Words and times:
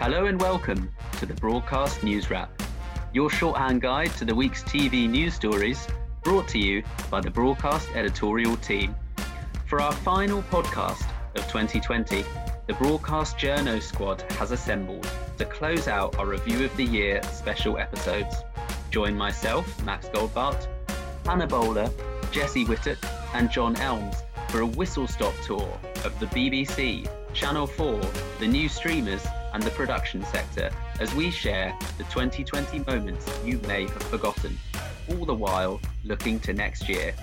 Hello 0.00 0.26
and 0.26 0.40
welcome 0.40 0.88
to 1.18 1.26
the 1.26 1.34
Broadcast 1.34 2.04
News 2.04 2.30
Wrap, 2.30 2.62
your 3.12 3.28
shorthand 3.28 3.80
guide 3.80 4.12
to 4.12 4.24
the 4.24 4.32
week's 4.34 4.62
TV 4.62 5.10
news 5.10 5.34
stories, 5.34 5.88
brought 6.22 6.46
to 6.48 6.58
you 6.60 6.84
by 7.10 7.20
the 7.20 7.32
Broadcast 7.32 7.88
editorial 7.96 8.56
team. 8.58 8.94
For 9.66 9.80
our 9.80 9.90
final 9.90 10.42
podcast 10.42 11.04
of 11.34 11.42
2020, 11.48 12.24
the 12.68 12.74
Broadcast 12.74 13.38
Journo 13.38 13.82
squad 13.82 14.22
has 14.38 14.52
assembled 14.52 15.10
to 15.36 15.44
close 15.44 15.88
out 15.88 16.16
our 16.16 16.26
Review 16.26 16.64
of 16.64 16.76
the 16.76 16.84
Year 16.84 17.20
special 17.24 17.76
episodes. 17.76 18.36
Join 18.92 19.16
myself, 19.16 19.84
Max 19.84 20.06
Goldbart, 20.10 20.68
Hannah 21.26 21.48
Bowler, 21.48 21.90
Jesse 22.30 22.64
Whittock, 22.64 22.98
and 23.34 23.50
John 23.50 23.74
Elms 23.80 24.22
for 24.46 24.60
a 24.60 24.66
whistle 24.66 25.08
stop 25.08 25.34
tour 25.44 25.76
of 26.04 26.16
the 26.20 26.26
BBC, 26.26 27.10
Channel 27.34 27.66
4, 27.66 28.00
the 28.38 28.46
new 28.46 28.68
streamers, 28.68 29.26
and 29.52 29.62
the 29.62 29.70
production 29.70 30.24
sector 30.24 30.70
as 31.00 31.14
we 31.14 31.30
share 31.30 31.76
the 31.96 32.04
2020 32.04 32.80
moments 32.80 33.26
you 33.44 33.58
may 33.66 33.82
have 33.82 34.02
forgotten, 34.04 34.58
all 35.08 35.24
the 35.24 35.34
while 35.34 35.80
looking 36.04 36.38
to 36.40 36.52
next 36.52 36.88
year. 36.88 37.14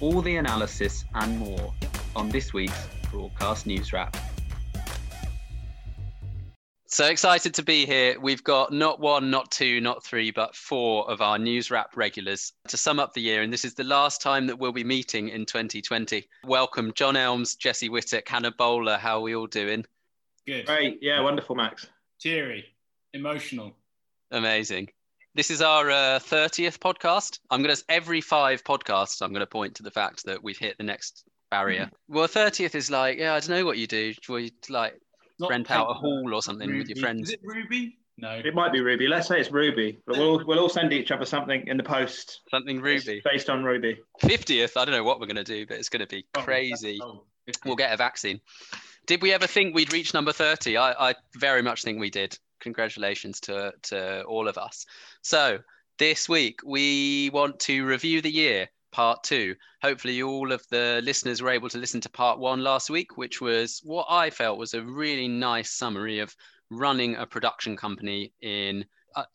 All 0.00 0.20
the 0.20 0.36
analysis 0.36 1.04
and 1.14 1.38
more 1.38 1.72
on 2.14 2.28
this 2.28 2.52
week's 2.52 2.86
Broadcast 3.10 3.66
News 3.66 3.92
Wrap. 3.92 4.16
So 6.88 7.04
excited 7.06 7.52
to 7.54 7.62
be 7.62 7.84
here. 7.84 8.18
We've 8.20 8.44
got 8.44 8.72
not 8.72 9.00
one, 9.00 9.28
not 9.28 9.50
two, 9.50 9.80
not 9.80 10.04
three, 10.04 10.30
but 10.30 10.54
four 10.54 11.10
of 11.10 11.20
our 11.20 11.36
news 11.36 11.70
wrap 11.70 11.96
regulars 11.96 12.52
to 12.68 12.76
sum 12.76 13.00
up 13.00 13.12
the 13.12 13.20
year. 13.20 13.42
And 13.42 13.52
this 13.52 13.64
is 13.64 13.74
the 13.74 13.84
last 13.84 14.22
time 14.22 14.46
that 14.46 14.58
we'll 14.58 14.72
be 14.72 14.84
meeting 14.84 15.28
in 15.28 15.46
2020. 15.46 16.28
Welcome, 16.44 16.92
John 16.94 17.16
Elms, 17.16 17.56
Jesse 17.56 17.88
Whittock, 17.88 18.28
Hannah 18.28 18.52
Bowler. 18.52 18.96
How 18.98 19.18
are 19.18 19.20
we 19.20 19.34
all 19.34 19.48
doing? 19.48 19.84
Good. 20.46 20.66
Great. 20.66 20.98
Yeah, 21.02 21.20
wonderful, 21.20 21.56
Max. 21.56 21.86
Teary, 22.20 22.64
emotional. 23.12 23.76
Amazing. 24.30 24.88
This 25.34 25.50
is 25.50 25.60
our 25.60 25.90
uh, 25.90 26.18
30th 26.18 26.78
podcast. 26.78 27.40
I'm 27.50 27.62
going 27.62 27.74
to, 27.74 27.82
every 27.88 28.20
five 28.20 28.64
podcasts, 28.64 29.20
I'm 29.22 29.30
going 29.30 29.40
to 29.40 29.46
point 29.46 29.74
to 29.76 29.82
the 29.82 29.90
fact 29.90 30.24
that 30.24 30.42
we've 30.42 30.56
hit 30.56 30.78
the 30.78 30.84
next 30.84 31.24
barrier. 31.50 31.90
well, 32.08 32.26
30th 32.28 32.74
is 32.74 32.90
like, 32.90 33.18
yeah, 33.18 33.34
I 33.34 33.40
don't 33.40 33.50
know 33.50 33.64
what 33.66 33.76
you 33.78 33.86
do. 33.86 34.14
We 34.28 34.52
like 34.70 34.94
Not 35.38 35.50
rent 35.50 35.70
out 35.70 35.90
a 35.90 35.94
hall 35.94 36.30
or 36.32 36.42
something 36.42 36.76
with 36.78 36.88
your 36.88 36.96
friends. 36.96 37.28
Is 37.28 37.34
it 37.34 37.40
Ruby? 37.44 37.98
No. 38.18 38.30
It 38.30 38.54
might 38.54 38.72
be 38.72 38.80
Ruby. 38.80 39.08
Let's 39.08 39.28
say 39.28 39.38
it's 39.40 39.50
Ruby, 39.50 39.98
but 40.06 40.16
we'll 40.16 40.42
we'll 40.46 40.58
all 40.58 40.70
send 40.70 40.92
each 40.94 41.10
other 41.10 41.26
something 41.26 41.66
in 41.68 41.76
the 41.76 41.82
post 41.82 42.40
Something 42.50 42.80
Ruby. 42.80 43.20
based 43.30 43.50
on 43.50 43.62
Ruby. 43.62 43.98
50th, 44.22 44.76
I 44.80 44.84
don't 44.86 44.94
know 44.94 45.04
what 45.04 45.20
we're 45.20 45.26
going 45.26 45.36
to 45.36 45.44
do, 45.44 45.66
but 45.66 45.76
it's 45.76 45.90
going 45.90 46.00
to 46.00 46.06
be 46.06 46.24
Oh, 46.34 46.40
crazy. 46.40 46.98
oh, 47.02 47.24
We'll 47.64 47.76
get 47.76 47.92
a 47.92 47.96
vaccine. 47.98 48.40
Did 49.06 49.22
we 49.22 49.32
ever 49.32 49.46
think 49.46 49.72
we'd 49.72 49.92
reach 49.92 50.14
number 50.14 50.32
30? 50.32 50.76
I, 50.76 51.10
I 51.10 51.14
very 51.36 51.62
much 51.62 51.84
think 51.84 52.00
we 52.00 52.10
did. 52.10 52.36
Congratulations 52.58 53.38
to, 53.42 53.72
to 53.82 54.24
all 54.24 54.48
of 54.48 54.58
us. 54.58 54.84
So, 55.22 55.60
this 55.98 56.28
week 56.28 56.60
we 56.64 57.30
want 57.32 57.60
to 57.60 57.86
review 57.86 58.20
the 58.20 58.30
year, 58.30 58.68
part 58.90 59.22
two. 59.22 59.54
Hopefully, 59.80 60.22
all 60.22 60.50
of 60.50 60.66
the 60.70 61.00
listeners 61.04 61.40
were 61.40 61.50
able 61.50 61.68
to 61.68 61.78
listen 61.78 62.00
to 62.00 62.10
part 62.10 62.40
one 62.40 62.64
last 62.64 62.90
week, 62.90 63.16
which 63.16 63.40
was 63.40 63.80
what 63.84 64.06
I 64.10 64.28
felt 64.30 64.58
was 64.58 64.74
a 64.74 64.82
really 64.82 65.28
nice 65.28 65.70
summary 65.70 66.18
of 66.18 66.34
running 66.70 67.14
a 67.14 67.26
production 67.26 67.76
company 67.76 68.32
in 68.40 68.84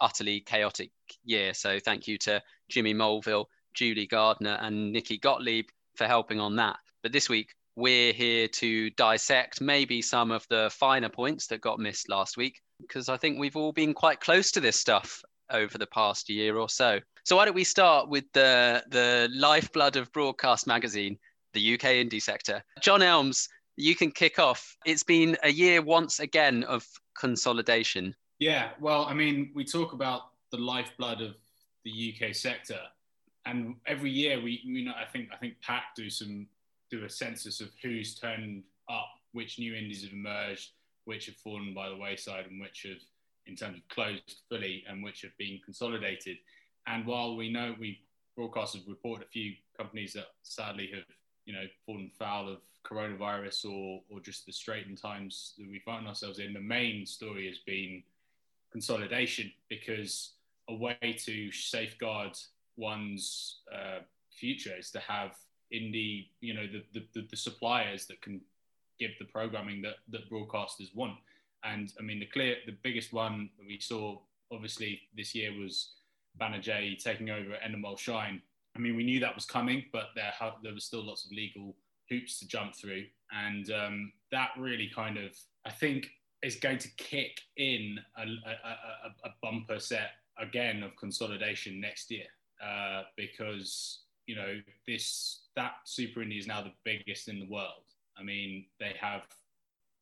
utterly 0.01 0.41
chaotic 0.41 0.91
year. 1.23 1.53
So, 1.53 1.79
thank 1.79 2.09
you 2.09 2.17
to 2.19 2.43
Jimmy 2.67 2.93
Mulville, 2.93 3.45
Julie 3.73 4.07
Gardner, 4.07 4.57
and 4.61 4.91
Nikki 4.91 5.17
Gottlieb 5.17 5.67
for 5.95 6.07
helping 6.07 6.41
on 6.41 6.57
that. 6.57 6.75
But 7.03 7.13
this 7.13 7.29
week, 7.29 7.55
we're 7.75 8.13
here 8.13 8.47
to 8.47 8.89
dissect 8.91 9.61
maybe 9.61 10.01
some 10.01 10.31
of 10.31 10.45
the 10.49 10.69
finer 10.73 11.09
points 11.09 11.47
that 11.47 11.61
got 11.61 11.79
missed 11.79 12.09
last 12.09 12.37
week, 12.37 12.61
because 12.79 13.09
I 13.09 13.17
think 13.17 13.39
we've 13.39 13.55
all 13.55 13.71
been 13.71 13.93
quite 13.93 14.19
close 14.19 14.51
to 14.51 14.59
this 14.59 14.79
stuff 14.79 15.23
over 15.51 15.77
the 15.77 15.87
past 15.87 16.29
year 16.29 16.57
or 16.57 16.69
so. 16.69 16.99
So 17.23 17.35
why 17.35 17.45
don't 17.45 17.55
we 17.55 17.63
start 17.63 18.09
with 18.09 18.25
the 18.33 18.83
the 18.89 19.29
lifeblood 19.33 19.95
of 19.95 20.11
broadcast 20.11 20.67
magazine, 20.67 21.17
the 21.53 21.73
UK 21.75 21.81
indie 21.81 22.21
sector. 22.21 22.63
John 22.81 23.01
Elms, 23.01 23.47
you 23.77 23.95
can 23.95 24.11
kick 24.11 24.39
off. 24.39 24.75
It's 24.85 25.03
been 25.03 25.37
a 25.43 25.51
year 25.51 25.81
once 25.81 26.19
again 26.19 26.63
of 26.63 26.85
consolidation. 27.19 28.15
Yeah, 28.39 28.69
well, 28.79 29.05
I 29.05 29.13
mean, 29.13 29.51
we 29.53 29.63
talk 29.63 29.93
about 29.93 30.21
the 30.51 30.57
lifeblood 30.57 31.21
of 31.21 31.35
the 31.85 32.15
UK 32.15 32.33
sector, 32.33 32.79
and 33.45 33.75
every 33.85 34.09
year 34.09 34.41
we, 34.41 34.59
you 34.63 34.83
know, 34.83 34.93
I 34.99 35.05
think, 35.05 35.29
I 35.31 35.37
think 35.37 35.61
Pact 35.61 35.95
do 35.95 36.09
some 36.09 36.47
do 36.91 37.05
a 37.05 37.09
census 37.09 37.61
of 37.61 37.69
who's 37.81 38.15
turned 38.15 38.63
up, 38.89 39.09
which 39.31 39.57
new 39.57 39.73
indies 39.73 40.03
have 40.03 40.13
emerged, 40.13 40.71
which 41.05 41.25
have 41.25 41.35
fallen 41.35 41.73
by 41.73 41.89
the 41.89 41.95
wayside, 41.95 42.45
and 42.47 42.59
which 42.59 42.85
have, 42.87 43.01
in 43.47 43.55
terms 43.55 43.77
of 43.77 43.87
closed 43.87 44.41
fully, 44.49 44.83
and 44.87 45.03
which 45.03 45.21
have 45.21 45.35
been 45.37 45.59
consolidated. 45.63 46.37
And 46.87 47.05
while 47.05 47.35
we 47.35 47.51
know 47.51 47.75
we 47.79 48.01
broadcasters 48.37 48.87
report 48.87 49.21
a 49.21 49.25
few 49.25 49.53
companies 49.77 50.13
that 50.13 50.27
sadly 50.43 50.89
have, 50.93 51.03
you 51.45 51.53
know, 51.53 51.65
fallen 51.85 52.11
foul 52.17 52.49
of 52.49 52.59
coronavirus 52.83 53.65
or 53.65 54.01
or 54.09 54.19
just 54.19 54.45
the 54.45 54.51
straitened 54.51 54.99
times 54.99 55.53
that 55.57 55.69
we 55.69 55.79
find 55.79 56.07
ourselves 56.07 56.39
in, 56.39 56.53
the 56.53 56.59
main 56.59 57.05
story 57.05 57.47
has 57.47 57.59
been 57.59 58.03
consolidation 58.71 59.51
because 59.69 60.33
a 60.69 60.73
way 60.73 60.97
to 61.17 61.51
safeguard 61.51 62.37
one's 62.77 63.59
uh, 63.73 63.99
future 64.31 64.73
is 64.77 64.89
to 64.91 64.99
have 64.99 65.35
indie, 65.73 66.27
you 66.41 66.53
know, 66.53 66.67
the, 66.67 66.83
the, 66.93 67.05
the, 67.13 67.27
the 67.29 67.37
suppliers 67.37 68.05
that 68.07 68.21
can 68.21 68.41
give 68.99 69.11
the 69.19 69.25
programming 69.25 69.81
that, 69.81 69.95
that 70.09 70.29
broadcasters 70.29 70.95
want. 70.95 71.15
And 71.63 71.91
I 71.99 72.03
mean, 72.03 72.19
the 72.19 72.25
clear, 72.25 72.57
the 72.65 72.77
biggest 72.83 73.13
one 73.13 73.49
that 73.57 73.65
we 73.65 73.79
saw 73.79 74.19
obviously 74.51 75.01
this 75.15 75.33
year 75.33 75.51
was 75.57 75.93
Banijay 76.39 77.01
taking 77.01 77.29
over 77.29 77.53
at 77.53 77.61
Endemol 77.61 77.97
Shine. 77.97 78.41
I 78.75 78.79
mean, 78.79 78.95
we 78.95 79.03
knew 79.03 79.19
that 79.19 79.35
was 79.35 79.45
coming, 79.45 79.85
but 79.91 80.09
there, 80.15 80.31
ha- 80.37 80.57
there 80.63 80.73
was 80.73 80.85
still 80.85 81.05
lots 81.05 81.25
of 81.25 81.31
legal 81.31 81.75
hoops 82.09 82.39
to 82.39 82.47
jump 82.47 82.75
through. 82.75 83.05
And 83.31 83.71
um, 83.71 84.11
that 84.31 84.49
really 84.57 84.89
kind 84.93 85.17
of, 85.17 85.31
I 85.65 85.71
think, 85.71 86.09
is 86.43 86.55
going 86.55 86.79
to 86.79 86.89
kick 86.97 87.39
in 87.57 87.99
a, 88.17 88.21
a, 88.21 88.25
a, 88.25 89.29
a 89.29 89.33
bumper 89.41 89.79
set 89.79 90.11
again 90.39 90.83
of 90.83 90.95
consolidation 90.95 91.79
next 91.79 92.09
year 92.09 92.25
uh, 92.63 93.03
because 93.15 93.99
you 94.27 94.35
know 94.35 94.59
this 94.87 95.47
that 95.55 95.73
Super 95.85 96.21
Indie 96.21 96.39
is 96.39 96.47
now 96.47 96.61
the 96.61 96.73
biggest 96.83 97.27
in 97.27 97.39
the 97.39 97.47
world. 97.47 97.83
I 98.17 98.23
mean, 98.23 98.65
they 98.79 98.95
have 98.99 99.23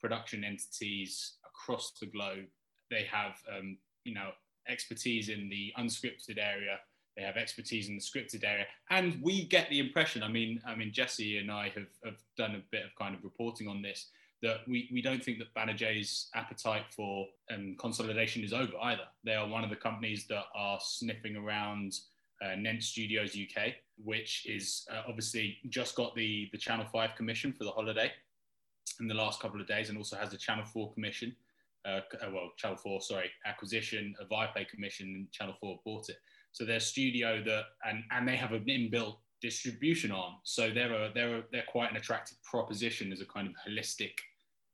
production 0.01 0.43
entities 0.43 1.33
across 1.45 1.91
the 1.99 2.07
globe. 2.07 2.45
They 2.89 3.03
have 3.11 3.35
um, 3.55 3.77
you 4.03 4.13
know 4.13 4.29
expertise 4.67 5.29
in 5.29 5.49
the 5.49 5.73
unscripted 5.77 6.37
area. 6.37 6.79
They 7.17 7.23
have 7.23 7.37
expertise 7.37 7.89
in 7.89 7.95
the 7.95 8.01
scripted 8.01 8.45
area, 8.45 8.65
and 8.89 9.19
we 9.21 9.45
get 9.45 9.69
the 9.69 9.79
impression. 9.79 10.23
I 10.23 10.29
mean, 10.29 10.61
I 10.65 10.75
mean, 10.75 10.93
Jesse 10.93 11.37
and 11.37 11.51
I 11.51 11.69
have, 11.75 11.87
have 12.05 12.17
done 12.37 12.55
a 12.55 12.61
bit 12.71 12.85
of 12.85 12.95
kind 12.95 13.15
of 13.15 13.23
reporting 13.23 13.67
on 13.67 13.81
this 13.81 14.09
that 14.41 14.59
we, 14.67 14.89
we 14.91 15.01
don't 15.01 15.23
think 15.23 15.37
that 15.39 15.53
Banijay's 15.53 16.29
appetite 16.33 16.85
for 16.91 17.27
um, 17.53 17.75
consolidation 17.77 18.43
is 18.43 18.53
over 18.53 18.71
either. 18.83 19.03
They 19.23 19.35
are 19.35 19.47
one 19.47 19.63
of 19.63 19.69
the 19.69 19.75
companies 19.75 20.27
that 20.27 20.45
are 20.55 20.79
sniffing 20.81 21.35
around 21.35 21.93
uh, 22.41 22.55
Nent 22.55 22.83
Studios 22.83 23.35
UK, 23.35 23.73
which 24.03 24.45
is 24.47 24.85
uh, 24.91 25.01
obviously 25.07 25.57
just 25.69 25.95
got 25.95 26.15
the, 26.15 26.49
the 26.51 26.57
Channel 26.57 26.85
5 26.91 27.15
commission 27.15 27.53
for 27.53 27.63
the 27.63 27.71
holiday 27.71 28.11
in 28.99 29.07
the 29.07 29.13
last 29.13 29.41
couple 29.41 29.59
of 29.59 29.67
days 29.67 29.89
and 29.89 29.97
also 29.97 30.15
has 30.15 30.31
the 30.31 30.37
Channel 30.37 30.65
4 30.65 30.93
commission. 30.93 31.35
Uh, 31.85 32.01
uh, 32.21 32.29
well, 32.33 32.51
Channel 32.57 32.77
4, 32.77 33.01
sorry, 33.01 33.29
acquisition, 33.45 34.15
a 34.19 34.25
Viaplay 34.25 34.67
commission, 34.67 35.27
Channel 35.31 35.55
4 35.59 35.79
bought 35.85 36.09
it. 36.09 36.17
So 36.51 36.65
their 36.65 36.79
studio 36.79 37.43
that, 37.43 37.63
and, 37.85 38.03
and 38.11 38.27
they 38.27 38.35
have 38.35 38.53
an 38.53 38.65
inbuilt 38.65 39.17
distribution 39.41 40.11
arm. 40.11 40.35
So 40.43 40.69
they're 40.69 40.93
a, 40.93 41.11
they're 41.13 41.37
a, 41.37 41.43
they're 41.51 41.63
quite 41.67 41.91
an 41.91 41.97
attractive 41.97 42.37
proposition 42.43 43.11
as 43.13 43.21
a 43.21 43.25
kind 43.25 43.47
of 43.47 43.53
holistic 43.67 44.11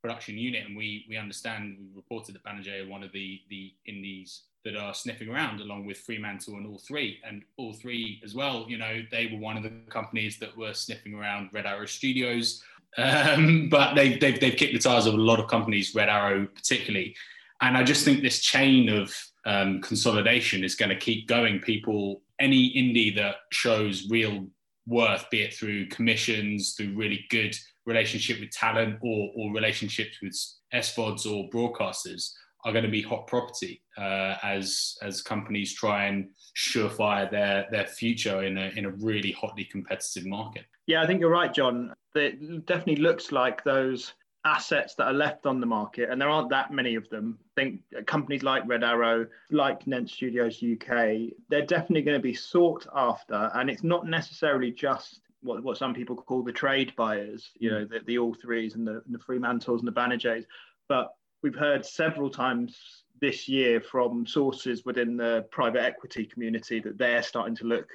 production 0.02 0.38
unit. 0.38 0.66
And 0.66 0.76
we 0.76 1.06
we 1.10 1.18
understand 1.18 1.78
we 1.80 1.88
reported 1.96 2.36
that 2.36 2.44
Banijay 2.44 2.86
are 2.86 2.90
one 2.90 3.04
of 3.04 3.12
the 3.12 3.42
the 3.50 3.74
indies 3.86 4.44
that 4.66 4.76
are 4.76 4.94
sniffing 4.94 5.30
around 5.30 5.62
along 5.62 5.86
with 5.86 6.00
Fremantle 6.00 6.56
and 6.56 6.68
all 6.68 6.80
three. 6.80 7.20
And 7.24 7.44
all 7.56 7.74
three 7.74 8.20
as 8.26 8.36
well, 8.36 8.66
you 8.68 8.78
know, 8.78 9.02
they 9.12 9.28
were 9.32 9.40
one 9.40 9.56
of 9.56 9.64
the 9.64 9.72
companies 9.90 10.38
that 10.40 10.58
were 10.58 10.74
sniffing 10.74 11.14
around 11.14 11.52
Red 11.54 11.68
Arrow 11.68 11.86
Studios. 11.86 12.64
Um, 12.98 13.70
but 13.72 13.94
they've, 13.94 14.20
they've, 14.20 14.40
they've 14.40 14.58
kicked 14.58 14.74
the 14.74 14.80
tires 14.80 15.06
of 15.06 15.14
a 15.14 15.18
lot 15.18 15.40
of 15.40 15.48
companies, 15.48 15.96
Red 15.96 16.10
Arrow 16.10 16.48
particularly. 16.48 17.16
And 17.62 17.78
I 17.78 17.84
just 17.84 18.04
think 18.04 18.22
this 18.22 18.40
chain 18.40 18.90
of 18.90 19.16
um, 19.46 19.82
consolidation 19.82 20.64
is 20.64 20.76
going 20.76 20.90
to 20.90 20.98
keep 20.98 21.28
going. 21.28 21.60
People, 21.60 22.22
any 22.40 22.74
indie 22.74 23.16
that 23.16 23.36
shows 23.52 24.10
real 24.10 24.48
worth, 24.88 25.30
be 25.30 25.42
it 25.42 25.54
through 25.54 25.88
commissions, 25.88 26.74
through 26.74 26.96
really 26.96 27.26
good 27.30 27.56
relationship 27.86 28.40
with 28.40 28.50
talent 28.50 28.98
or, 29.02 29.32
or 29.36 29.54
relationships 29.54 30.18
with 30.22 30.36
SVODs 30.74 31.26
or 31.32 31.50
broadcasters, 31.50 32.32
are 32.66 32.72
going 32.72 32.84
to 32.84 32.92
be 32.92 33.02
hot 33.02 33.28
property 33.28 33.82
uh, 33.98 34.36
as 34.44 34.98
as 35.02 35.22
companies 35.22 35.74
try 35.74 36.06
and 36.06 36.30
surefire 36.58 37.30
their 37.30 37.68
their 37.72 37.86
future 37.86 38.44
in 38.44 38.58
a 38.58 38.72
in 38.76 38.86
a 38.86 38.90
really 38.90 39.32
hotly 39.32 39.64
competitive 39.66 40.26
market. 40.26 40.66
Yeah, 40.88 41.02
I 41.02 41.08
think 41.08 41.20
you're 41.20 41.30
right, 41.30 41.54
John. 41.54 41.94
It 42.16 42.66
definitely 42.66 43.04
looks 43.04 43.32
like 43.32 43.64
those 43.64 44.14
assets 44.46 44.94
that 44.96 45.08
are 45.08 45.14
left 45.14 45.46
on 45.46 45.60
the 45.60 45.66
market, 45.66 46.10
and 46.10 46.20
there 46.20 46.30
aren't 46.30 46.50
that 46.50 46.72
many 46.72 46.96
of 46.96 47.08
them. 47.10 47.38
I 47.58 47.62
think 47.62 47.82
companies 48.06 48.44
like 48.44 48.68
Red 48.68 48.84
Arrow, 48.84 49.28
like 49.52 49.86
Nent 49.86 50.10
Studios 50.10 50.64
UK, 50.64 51.32
they're 51.50 51.66
definitely 51.66 52.04
going 52.04 52.18
to 52.18 52.24
be 52.24 52.34
sought 52.34 52.88
after, 52.96 53.52
and 53.54 53.70
it's 53.70 53.84
not 53.84 54.08
necessarily 54.08 54.72
just 54.72 55.22
what, 55.42 55.64
what 55.64 55.78
some 55.78 55.94
people 55.94 56.16
call 56.16 56.44
the 56.44 56.52
trade 56.52 56.94
buyers, 56.96 57.52
you 57.60 57.70
know, 57.70 57.86
the, 57.86 58.00
the 58.06 58.18
all 58.18 58.34
threes 58.34 58.76
and 58.76 58.88
the, 58.88 59.04
and 59.06 59.14
the 59.14 59.20
Fremantles 59.20 59.82
and 59.82 59.88
the 59.88 59.92
Banijays. 59.92 60.46
But 60.90 61.14
we've 61.44 61.56
heard 61.56 61.86
several 61.86 62.30
times 62.30 63.04
this 63.22 63.48
year 63.48 63.82
from 63.82 64.26
sources 64.26 64.86
within 64.86 65.18
the 65.18 65.46
private 65.52 65.84
equity 65.84 66.26
community 66.26 66.80
that 66.80 66.98
they're 66.98 67.24
starting 67.24 67.56
to 67.56 67.66
look 67.66 67.88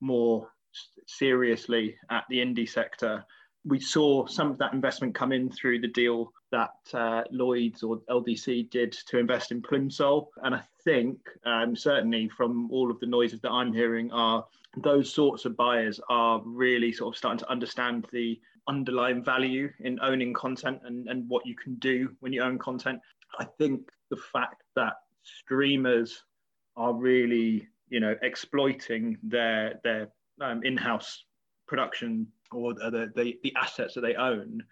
more 0.00 0.48
seriously 1.06 1.96
at 2.10 2.24
the 2.28 2.38
indie 2.38 2.68
sector. 2.68 3.24
We 3.64 3.80
saw 3.80 4.26
some 4.26 4.50
of 4.50 4.58
that 4.58 4.74
investment 4.74 5.14
come 5.14 5.32
in 5.32 5.50
through 5.50 5.80
the 5.80 5.88
deal 5.88 6.32
that 6.50 6.74
uh, 6.92 7.22
Lloyd's 7.30 7.82
or 7.82 8.00
LDC 8.10 8.70
did 8.70 8.92
to 9.08 9.18
invest 9.18 9.52
in 9.52 9.62
Plimsoll. 9.62 10.28
And 10.42 10.54
I 10.54 10.62
think, 10.84 11.18
um, 11.46 11.74
certainly 11.74 12.28
from 12.28 12.70
all 12.70 12.90
of 12.90 13.00
the 13.00 13.06
noises 13.06 13.40
that 13.40 13.50
I'm 13.50 13.72
hearing, 13.72 14.12
are 14.12 14.44
those 14.76 15.12
sorts 15.12 15.44
of 15.44 15.56
buyers 15.56 16.00
are 16.08 16.40
really 16.44 16.92
sort 16.92 17.14
of 17.14 17.18
starting 17.18 17.38
to 17.38 17.50
understand 17.50 18.06
the 18.12 18.40
underlying 18.68 19.22
value 19.22 19.70
in 19.80 19.98
owning 20.00 20.32
content 20.32 20.80
and, 20.84 21.08
and 21.08 21.28
what 21.28 21.46
you 21.46 21.54
can 21.54 21.74
do 21.76 22.08
when 22.20 22.32
you 22.32 22.42
own 22.42 22.58
content. 22.58 23.00
I 23.38 23.44
think 23.58 23.88
the 24.10 24.16
fact 24.16 24.62
that 24.76 24.94
streamers 25.22 26.24
are 26.76 26.94
really, 26.94 27.68
you 27.88 28.00
know, 28.00 28.16
exploiting 28.22 29.18
their 29.22 29.80
their 29.84 30.08
um, 30.40 30.62
in-house 30.64 31.24
production 31.66 32.26
or 32.52 32.74
the, 32.74 33.10
the 33.14 33.38
the 33.42 33.54
assets 33.56 33.94
that 33.94 34.00
they 34.00 34.14
own 34.14 34.62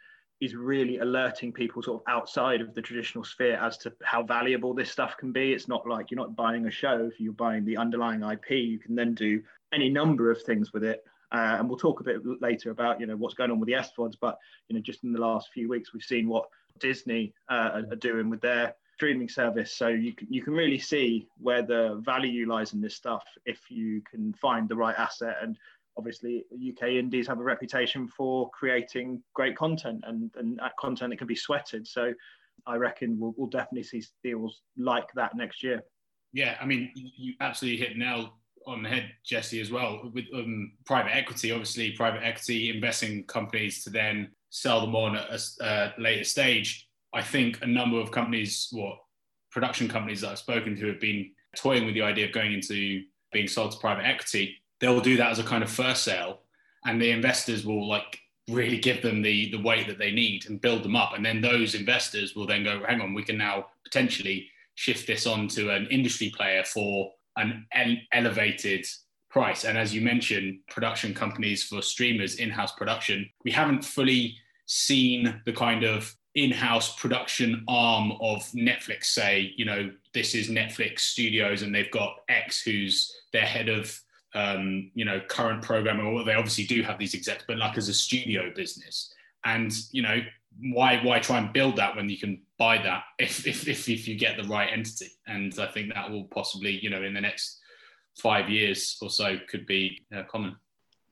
is 0.41 0.57
really 0.57 0.99
alerting 0.99 1.53
people 1.53 1.81
sort 1.81 2.03
of 2.03 2.13
outside 2.13 2.61
of 2.61 2.75
the 2.75 2.83
traditional 2.83 3.23
sphere 3.23 3.57
as 3.63 3.79
to 3.79 3.93
how 4.03 4.25
valuable 4.25 4.75
this 4.75 4.91
stuff 4.91 5.17
can 5.17 5.31
be. 5.31 5.53
It's 5.53 5.69
not 5.69 5.87
like 5.87 6.11
you're 6.11 6.19
not 6.19 6.35
buying 6.35 6.67
a 6.67 6.71
show, 6.71 7.09
if 7.13 7.21
you're 7.21 7.33
buying 7.33 7.65
the 7.65 7.77
underlying 7.77 8.25
IP, 8.25 8.51
you 8.51 8.79
can 8.81 8.97
then 8.97 9.15
do 9.15 9.41
any 9.73 9.89
number 9.89 10.31
of 10.31 10.43
things 10.43 10.73
with 10.73 10.85
it. 10.85 11.03
Uh, 11.33 11.57
and 11.59 11.69
we'll 11.69 11.79
talk 11.79 12.01
a 12.01 12.05
bit 12.05 12.21
later 12.43 12.71
about 12.71 13.01
you 13.01 13.07
know 13.07 13.17
what's 13.17 13.35
going 13.35 13.51
on 13.51 13.59
with 13.59 13.67
the 13.67 13.73
SVODs, 13.73 14.17
but 14.21 14.37
you 14.69 14.77
know 14.77 14.83
just 14.83 15.03
in 15.03 15.13
the 15.13 15.21
last 15.21 15.49
few 15.53 15.69
weeks 15.69 15.93
we've 15.93 16.03
seen 16.03 16.29
what 16.29 16.47
Disney 16.79 17.33
uh, 17.51 17.83
are 17.91 17.97
doing 17.97 18.29
with 18.29 18.41
their 18.43 18.75
streaming 18.95 19.29
service. 19.29 19.73
So 19.73 19.89
you 19.89 20.15
can 20.15 20.29
you 20.31 20.43
can 20.43 20.53
really 20.53 20.79
see 20.79 21.27
where 21.39 21.63
the 21.63 22.01
value 22.05 22.49
lies 22.49 22.75
in 22.75 22.81
this 22.81 22.95
stuff 22.95 23.25
if 23.47 23.71
you 23.71 24.03
can 24.11 24.35
find 24.35 24.69
the 24.69 24.77
right 24.77 24.95
asset. 24.97 25.37
And 25.43 25.57
obviously, 25.97 26.45
UK 26.53 26.91
indies 26.91 27.27
have 27.29 27.41
a 27.41 27.43
reputation 27.43 28.07
for 28.09 28.51
creating 28.51 29.23
great 29.35 29.57
content 29.57 30.05
and 30.07 30.31
and 30.37 30.61
content 30.79 31.11
that 31.11 31.17
can 31.17 31.27
be 31.27 31.35
sweated. 31.35 31.87
So 31.87 32.13
I 32.67 32.77
reckon 32.77 33.19
we'll, 33.19 33.35
we'll 33.37 33.49
definitely 33.49 33.85
see 33.85 34.05
deals 34.23 34.61
like 34.77 35.09
that 35.15 35.35
next 35.35 35.63
year. 35.63 35.83
Yeah, 36.33 36.57
I 36.61 36.67
mean, 36.67 36.93
you 36.95 37.35
absolutely 37.41 37.85
hit 37.85 37.97
nail 37.97 38.35
on 38.67 38.83
the 38.83 38.89
head, 38.89 39.11
Jesse, 39.25 39.61
as 39.61 39.71
well. 39.71 40.11
With 40.13 40.27
um, 40.35 40.73
private 40.85 41.15
equity, 41.15 41.53
obviously, 41.53 41.93
private 41.93 42.23
equity 42.23 42.71
investing 42.71 43.25
companies 43.25 43.85
to 43.85 43.91
then 43.91 44.31
sell 44.51 44.81
them 44.81 44.95
on 44.95 45.17
at 45.17 45.31
a, 45.31 45.65
a 45.65 45.93
later 45.99 46.25
stage. 46.25 46.89
I 47.15 47.23
think 47.23 47.59
a 47.63 47.67
number 47.67 47.99
of 47.99 48.11
companies, 48.11 48.69
what 48.73 48.99
production 49.51 49.89
companies 49.89 50.23
that 50.23 50.31
I've 50.31 50.39
spoken 50.39 50.77
to, 50.77 50.87
have 50.87 51.01
been 51.01 51.31
toying 51.57 51.85
with 51.85 51.95
the 51.95 52.03
idea 52.03 52.27
of 52.27 52.33
going 52.33 52.53
into 52.53 53.03
being 53.33 53.49
sold 53.49 53.73
to 53.73 53.79
private 53.79 54.07
equity. 54.07 54.57
They'll 54.81 55.01
do 55.01 55.17
that 55.17 55.31
as 55.31 55.39
a 55.39 55.45
kind 55.45 55.63
of 55.63 55.71
first 55.71 56.05
sale, 56.05 56.41
and 56.87 57.01
the 57.01 57.11
investors 57.11 57.65
will 57.65 57.89
like 57.89 58.19
really 58.49 58.79
give 58.79 59.03
them 59.03 59.23
the 59.23 59.51
the 59.51 59.63
weight 59.63 59.87
that 59.87 59.99
they 59.99 60.11
need 60.11 60.47
and 60.47 60.61
build 60.61 60.83
them 60.83 60.97
up, 60.97 61.15
and 61.15 61.25
then 61.25 61.41
those 61.41 61.75
investors 61.75 62.35
will 62.35 62.47
then 62.47 62.65
go, 62.65 62.83
hang 62.87 63.01
on, 63.01 63.15
we 63.15 63.23
can 63.23 63.39
now 63.39 63.67
potentially 63.85 64.49
shift 64.75 65.07
this 65.07 65.27
on 65.27 65.49
to 65.49 65.71
an 65.71 65.87
industry 65.91 66.33
player 66.35 66.65
for 66.65 67.11
an 67.37 68.07
elevated 68.13 68.87
price. 69.31 69.65
And 69.65 69.79
as 69.79 69.95
you 69.95 70.01
mentioned, 70.01 70.59
production 70.71 71.15
companies 71.15 71.65
for 71.65 71.81
streamers, 71.83 72.37
in 72.37 72.51
house 72.51 72.73
production, 72.73 73.29
we 73.45 73.51
haven't 73.51 73.85
fully 73.85 74.37
seen 74.67 75.41
the 75.47 75.53
kind 75.53 75.85
of 75.85 76.15
in-house 76.35 76.97
production 76.97 77.63
arm 77.69 78.13
of 78.21 78.43
Netflix 78.53 79.05
say, 79.07 79.53
you 79.57 79.65
know, 79.65 79.91
this 80.15 80.35
is 80.35 80.49
Netflix 80.49 81.01
Studios 81.01 81.63
and 81.63 81.75
they've 81.75 81.91
got 81.91 82.17
X 82.29 82.63
who's 82.63 83.15
their 83.33 83.45
head 83.45 83.69
of 83.69 83.99
um, 84.35 84.91
you 84.95 85.05
know, 85.05 85.21
current 85.29 85.63
programming, 85.63 86.07
or 86.07 86.25
they 86.25 86.35
obviously 86.35 86.65
do 86.65 86.83
have 86.83 86.99
these 86.99 87.15
execs, 87.15 87.45
but 87.47 87.59
like 87.59 87.77
as 87.77 87.89
a 87.89 87.95
studio 87.95 88.51
business. 88.55 89.13
And, 89.45 89.73
you 89.91 90.03
know, 90.03 90.21
why 90.61 91.01
why 91.03 91.19
try 91.19 91.39
and 91.39 91.53
build 91.53 91.77
that 91.77 91.97
when 91.97 92.09
you 92.09 92.19
can 92.19 92.43
buy 92.59 92.79
that 92.79 93.05
if, 93.19 93.47
if, 93.47 93.67
if, 93.67 93.89
if 93.89 94.07
you 94.09 94.17
get 94.17 94.37
the 94.37 94.49
right 94.49 94.69
entity? 94.73 95.09
And 95.27 95.53
i 95.59 95.67
think 95.67 95.93
that 95.95 96.11
will 96.11 96.25
possibly 96.25 96.79
you 96.83 96.91
know 96.91 97.03
in 97.03 97.15
the 97.15 97.21
next 97.21 97.61
five 98.19 98.49
years 98.49 98.99
or 99.01 99.11
so 99.11 99.39
could 99.49 99.67
be 99.67 100.05
uh, 100.15 100.23
common. 100.25 100.57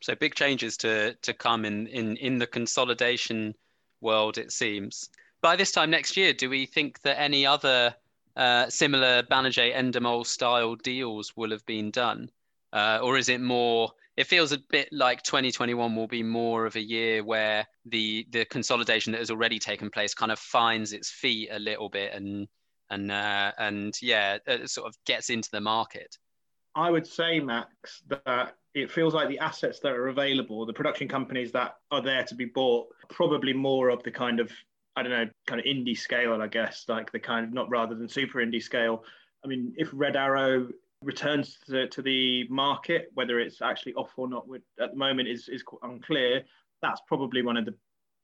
So 0.02 0.14
big 0.14 0.34
changes 0.34 0.76
to 0.78 1.14
to 1.14 1.32
come 1.34 1.64
in 1.64 1.87
in 1.88 2.16
in 2.16 2.38
the 2.38 2.46
consolidation 2.46 3.54
world 4.00 4.38
it 4.38 4.52
seems. 4.52 5.10
By 5.42 5.56
this 5.56 5.72
time 5.72 5.90
next 5.90 6.16
year 6.16 6.32
do 6.32 6.48
we 6.50 6.66
think 6.66 7.00
that 7.02 7.20
any 7.20 7.46
other 7.46 7.94
uh, 8.37 8.69
similar 8.69 9.22
Banijay 9.22 9.75
Endemol 9.75 10.26
style 10.26 10.76
deals 10.76 11.37
will 11.37 11.50
have 11.50 11.66
been 11.66 11.90
done? 11.90 12.31
Uh, 12.72 13.00
or 13.02 13.19
is 13.19 13.28
it 13.28 13.40
more 13.40 13.90
it 14.20 14.26
feels 14.26 14.52
a 14.52 14.58
bit 14.69 14.87
like 14.93 15.22
2021 15.22 15.96
will 15.96 16.06
be 16.06 16.22
more 16.22 16.67
of 16.67 16.76
a 16.76 16.81
year 16.81 17.25
where 17.25 17.67
the 17.87 18.26
the 18.31 18.44
consolidation 18.44 19.12
that 19.12 19.19
has 19.19 19.31
already 19.31 19.58
taken 19.58 19.88
place 19.88 20.12
kind 20.12 20.31
of 20.31 20.38
finds 20.38 20.93
its 20.93 21.11
feet 21.11 21.49
a 21.50 21.58
little 21.58 21.88
bit 21.88 22.12
and 22.12 22.46
and 22.90 23.11
uh, 23.11 23.52
and 23.56 23.94
yeah, 24.02 24.37
it 24.46 24.69
sort 24.69 24.88
of 24.88 24.94
gets 25.06 25.31
into 25.31 25.49
the 25.50 25.61
market. 25.61 26.19
I 26.75 26.90
would 26.90 27.06
say, 27.06 27.40
Max, 27.40 28.02
that 28.08 28.56
it 28.75 28.90
feels 28.90 29.14
like 29.14 29.28
the 29.28 29.38
assets 29.38 29.81
that 29.81 29.93
are 29.93 30.08
available, 30.08 30.66
the 30.66 30.73
production 30.75 31.08
companies 31.08 31.50
that 31.52 31.76
are 31.90 32.02
there 32.02 32.25
to 32.25 32.34
be 32.34 32.44
bought, 32.44 32.88
probably 33.08 33.55
more 33.55 33.88
of 33.88 34.02
the 34.02 34.11
kind 34.11 34.38
of 34.38 34.52
I 34.96 35.02
don't 35.02 35.12
know, 35.12 35.31
kind 35.46 35.61
of 35.61 35.64
indie 35.64 35.96
scale, 35.96 36.43
I 36.43 36.49
guess, 36.49 36.84
like 36.88 37.11
the 37.11 37.20
kind 37.20 37.46
of 37.46 37.55
not 37.55 37.70
rather 37.70 37.94
than 37.94 38.06
super 38.06 38.40
indie 38.40 38.62
scale. 38.62 39.02
I 39.43 39.49
mean, 39.49 39.73
if 39.78 39.88
Red 39.94 40.14
Arrow 40.14 40.69
returns 41.02 41.58
to, 41.69 41.88
to 41.88 42.02
the 42.02 42.47
market, 42.49 43.11
whether 43.14 43.38
it's 43.41 43.62
actually 43.62 43.94
off 43.94 44.11
or 44.17 44.29
not 44.29 44.47
at 44.81 44.91
the 44.91 44.97
moment 44.97 45.29
is, 45.29 45.49
is 45.49 45.64
unclear. 45.82 46.43
That's 46.82 47.00
probably 47.06 47.43
one 47.43 47.56
of 47.56 47.64
the 47.64 47.75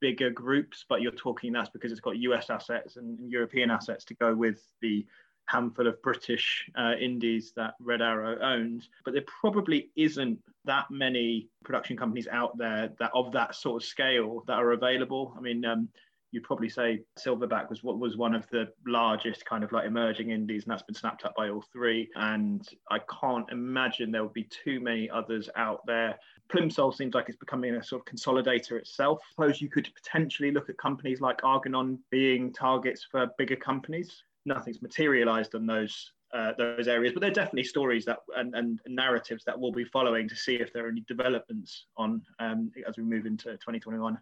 bigger 0.01 0.31
groups, 0.31 0.85
but 0.89 1.01
you're 1.01 1.13
talking 1.13 1.53
that's 1.53 1.71
because 1.71 1.91
it's 1.91 2.01
got 2.01 2.17
US 2.19 2.51
assets 2.51 2.97
and 2.97 3.31
European 3.31 3.71
assets 3.71 4.05
to 4.07 4.15
go 4.15 4.35
with 4.35 4.61
the 4.83 5.07
handful 5.47 5.87
of 5.87 6.03
British 6.03 6.69
uh, 6.77 6.93
indies 7.01 7.53
that 7.57 7.75
Red 7.81 8.03
Arrow 8.03 8.39
owns. 8.43 8.89
But 9.05 9.15
there 9.15 9.25
probably 9.41 9.91
isn't 9.97 10.39
that 10.65 10.87
many 10.91 11.49
production 11.65 11.97
companies 11.97 12.29
out 12.29 12.59
there 12.59 12.91
that 12.99 13.11
of 13.15 13.33
that 13.33 13.55
sort 13.55 13.83
of 13.83 13.89
scale 13.89 14.43
that 14.49 14.55
are 14.55 14.73
available. 14.73 15.35
I 15.37 15.41
mean, 15.41 15.65
um, 15.65 15.89
you'd 16.33 16.45
probably 16.45 16.69
say 16.69 17.01
Silverback 17.19 17.71
was 17.71 17.83
what 17.83 17.99
was 17.99 18.17
one 18.17 18.35
of 18.35 18.49
the 18.51 18.69
largest 18.87 19.45
kind 19.47 19.65
of 19.65 19.73
like 19.73 19.87
emerging 19.87 20.31
indies, 20.31 20.65
and 20.65 20.73
that's 20.73 20.83
been 20.83 20.95
snapped 20.95 21.25
up 21.25 21.35
by 21.37 21.49
all 21.49 21.65
three. 21.73 22.09
And 22.17 22.67
I 22.91 22.99
can't 23.21 23.51
imagine 23.51 24.11
there 24.11 24.23
would 24.23 24.33
be 24.33 24.49
too 24.65 24.81
many 24.81 25.09
others 25.09 25.49
out 25.57 25.81
there. 25.87 26.19
Plimsoll 26.53 26.95
seems 26.95 27.15
like 27.15 27.29
it's 27.29 27.39
becoming 27.39 27.75
a 27.75 27.83
sort 27.83 28.03
of 28.03 28.15
consolidator 28.15 28.73
itself. 28.73 29.21
I 29.23 29.31
suppose 29.31 29.61
you 29.61 29.69
could 29.69 29.89
potentially 29.95 30.51
look 30.51 30.69
at 30.69 30.79
companies 30.79 31.21
like 31.21 31.41
Argonon 31.43 31.99
being 32.11 32.53
targets 32.53 33.07
for 33.11 33.29
bigger 33.39 33.57
companies. 33.57 34.23
Nothing's 34.45 34.83
materialized 34.83 35.55
on 35.55 35.67
those 35.67 36.13
uh, 36.35 36.53
those 36.59 36.89
areas, 36.89 37.13
but 37.15 37.21
there 37.21 37.31
are 37.31 37.35
definitely 37.35 37.65
stories 37.65 38.05
that 38.05 38.19
and, 38.37 38.55
and, 38.55 38.81
narratives 38.89 39.45
that 39.45 39.59
we'll 39.59 39.71
be 39.71 39.85
following 39.85 40.29
to 40.29 40.35
see 40.35 40.57
if 40.57 40.73
there 40.73 40.85
are 40.85 40.91
any 40.91 41.05
developments 41.07 41.87
on 41.97 42.21
um, 42.41 42.71
as 42.87 42.97
we 42.97 43.05
move 43.05 43.27
into 43.27 43.53
2021 43.53 44.19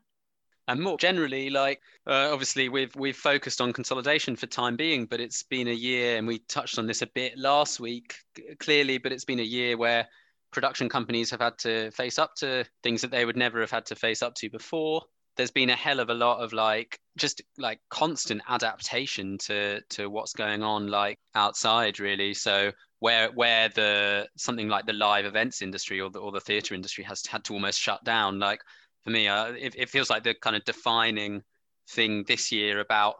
and 0.68 0.80
more 0.80 0.96
generally 0.96 1.50
like 1.50 1.80
uh, 2.06 2.30
obviously 2.32 2.68
we've 2.68 2.94
we've 2.96 3.16
focused 3.16 3.60
on 3.60 3.72
consolidation 3.72 4.34
for 4.34 4.46
time 4.46 4.76
being 4.76 5.04
but 5.06 5.20
it's 5.20 5.42
been 5.42 5.68
a 5.68 5.72
year 5.72 6.16
and 6.16 6.26
we 6.26 6.38
touched 6.48 6.78
on 6.78 6.86
this 6.86 7.02
a 7.02 7.06
bit 7.08 7.36
last 7.36 7.80
week 7.80 8.14
clearly 8.60 8.98
but 8.98 9.12
it's 9.12 9.24
been 9.24 9.40
a 9.40 9.42
year 9.42 9.76
where 9.76 10.06
production 10.54 10.88
companies 10.88 11.30
have 11.30 11.40
had 11.40 11.58
to 11.58 11.90
face 11.90 12.18
up 12.18 12.34
to 12.36 12.64
things 12.82 13.02
that 13.02 13.10
they 13.10 13.26
would 13.26 13.36
never 13.36 13.60
have 13.60 13.70
had 13.70 13.84
to 13.86 13.96
face 13.96 14.22
up 14.22 14.34
to 14.36 14.48
before. 14.48 15.02
There's 15.36 15.50
been 15.50 15.68
a 15.68 15.76
hell 15.76 15.98
of 15.98 16.08
a 16.08 16.14
lot 16.14 16.42
of 16.42 16.52
like 16.52 16.98
just 17.18 17.42
like 17.58 17.80
constant 17.90 18.40
adaptation 18.48 19.36
to 19.38 19.82
to 19.90 20.08
what's 20.08 20.32
going 20.32 20.62
on 20.62 20.86
like 20.86 21.18
outside 21.34 21.98
really. 21.98 22.32
So 22.34 22.70
where 23.00 23.30
where 23.32 23.68
the 23.68 24.28
something 24.36 24.68
like 24.68 24.86
the 24.86 24.92
live 24.92 25.26
events 25.26 25.60
industry 25.60 26.00
or 26.00 26.08
the 26.08 26.20
or 26.20 26.30
the 26.30 26.40
theater 26.40 26.74
industry 26.74 27.02
has 27.04 27.26
had 27.26 27.42
to 27.44 27.52
almost 27.52 27.80
shut 27.80 28.02
down 28.04 28.38
like 28.38 28.60
for 29.04 29.10
me. 29.10 29.28
Uh, 29.28 29.52
it, 29.52 29.74
it 29.76 29.90
feels 29.90 30.10
like 30.10 30.24
the 30.24 30.34
kind 30.34 30.56
of 30.56 30.64
defining 30.64 31.42
thing 31.90 32.24
this 32.26 32.50
year 32.50 32.80
about 32.80 33.16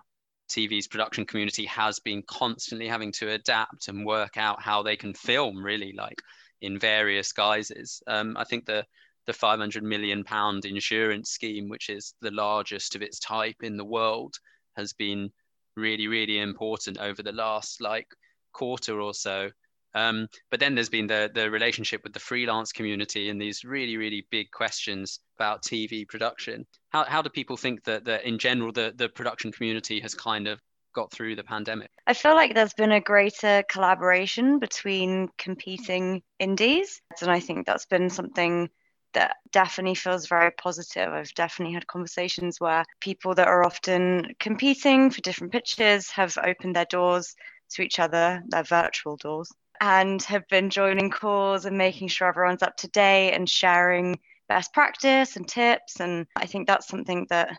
TV's 0.48 0.88
production 0.88 1.24
community 1.24 1.64
has 1.66 1.98
been 1.98 2.22
constantly 2.26 2.88
having 2.88 3.12
to 3.12 3.30
adapt 3.30 3.88
and 3.88 4.04
work 4.04 4.36
out 4.36 4.62
how 4.62 4.82
they 4.82 4.96
can 4.96 5.14
film 5.14 5.62
really 5.62 5.92
like 5.96 6.20
in 6.60 6.78
various 6.78 7.32
guises. 7.32 8.02
Um, 8.06 8.36
I 8.36 8.44
think 8.44 8.66
the 8.66 8.84
the 9.26 9.32
500 9.32 9.82
million 9.82 10.22
pound 10.22 10.66
insurance 10.66 11.30
scheme, 11.30 11.70
which 11.70 11.88
is 11.88 12.14
the 12.20 12.30
largest 12.30 12.94
of 12.94 13.00
its 13.00 13.18
type 13.18 13.56
in 13.62 13.78
the 13.78 13.84
world, 13.84 14.34
has 14.76 14.92
been 14.92 15.30
really, 15.76 16.08
really 16.08 16.38
important 16.38 16.98
over 16.98 17.22
the 17.22 17.32
last 17.32 17.80
like 17.80 18.08
quarter 18.52 19.00
or 19.00 19.14
so. 19.14 19.48
Um, 19.94 20.28
but 20.50 20.60
then 20.60 20.74
there's 20.74 20.88
been 20.88 21.06
the 21.06 21.30
the 21.32 21.50
relationship 21.50 22.02
with 22.02 22.12
the 22.12 22.20
freelance 22.20 22.72
community 22.72 23.30
and 23.30 23.40
these 23.40 23.64
really, 23.64 23.96
really 23.96 24.26
big 24.30 24.50
questions 24.50 25.20
about 25.38 25.62
TV 25.62 26.06
production. 26.06 26.66
How 26.90 27.04
how 27.04 27.22
do 27.22 27.30
people 27.30 27.56
think 27.56 27.84
that 27.84 28.04
that 28.04 28.24
in 28.24 28.38
general 28.38 28.72
the 28.72 28.92
the 28.96 29.08
production 29.08 29.52
community 29.52 30.00
has 30.00 30.14
kind 30.14 30.48
of 30.48 30.60
got 30.94 31.12
through 31.12 31.36
the 31.36 31.44
pandemic? 31.44 31.90
I 32.06 32.14
feel 32.14 32.34
like 32.34 32.54
there's 32.54 32.74
been 32.74 32.92
a 32.92 33.00
greater 33.00 33.62
collaboration 33.68 34.58
between 34.58 35.28
competing 35.38 36.22
indies, 36.38 37.00
and 37.20 37.30
I 37.30 37.40
think 37.40 37.66
that's 37.66 37.86
been 37.86 38.10
something 38.10 38.70
that 39.12 39.36
definitely 39.52 39.94
feels 39.94 40.26
very 40.26 40.50
positive. 40.50 41.12
I've 41.12 41.32
definitely 41.34 41.74
had 41.74 41.86
conversations 41.86 42.60
where 42.60 42.84
people 43.00 43.34
that 43.36 43.46
are 43.46 43.64
often 43.64 44.34
competing 44.40 45.10
for 45.10 45.20
different 45.20 45.52
pitches 45.52 46.10
have 46.10 46.36
opened 46.42 46.74
their 46.74 46.84
doors 46.86 47.36
to 47.70 47.82
each 47.82 48.00
other, 48.00 48.42
their 48.48 48.64
virtual 48.64 49.16
doors, 49.16 49.50
and 49.84 50.22
have 50.22 50.48
been 50.48 50.70
joining 50.70 51.10
calls 51.10 51.66
and 51.66 51.76
making 51.76 52.08
sure 52.08 52.26
everyone's 52.26 52.62
up 52.62 52.74
to 52.78 52.88
date 52.88 53.32
and 53.32 53.50
sharing 53.50 54.18
best 54.48 54.72
practice 54.72 55.36
and 55.36 55.46
tips. 55.46 56.00
And 56.00 56.26
I 56.36 56.46
think 56.46 56.66
that's 56.66 56.88
something 56.88 57.26
that 57.28 57.58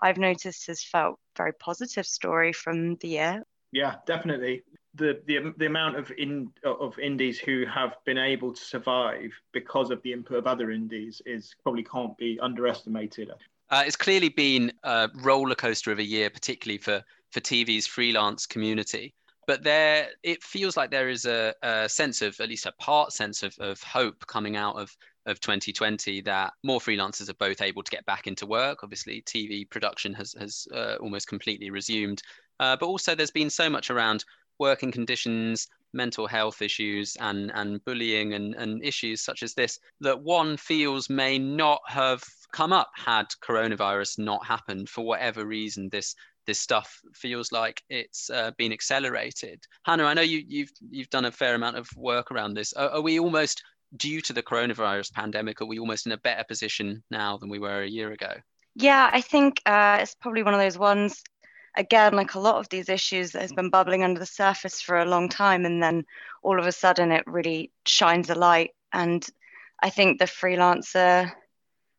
I've 0.00 0.16
noticed 0.16 0.68
has 0.68 0.84
felt 0.84 1.18
very 1.36 1.52
positive 1.52 2.06
story 2.06 2.52
from 2.52 2.94
the 2.96 3.08
year. 3.08 3.42
Yeah, 3.72 3.96
definitely 4.06 4.62
the, 4.94 5.20
the 5.26 5.52
the 5.56 5.66
amount 5.66 5.96
of 5.96 6.12
in 6.16 6.52
of 6.62 6.96
indies 7.00 7.40
who 7.40 7.64
have 7.66 7.96
been 8.06 8.18
able 8.18 8.54
to 8.54 8.60
survive 8.62 9.32
because 9.52 9.90
of 9.90 10.00
the 10.02 10.12
input 10.12 10.38
of 10.38 10.46
other 10.46 10.70
indies 10.70 11.20
is 11.26 11.56
probably 11.64 11.82
can't 11.82 12.16
be 12.16 12.38
underestimated. 12.40 13.32
Uh, 13.70 13.82
it's 13.84 13.96
clearly 13.96 14.28
been 14.28 14.72
a 14.84 15.10
roller 15.22 15.56
coaster 15.56 15.90
of 15.90 15.98
a 15.98 16.04
year, 16.04 16.30
particularly 16.30 16.78
for 16.78 17.02
for 17.32 17.40
TV's 17.40 17.88
freelance 17.88 18.46
community. 18.46 19.12
But 19.46 19.62
there, 19.62 20.08
it 20.22 20.42
feels 20.42 20.76
like 20.76 20.90
there 20.90 21.08
is 21.08 21.24
a, 21.26 21.54
a 21.62 21.88
sense 21.88 22.22
of, 22.22 22.38
at 22.40 22.48
least 22.48 22.66
a 22.66 22.72
part 22.72 23.12
sense 23.12 23.42
of, 23.42 23.54
of 23.58 23.82
hope 23.82 24.26
coming 24.26 24.56
out 24.56 24.76
of 24.76 24.96
of 25.26 25.40
2020 25.40 26.20
that 26.20 26.52
more 26.62 26.78
freelancers 26.78 27.30
are 27.30 27.34
both 27.34 27.62
able 27.62 27.82
to 27.82 27.90
get 27.90 28.04
back 28.04 28.26
into 28.26 28.44
work. 28.46 28.80
Obviously, 28.82 29.22
TV 29.22 29.68
production 29.68 30.12
has 30.14 30.34
has 30.38 30.68
uh, 30.74 30.96
almost 31.00 31.28
completely 31.28 31.70
resumed, 31.70 32.22
uh, 32.60 32.76
but 32.76 32.86
also 32.86 33.14
there's 33.14 33.30
been 33.30 33.50
so 33.50 33.70
much 33.70 33.90
around 33.90 34.24
working 34.58 34.92
conditions, 34.92 35.68
mental 35.92 36.26
health 36.26 36.62
issues, 36.62 37.16
and, 37.20 37.50
and 37.54 37.84
bullying 37.84 38.34
and, 38.34 38.54
and 38.54 38.84
issues 38.84 39.24
such 39.24 39.42
as 39.42 39.54
this 39.54 39.78
that 40.00 40.20
one 40.20 40.56
feels 40.56 41.08
may 41.08 41.38
not 41.38 41.80
have 41.86 42.22
come 42.52 42.72
up 42.72 42.90
had 42.94 43.26
coronavirus 43.42 44.18
not 44.18 44.46
happened 44.46 44.88
for 44.88 45.04
whatever 45.04 45.44
reason. 45.44 45.88
This 45.88 46.14
this 46.46 46.60
stuff 46.60 47.00
feels 47.14 47.52
like 47.52 47.82
it's 47.88 48.30
uh, 48.30 48.50
been 48.58 48.72
accelerated. 48.72 49.62
Hannah, 49.84 50.04
I 50.04 50.14
know 50.14 50.22
you, 50.22 50.42
you've 50.46 50.70
you've 50.90 51.10
done 51.10 51.24
a 51.24 51.32
fair 51.32 51.54
amount 51.54 51.76
of 51.76 51.88
work 51.96 52.30
around 52.30 52.54
this. 52.54 52.72
Are, 52.72 52.90
are 52.90 53.00
we 53.00 53.18
almost 53.18 53.62
due 53.96 54.20
to 54.22 54.32
the 54.32 54.42
coronavirus 54.42 55.12
pandemic? 55.12 55.60
Are 55.60 55.66
we 55.66 55.78
almost 55.78 56.06
in 56.06 56.12
a 56.12 56.18
better 56.18 56.44
position 56.44 57.02
now 57.10 57.38
than 57.38 57.48
we 57.48 57.58
were 57.58 57.82
a 57.82 57.88
year 57.88 58.12
ago? 58.12 58.32
Yeah, 58.74 59.08
I 59.12 59.20
think 59.20 59.60
uh, 59.66 59.98
it's 60.00 60.16
probably 60.16 60.42
one 60.42 60.54
of 60.54 60.60
those 60.60 60.78
ones 60.78 61.22
again, 61.76 62.14
like 62.14 62.34
a 62.34 62.40
lot 62.40 62.56
of 62.56 62.68
these 62.68 62.88
issues 62.88 63.32
that 63.32 63.42
has 63.42 63.52
been 63.52 63.70
bubbling 63.70 64.04
under 64.04 64.20
the 64.20 64.26
surface 64.26 64.80
for 64.80 64.98
a 64.98 65.04
long 65.04 65.28
time, 65.28 65.64
and 65.64 65.82
then 65.82 66.04
all 66.42 66.58
of 66.58 66.66
a 66.66 66.72
sudden 66.72 67.10
it 67.10 67.24
really 67.26 67.70
shines 67.86 68.30
a 68.30 68.34
light. 68.34 68.70
And 68.92 69.26
I 69.82 69.90
think 69.90 70.18
the 70.18 70.26
freelancer, 70.26 71.30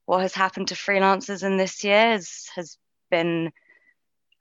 what 0.05 0.21
has 0.21 0.33
happened 0.33 0.69
to 0.69 0.75
freelancers 0.75 1.43
in 1.43 1.57
this 1.57 1.83
year 1.83 2.11
has, 2.11 2.47
has 2.55 2.77
been, 3.11 3.51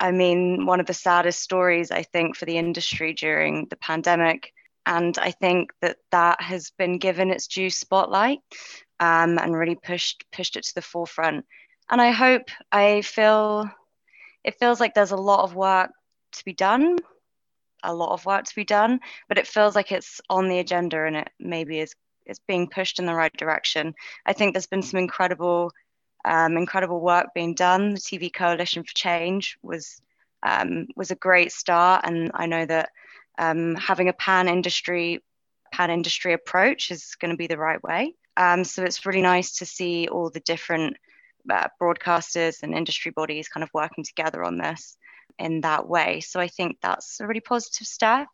I 0.04 0.10
mean, 0.10 0.66
one 0.66 0.80
of 0.80 0.86
the 0.86 0.92
saddest 0.92 1.40
stories, 1.40 1.90
I 1.90 2.02
think, 2.02 2.36
for 2.36 2.44
the 2.44 2.58
industry 2.58 3.14
during 3.14 3.68
the 3.70 3.76
pandemic. 3.76 4.52
And 4.84 5.16
I 5.16 5.30
think 5.30 5.72
that 5.80 5.96
that 6.10 6.42
has 6.42 6.72
been 6.76 6.98
given 6.98 7.30
its 7.30 7.46
due 7.46 7.70
spotlight 7.70 8.40
um, 9.00 9.38
and 9.38 9.56
really 9.56 9.76
pushed 9.76 10.22
pushed 10.30 10.56
it 10.56 10.64
to 10.64 10.74
the 10.74 10.82
forefront. 10.82 11.46
And 11.90 12.02
I 12.02 12.10
hope, 12.10 12.50
I 12.70 13.00
feel 13.00 13.66
it 14.44 14.58
feels 14.58 14.78
like 14.78 14.92
there's 14.92 15.12
a 15.12 15.16
lot 15.16 15.44
of 15.44 15.54
work 15.54 15.90
to 16.32 16.44
be 16.44 16.52
done, 16.52 16.98
a 17.82 17.94
lot 17.94 18.12
of 18.12 18.26
work 18.26 18.44
to 18.44 18.54
be 18.54 18.64
done, 18.64 19.00
but 19.26 19.38
it 19.38 19.46
feels 19.46 19.74
like 19.74 19.90
it's 19.90 20.20
on 20.28 20.50
the 20.50 20.58
agenda 20.58 21.02
and 21.06 21.16
it 21.16 21.30
maybe 21.40 21.80
is 21.80 21.94
it's 22.26 22.40
being 22.46 22.68
pushed 22.68 22.98
in 22.98 23.06
the 23.06 23.14
right 23.14 23.32
direction. 23.38 23.94
I 24.26 24.34
think 24.34 24.52
there's 24.52 24.66
been 24.66 24.82
some 24.82 25.00
incredible, 25.00 25.72
um, 26.24 26.56
incredible 26.56 27.00
work 27.00 27.28
being 27.34 27.54
done. 27.54 27.94
The 27.94 28.00
TV 28.00 28.32
Coalition 28.32 28.82
for 28.82 28.94
Change 28.94 29.58
was 29.62 30.00
um, 30.42 30.88
was 30.96 31.10
a 31.10 31.16
great 31.16 31.52
start, 31.52 32.02
and 32.04 32.30
I 32.34 32.46
know 32.46 32.66
that 32.66 32.90
um, 33.38 33.74
having 33.76 34.08
a 34.08 34.12
pan 34.12 34.48
industry 34.48 35.22
pan 35.72 35.90
industry 35.90 36.32
approach 36.32 36.90
is 36.90 37.16
going 37.20 37.30
to 37.30 37.36
be 37.36 37.48
the 37.48 37.58
right 37.58 37.82
way. 37.82 38.14
Um, 38.36 38.64
so 38.64 38.82
it's 38.82 39.06
really 39.06 39.22
nice 39.22 39.56
to 39.56 39.66
see 39.66 40.08
all 40.08 40.30
the 40.30 40.40
different 40.40 40.96
uh, 41.50 41.68
broadcasters 41.80 42.62
and 42.62 42.74
industry 42.74 43.10
bodies 43.10 43.48
kind 43.48 43.62
of 43.62 43.70
working 43.74 44.04
together 44.04 44.44
on 44.44 44.58
this 44.58 44.96
in 45.38 45.60
that 45.62 45.88
way. 45.88 46.20
So 46.20 46.40
I 46.40 46.48
think 46.48 46.78
that's 46.80 47.20
a 47.20 47.26
really 47.26 47.40
positive 47.40 47.86
step. 47.86 48.28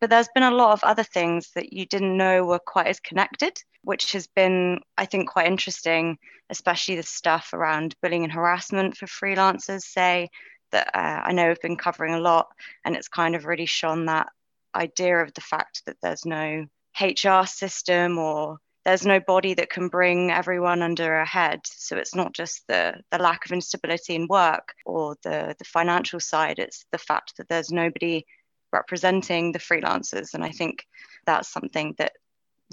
But 0.00 0.10
there's 0.10 0.28
been 0.34 0.42
a 0.42 0.50
lot 0.50 0.72
of 0.72 0.82
other 0.82 1.04
things 1.04 1.50
that 1.54 1.72
you 1.72 1.86
didn't 1.86 2.16
know 2.16 2.44
were 2.44 2.58
quite 2.58 2.88
as 2.88 3.00
connected, 3.00 3.62
which 3.84 4.12
has 4.12 4.26
been, 4.26 4.80
I 4.96 5.06
think, 5.06 5.28
quite 5.28 5.46
interesting, 5.46 6.18
especially 6.50 6.96
the 6.96 7.02
stuff 7.02 7.52
around 7.52 7.94
bullying 8.02 8.24
and 8.24 8.32
harassment 8.32 8.96
for 8.96 9.06
freelancers, 9.06 9.82
say, 9.82 10.30
that 10.72 10.88
uh, 10.94 11.22
I 11.24 11.32
know 11.32 11.48
have 11.48 11.60
been 11.60 11.76
covering 11.76 12.14
a 12.14 12.20
lot. 12.20 12.48
And 12.84 12.96
it's 12.96 13.08
kind 13.08 13.34
of 13.34 13.44
really 13.44 13.66
shone 13.66 14.06
that 14.06 14.28
idea 14.74 15.18
of 15.18 15.32
the 15.34 15.40
fact 15.40 15.82
that 15.86 15.96
there's 16.02 16.26
no 16.26 16.66
HR 17.00 17.46
system 17.46 18.18
or 18.18 18.58
there's 18.84 19.06
no 19.06 19.20
body 19.20 19.54
that 19.54 19.70
can 19.70 19.88
bring 19.88 20.30
everyone 20.30 20.82
under 20.82 21.16
a 21.16 21.26
head. 21.26 21.60
So 21.64 21.96
it's 21.96 22.14
not 22.14 22.34
just 22.34 22.66
the, 22.68 23.00
the 23.10 23.18
lack 23.18 23.46
of 23.46 23.52
instability 23.52 24.14
in 24.14 24.26
work 24.28 24.74
or 24.84 25.16
the, 25.22 25.54
the 25.58 25.64
financial 25.64 26.20
side, 26.20 26.58
it's 26.58 26.84
the 26.92 26.98
fact 26.98 27.34
that 27.38 27.48
there's 27.48 27.70
nobody 27.70 28.26
representing 28.72 29.52
the 29.52 29.58
freelancers. 29.58 30.34
And 30.34 30.44
I 30.44 30.50
think 30.50 30.84
that's 31.24 31.48
something 31.48 31.94
that 31.98 32.12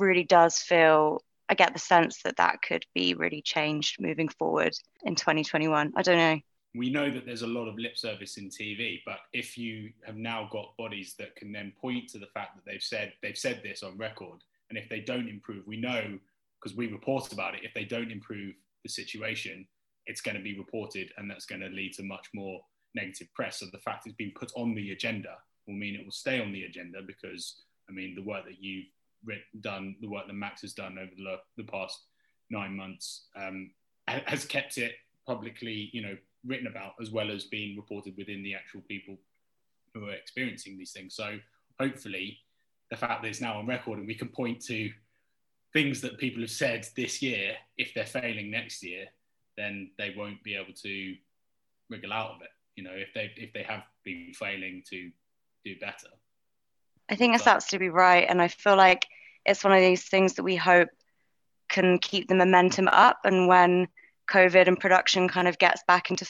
really 0.01 0.23
does 0.23 0.57
feel, 0.57 1.23
I 1.47 1.53
get 1.53 1.73
the 1.73 1.79
sense 1.79 2.21
that 2.23 2.37
that 2.37 2.61
could 2.61 2.85
be 2.93 3.13
really 3.13 3.41
changed 3.41 4.01
moving 4.01 4.27
forward 4.27 4.73
in 5.03 5.15
2021. 5.15 5.93
I 5.95 6.01
don't 6.01 6.17
know. 6.17 6.39
We 6.73 6.89
know 6.89 7.11
that 7.11 7.25
there's 7.25 7.41
a 7.41 7.47
lot 7.47 7.67
of 7.67 7.77
lip 7.77 7.97
service 7.97 8.37
in 8.37 8.49
TV, 8.49 9.01
but 9.05 9.19
if 9.33 9.57
you 9.57 9.91
have 10.05 10.15
now 10.15 10.47
got 10.51 10.75
bodies 10.77 11.15
that 11.19 11.35
can 11.35 11.51
then 11.51 11.73
point 11.79 12.09
to 12.09 12.17
the 12.17 12.27
fact 12.33 12.55
that 12.55 12.63
they've 12.65 12.83
said 12.83 13.13
they've 13.21 13.37
said 13.37 13.61
this 13.61 13.83
on 13.83 13.97
record, 13.97 14.39
and 14.69 14.77
if 14.77 14.87
they 14.87 15.01
don't 15.01 15.27
improve, 15.27 15.67
we 15.67 15.75
know 15.75 16.17
because 16.61 16.77
we 16.77 16.87
report 16.87 17.33
about 17.33 17.55
it, 17.55 17.61
if 17.63 17.73
they 17.73 17.83
don't 17.83 18.11
improve 18.11 18.53
the 18.83 18.89
situation, 18.89 19.67
it's 20.05 20.21
going 20.21 20.37
to 20.37 20.43
be 20.43 20.57
reported 20.57 21.11
and 21.17 21.29
that's 21.29 21.45
going 21.45 21.61
to 21.61 21.67
lead 21.67 21.93
to 21.93 22.03
much 22.03 22.27
more 22.33 22.61
negative 22.95 23.27
press. 23.33 23.59
So 23.59 23.65
the 23.71 23.79
fact 23.79 24.05
it's 24.05 24.15
been 24.15 24.33
put 24.35 24.51
on 24.55 24.75
the 24.75 24.91
agenda 24.91 25.35
will 25.67 25.75
mean 25.75 25.95
it 25.95 26.05
will 26.05 26.11
stay 26.11 26.41
on 26.41 26.51
the 26.51 26.63
agenda 26.63 26.99
because, 27.05 27.63
I 27.89 27.93
mean, 27.93 28.15
the 28.15 28.23
work 28.23 28.45
that 28.45 28.61
you've 28.63 28.85
done, 29.61 29.95
the 30.01 30.07
work 30.09 30.27
that 30.27 30.33
Max 30.33 30.61
has 30.61 30.73
done 30.73 30.97
over 30.97 31.11
the, 31.15 31.37
the 31.57 31.69
past 31.69 31.99
nine 32.49 32.75
months 32.75 33.25
um, 33.35 33.71
has 34.07 34.45
kept 34.45 34.77
it 34.77 34.93
publicly, 35.25 35.89
you 35.93 36.01
know, 36.01 36.17
written 36.45 36.67
about 36.67 36.93
as 37.01 37.11
well 37.11 37.31
as 37.31 37.45
being 37.45 37.77
reported 37.77 38.15
within 38.17 38.43
the 38.43 38.55
actual 38.55 38.81
people 38.87 39.17
who 39.93 40.07
are 40.07 40.13
experiencing 40.13 40.77
these 40.77 40.91
things. 40.91 41.15
So 41.15 41.37
hopefully 41.79 42.39
the 42.89 42.97
fact 42.97 43.21
that 43.21 43.29
it's 43.29 43.41
now 43.41 43.57
on 43.57 43.67
record 43.67 43.99
and 43.99 44.07
we 44.07 44.15
can 44.15 44.27
point 44.27 44.61
to 44.65 44.89
things 45.73 46.01
that 46.01 46.17
people 46.17 46.41
have 46.41 46.51
said 46.51 46.87
this 46.95 47.21
year, 47.21 47.55
if 47.77 47.93
they're 47.93 48.05
failing 48.05 48.51
next 48.51 48.83
year, 48.83 49.05
then 49.57 49.91
they 49.97 50.13
won't 50.17 50.43
be 50.43 50.55
able 50.55 50.73
to 50.73 51.15
wriggle 51.89 52.13
out 52.13 52.31
of 52.31 52.41
it. 52.41 52.49
You 52.75 52.83
know, 52.83 52.93
if 52.93 53.13
they 53.13 53.31
if 53.37 53.53
they 53.53 53.63
have 53.63 53.83
been 54.03 54.31
failing 54.33 54.83
to 54.89 55.11
do 55.63 55.75
better. 55.79 56.07
I 57.09 57.15
think 57.15 57.33
that's 57.33 57.47
absolutely 57.47 57.89
right, 57.89 58.25
and 58.27 58.41
I 58.41 58.47
feel 58.47 58.77
like 58.77 59.07
it's 59.45 59.63
one 59.63 59.73
of 59.73 59.81
these 59.81 60.03
things 60.03 60.33
that 60.33 60.43
we 60.43 60.55
hope 60.55 60.89
can 61.69 61.99
keep 61.99 62.27
the 62.27 62.35
momentum 62.35 62.87
up. 62.89 63.19
And 63.23 63.47
when 63.47 63.87
COVID 64.29 64.67
and 64.67 64.79
production 64.79 65.27
kind 65.27 65.47
of 65.47 65.57
gets 65.57 65.83
back 65.87 66.09
into 66.09 66.27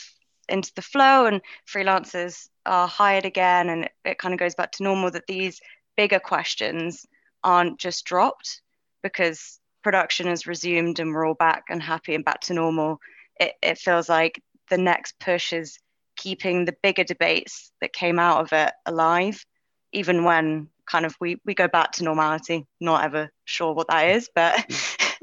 into 0.50 0.72
the 0.76 0.82
flow 0.82 1.28
and 1.28 1.42
freelancers 1.72 2.50
are 2.66 2.88
hired 2.88 3.26
again, 3.26 3.70
and 3.70 3.86
it, 3.86 3.92
it 4.04 4.18
kind 4.18 4.34
of 4.34 4.40
goes 4.40 4.56
back 4.56 4.72
to 4.74 4.84
normal, 4.84 5.12
that 5.12 5.28
these 5.28 5.62
bigger 5.96 6.20
questions 6.20 7.06
aren't 7.44 7.80
just 7.80 8.06
dropped 8.06 8.62
because 9.02 9.60
production 9.84 10.28
has 10.28 10.48
resumed 10.48 11.00
and 11.00 11.14
we're 11.14 11.26
all 11.26 11.34
back 11.34 11.64
and 11.70 11.82
happy 11.82 12.16
and 12.16 12.26
back 12.26 12.42
to 12.42 12.54
normal. 12.54 13.00
It, 13.40 13.54
it 13.62 13.78
feels 13.78 14.10
like 14.10 14.42
the 14.70 14.78
next 14.78 15.20
push 15.20 15.54
is 15.54 15.78
keeping 16.18 16.66
the 16.66 16.76
bigger 16.84 17.04
debates 17.04 17.72
that 17.82 17.94
came 17.94 18.20
out 18.20 18.42
of 18.42 18.54
it 18.54 18.74
alive, 18.86 19.44
even 19.92 20.24
when 20.24 20.68
kind 20.92 21.06
of 21.06 21.16
we, 21.20 21.38
we 21.46 21.54
go 21.54 21.68
back 21.68 21.94
to 21.94 22.04
normality. 22.04 22.66
Not 22.80 23.04
ever 23.04 23.30
sure 23.46 23.74
what 23.74 23.88
that 23.88 24.10
is, 24.10 24.30
but 24.36 24.66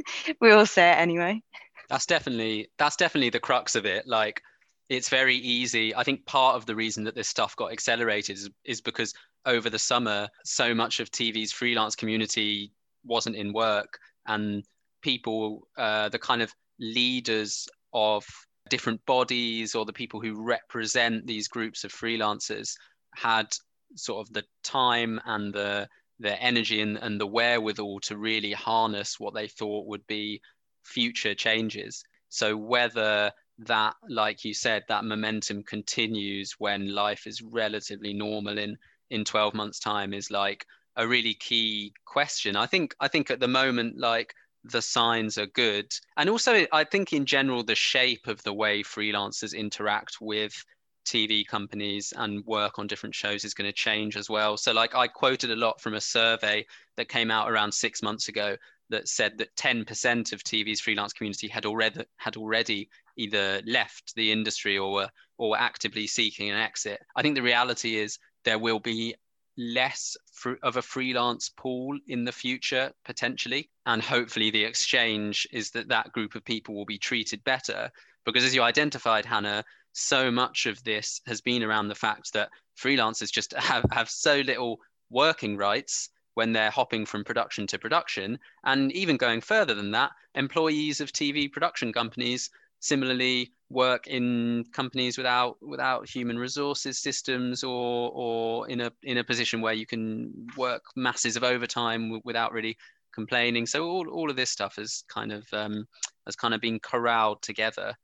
we 0.41 0.51
all 0.51 0.67
say 0.67 0.91
it 0.91 0.99
anyway. 0.99 1.43
That's 1.89 2.07
definitely 2.07 2.71
that's 2.79 2.97
definitely 2.97 3.31
the 3.31 3.41
crux 3.41 3.75
of 3.75 3.87
it. 3.87 4.07
Like 4.07 4.41
it's 4.89 5.09
very 5.09 5.37
easy. 5.37 5.95
I 5.95 6.03
think 6.03 6.27
part 6.27 6.57
of 6.57 6.67
the 6.67 6.75
reason 6.75 7.05
that 7.05 7.15
this 7.15 7.29
stuff 7.29 7.55
got 7.57 7.73
accelerated 7.73 8.37
is, 8.37 8.51
is 8.65 8.81
because 8.81 9.13
over 9.45 9.69
the 9.69 9.79
summer, 9.79 10.29
so 10.45 10.75
much 10.75 11.01
of 11.01 11.11
TV's 11.11 11.53
freelance 11.53 11.95
community 11.95 12.73
wasn't 13.05 13.37
in 13.37 13.53
work, 13.53 13.99
and 14.27 14.65
people, 15.03 15.69
uh, 15.77 16.09
the 16.09 16.19
kind 16.19 16.43
of 16.43 16.53
leaders 16.81 17.69
of 17.93 18.25
different 18.71 19.05
bodies 19.07 19.75
or 19.75 19.85
the 19.85 19.93
people 19.93 20.21
who 20.21 20.43
represent 20.43 21.27
these 21.27 21.49
groups 21.49 21.85
of 21.85 21.93
freelancers 21.93 22.75
had 23.15 23.47
sort 23.95 24.26
of 24.26 24.33
the 24.33 24.45
time 24.62 25.21
and 25.25 25.52
the 25.52 25.88
the 26.21 26.40
energy 26.42 26.80
and, 26.80 26.97
and 26.97 27.21
the 27.21 27.26
wherewithal 27.26 28.00
to 28.00 28.16
really 28.16 28.52
harness 28.52 29.21
what 29.21 29.35
they 29.35 29.47
thought 29.47 29.87
would 29.87 30.04
be 30.09 30.40
future 30.83 31.35
changes. 31.35 32.02
So 32.28 32.57
whether 32.57 33.33
that, 33.61 33.95
like 34.09 34.45
you 34.45 34.52
said, 34.52 34.85
that 34.88 35.04
momentum 35.04 35.62
continues 35.62 36.57
when 36.59 36.95
life 36.95 37.26
is 37.26 37.42
relatively 37.42 38.12
normal 38.12 38.59
in 38.59 38.76
in 39.11 39.25
12 39.25 39.54
months 39.54 39.78
time 39.78 40.12
is 40.12 40.30
like 40.30 40.66
a 40.97 41.07
really 41.07 41.35
key 41.35 41.92
question. 42.04 42.57
I 42.57 42.66
think 42.66 42.95
I 43.00 43.09
think 43.09 43.30
at 43.30 43.40
the 43.40 43.49
moment 43.49 43.99
like 43.99 44.35
the 44.64 44.83
signs 44.83 45.38
are 45.38 45.47
good. 45.47 45.92
And 46.16 46.28
also 46.28 46.66
I 46.73 46.85
think 46.85 47.12
in 47.12 47.25
general 47.25 47.62
the 47.62 47.75
shape 47.75 48.26
of 48.26 48.42
the 48.42 48.52
way 48.52 48.83
freelancers 48.83 49.54
interact 49.54 50.18
with 50.21 50.64
TV 51.05 51.47
companies 51.47 52.12
and 52.17 52.45
work 52.47 52.78
on 52.78 52.87
different 52.87 53.14
shows 53.14 53.45
is 53.45 53.55
going 53.55 53.69
to 53.69 53.73
change 53.73 54.17
as 54.17 54.28
well. 54.28 54.57
So 54.57 54.73
like 54.73 54.95
I 54.95 55.07
quoted 55.09 55.50
a 55.50 55.57
lot 55.57 55.81
from 55.81 55.95
a 55.95 56.00
survey 56.00 56.67
that 56.97 57.09
came 57.09 57.31
out 57.31 57.50
around 57.50 57.73
6 57.73 58.02
months 58.02 58.28
ago 58.28 58.57
that 58.90 59.09
said 59.09 59.38
that 59.38 59.55
10% 59.57 60.33
of 60.33 60.43
TV's 60.43 60.81
freelance 60.81 61.12
community 61.12 61.49
had 61.49 61.67
already 61.67 62.05
had 62.17 62.37
already 62.37 62.88
either 63.17 63.61
left 63.67 64.14
the 64.14 64.33
industry 64.33 64.78
or 64.78 64.93
were 64.93 65.09
or 65.37 65.50
were 65.50 65.59
actively 65.59 66.07
seeking 66.07 66.50
an 66.50 66.57
exit. 66.57 67.00
I 67.17 67.23
think 67.23 67.35
the 67.35 67.43
reality 67.43 67.97
is 67.97 68.19
there 68.45 68.59
will 68.59 68.81
be 68.81 69.14
less 69.59 70.17
fr- 70.33 70.62
of 70.62 70.76
a 70.76 70.83
freelance 70.83 71.49
pool 71.49 71.99
in 72.07 72.25
the 72.25 72.33
future 72.33 72.93
potentially 73.05 73.69
and 73.87 74.00
hopefully 74.00 74.50
the 74.50 74.64
exchange 74.64 75.49
is 75.52 75.71
that 75.73 75.88
that 75.88 76.12
group 76.12 76.37
of 76.37 76.45
people 76.45 76.76
will 76.76 76.85
be 76.85 76.97
treated 76.97 77.43
better 77.43 77.90
because 78.25 78.45
as 78.45 78.55
you 78.55 78.62
identified 78.62 79.26
hannah 79.26 79.64
so 79.92 80.30
much 80.30 80.66
of 80.66 80.83
this 80.85 81.21
has 81.26 81.40
been 81.40 81.62
around 81.62 81.88
the 81.88 81.95
fact 81.95 82.33
that 82.33 82.50
freelancers 82.78 83.33
just 83.33 83.52
have, 83.57 83.85
have 83.92 84.11
so 84.11 84.40
little 84.40 84.78
working 85.11 85.57
rights 85.57 86.11
when 86.35 86.52
they're 86.52 86.71
hopping 86.71 87.04
from 87.04 87.25
production 87.25 87.66
to 87.66 87.78
production. 87.78 88.38
And 88.64 88.92
even 88.92 89.16
going 89.16 89.40
further 89.40 89.75
than 89.75 89.90
that, 89.92 90.12
employees 90.35 91.00
of 91.00 91.12
TV 91.12 91.50
production 91.50 91.92
companies 91.92 92.50
similarly 92.80 93.52
work 93.71 94.07
in 94.07 94.64
companies 94.73 95.18
without 95.18 95.57
without 95.61 96.09
human 96.09 96.38
resources 96.38 96.99
systems 96.99 97.64
or 97.64 98.11
or 98.14 98.68
in 98.68 98.80
a 98.80 98.92
in 99.02 99.18
a 99.18 99.25
position 99.25 99.61
where 99.61 99.75
you 99.75 99.85
can 99.85 100.33
work 100.57 100.83
masses 100.97 101.37
of 101.37 101.42
overtime 101.42 102.21
without 102.25 102.52
really 102.52 102.76
complaining 103.12 103.66
so 103.66 103.85
all, 103.88 104.09
all 104.09 104.30
of 104.30 104.37
this 104.37 104.50
stuff 104.50 104.76
has 104.76 105.04
kind 105.09 105.33
of 105.33 105.45
um, 105.52 105.87
has 106.25 106.37
kind 106.37 106.54
of 106.54 106.61
been 106.61 106.78
corralled 106.78 107.42
together 107.42 107.95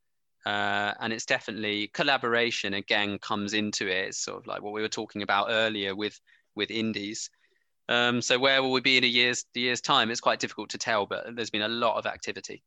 uh, 0.47 0.93
and 1.01 1.13
it's 1.13 1.27
definitely 1.27 1.89
collaboration 1.89 2.75
again 2.75 3.19
comes 3.19 3.55
into 3.55 3.87
it 3.87 4.09
it's 4.09 4.19
sort 4.19 4.39
of 4.39 4.47
like 4.47 4.63
what 4.63 4.73
we 4.73 4.83
were 4.83 4.89
talking 4.89 5.23
about 5.23 5.47
earlier 5.51 5.95
with 5.95 6.21
with 6.55 6.71
indies 6.71 7.31
um, 7.89 8.23
so 8.23 8.39
where 8.39 8.63
will 8.63 8.73
we 8.73 8.81
be 8.81 8.97
in 8.97 9.05
a 9.05 9.09
year's 9.09 9.45
year's 9.55 9.81
time? 9.81 10.11
It's 10.11 10.21
quite 10.21 10.41
difficult 10.41 10.71
to 10.71 10.79
tell, 10.79 11.07
but 11.07 11.37
there's 11.37 11.51
been 11.51 11.63
a 11.63 11.69
lot 11.69 11.97
of 11.97 12.07
activity. 12.07 12.63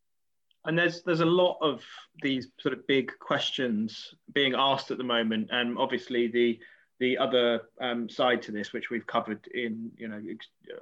And 0.65 0.77
there's 0.77 1.01
there's 1.03 1.21
a 1.21 1.25
lot 1.25 1.57
of 1.61 1.81
these 2.21 2.47
sort 2.59 2.73
of 2.73 2.85
big 2.87 3.11
questions 3.19 4.13
being 4.33 4.53
asked 4.55 4.91
at 4.91 4.97
the 4.97 5.03
moment, 5.03 5.49
and 5.51 5.77
obviously 5.77 6.27
the 6.27 6.59
the 6.99 7.17
other 7.17 7.61
um, 7.79 8.09
side 8.09 8.41
to 8.43 8.51
this, 8.51 8.73
which 8.73 8.89
we've 8.89 9.05
covered 9.05 9.47
in 9.47 9.91
you 9.97 10.07
know 10.07 10.21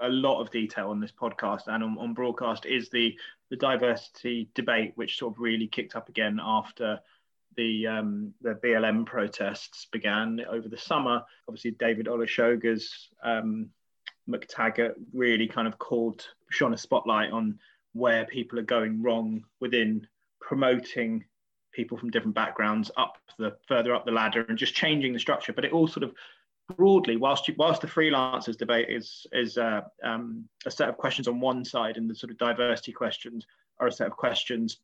a 0.02 0.10
lot 0.10 0.42
of 0.42 0.52
detail 0.52 0.90
on 0.90 1.00
this 1.00 1.12
podcast 1.12 1.68
and 1.68 1.84
on, 1.84 1.98
on 1.98 2.14
broadcast, 2.14 2.66
is 2.66 2.90
the 2.90 3.18
the 3.50 3.58
diversity 3.58 4.50
debate, 4.54 4.94
which 4.96 5.18
sort 5.18 5.34
of 5.34 5.40
really 5.40 5.68
kicked 5.68 5.96
up 5.96 6.10
again 6.10 6.40
after 6.42 7.00
the 7.58 7.88
um, 7.88 8.34
the 8.42 8.56
BLM 8.56 9.06
protests 9.06 9.88
began 9.92 10.42
over 10.50 10.68
the 10.68 10.78
summer. 10.78 11.22
Obviously, 11.48 11.72
David 11.72 12.08
Olusoga's 12.08 13.10
um, 13.24 13.70
MacTaggart 14.30 14.94
really 15.14 15.48
kind 15.48 15.68
of 15.68 15.78
called, 15.78 16.28
shone 16.50 16.74
a 16.74 16.78
spotlight 16.78 17.32
on 17.32 17.60
where 17.94 18.26
people 18.26 18.60
are 18.60 18.64
going 18.64 19.02
wrong 19.02 19.44
within 19.60 20.08
promoting 20.42 21.26
people 21.76 21.98
from 21.98 22.10
different 22.10 22.36
backgrounds 22.36 22.90
up 22.98 23.18
the 23.38 23.56
further 23.68 23.94
up 23.94 24.06
the 24.06 24.12
ladder 24.12 24.46
and 24.48 24.58
just 24.58 24.74
changing 24.74 25.14
the 25.14 25.20
structure. 25.20 25.54
But 25.54 25.66
it 25.66 25.74
all 25.74 25.88
sort 25.88 26.04
of 26.04 26.14
broadly, 26.76 27.18
whilst 27.18 27.48
you, 27.48 27.56
whilst 27.58 27.82
the 27.82 27.88
freelancers 27.88 28.58
debate 28.58 28.90
is 28.90 29.28
is 29.34 29.58
uh, 29.58 29.82
um, 30.04 30.48
a 30.66 30.72
set 30.72 30.90
of 30.90 30.98
questions 30.98 31.28
on 31.28 31.40
one 31.40 31.66
side, 31.66 31.98
and 31.98 32.10
the 32.10 32.16
sort 32.16 32.32
of 32.32 32.38
diversity 32.38 32.92
questions 32.92 33.46
are 33.80 33.88
a 33.88 33.92
set 33.92 34.08
of 34.08 34.14
questions 34.14 34.80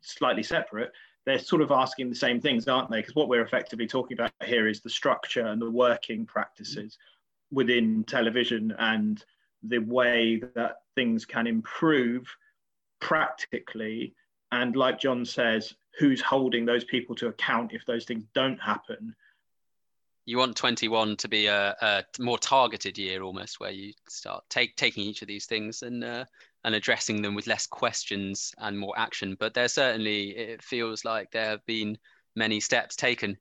slightly 0.00 0.42
separate. 0.42 0.92
They're 1.26 1.38
sort 1.38 1.60
of 1.60 1.70
asking 1.70 2.08
the 2.08 2.16
same 2.16 2.40
things, 2.40 2.66
aren't 2.66 2.90
they? 2.90 3.00
Because 3.00 3.14
what 3.14 3.28
we're 3.28 3.42
effectively 3.42 3.86
talking 3.86 4.16
about 4.16 4.32
here 4.44 4.68
is 4.68 4.80
the 4.80 4.88
structure 4.88 5.46
and 5.46 5.60
the 5.60 5.70
working 5.70 6.24
practices 6.24 6.96
within 7.52 8.04
television 8.04 8.74
and 8.78 9.22
the 9.62 9.78
way 9.78 10.42
that 10.54 10.76
things 10.94 11.26
can 11.26 11.46
improve 11.46 12.24
practically 13.00 14.14
and 14.52 14.76
like 14.76 15.00
john 15.00 15.24
says 15.24 15.74
who's 15.98 16.20
holding 16.20 16.64
those 16.64 16.84
people 16.84 17.14
to 17.16 17.28
account 17.28 17.72
if 17.72 17.84
those 17.86 18.04
things 18.04 18.24
don't 18.34 18.58
happen? 18.58 19.14
You 20.26 20.38
want 20.38 20.56
21 20.56 21.16
to 21.16 21.28
be 21.28 21.46
a, 21.46 21.76
a 21.80 22.04
more 22.18 22.38
targeted 22.38 22.96
year 22.96 23.22
almost 23.22 23.58
where 23.58 23.70
you 23.70 23.92
start 24.08 24.44
take, 24.48 24.76
taking 24.76 25.04
each 25.04 25.22
of 25.22 25.28
these 25.28 25.46
things 25.46 25.82
and 25.82 26.04
uh, 26.04 26.24
and 26.64 26.74
addressing 26.74 27.22
them 27.22 27.34
with 27.34 27.46
less 27.46 27.66
questions 27.66 28.54
and 28.58 28.78
more 28.78 28.94
action. 28.96 29.36
But 29.38 29.54
there 29.54 29.68
certainly 29.68 30.30
it 30.30 30.62
feels 30.62 31.04
like 31.04 31.30
there 31.30 31.50
have 31.50 31.66
been 31.66 31.98
many 32.36 32.60
steps 32.60 32.96
taken 32.96 33.36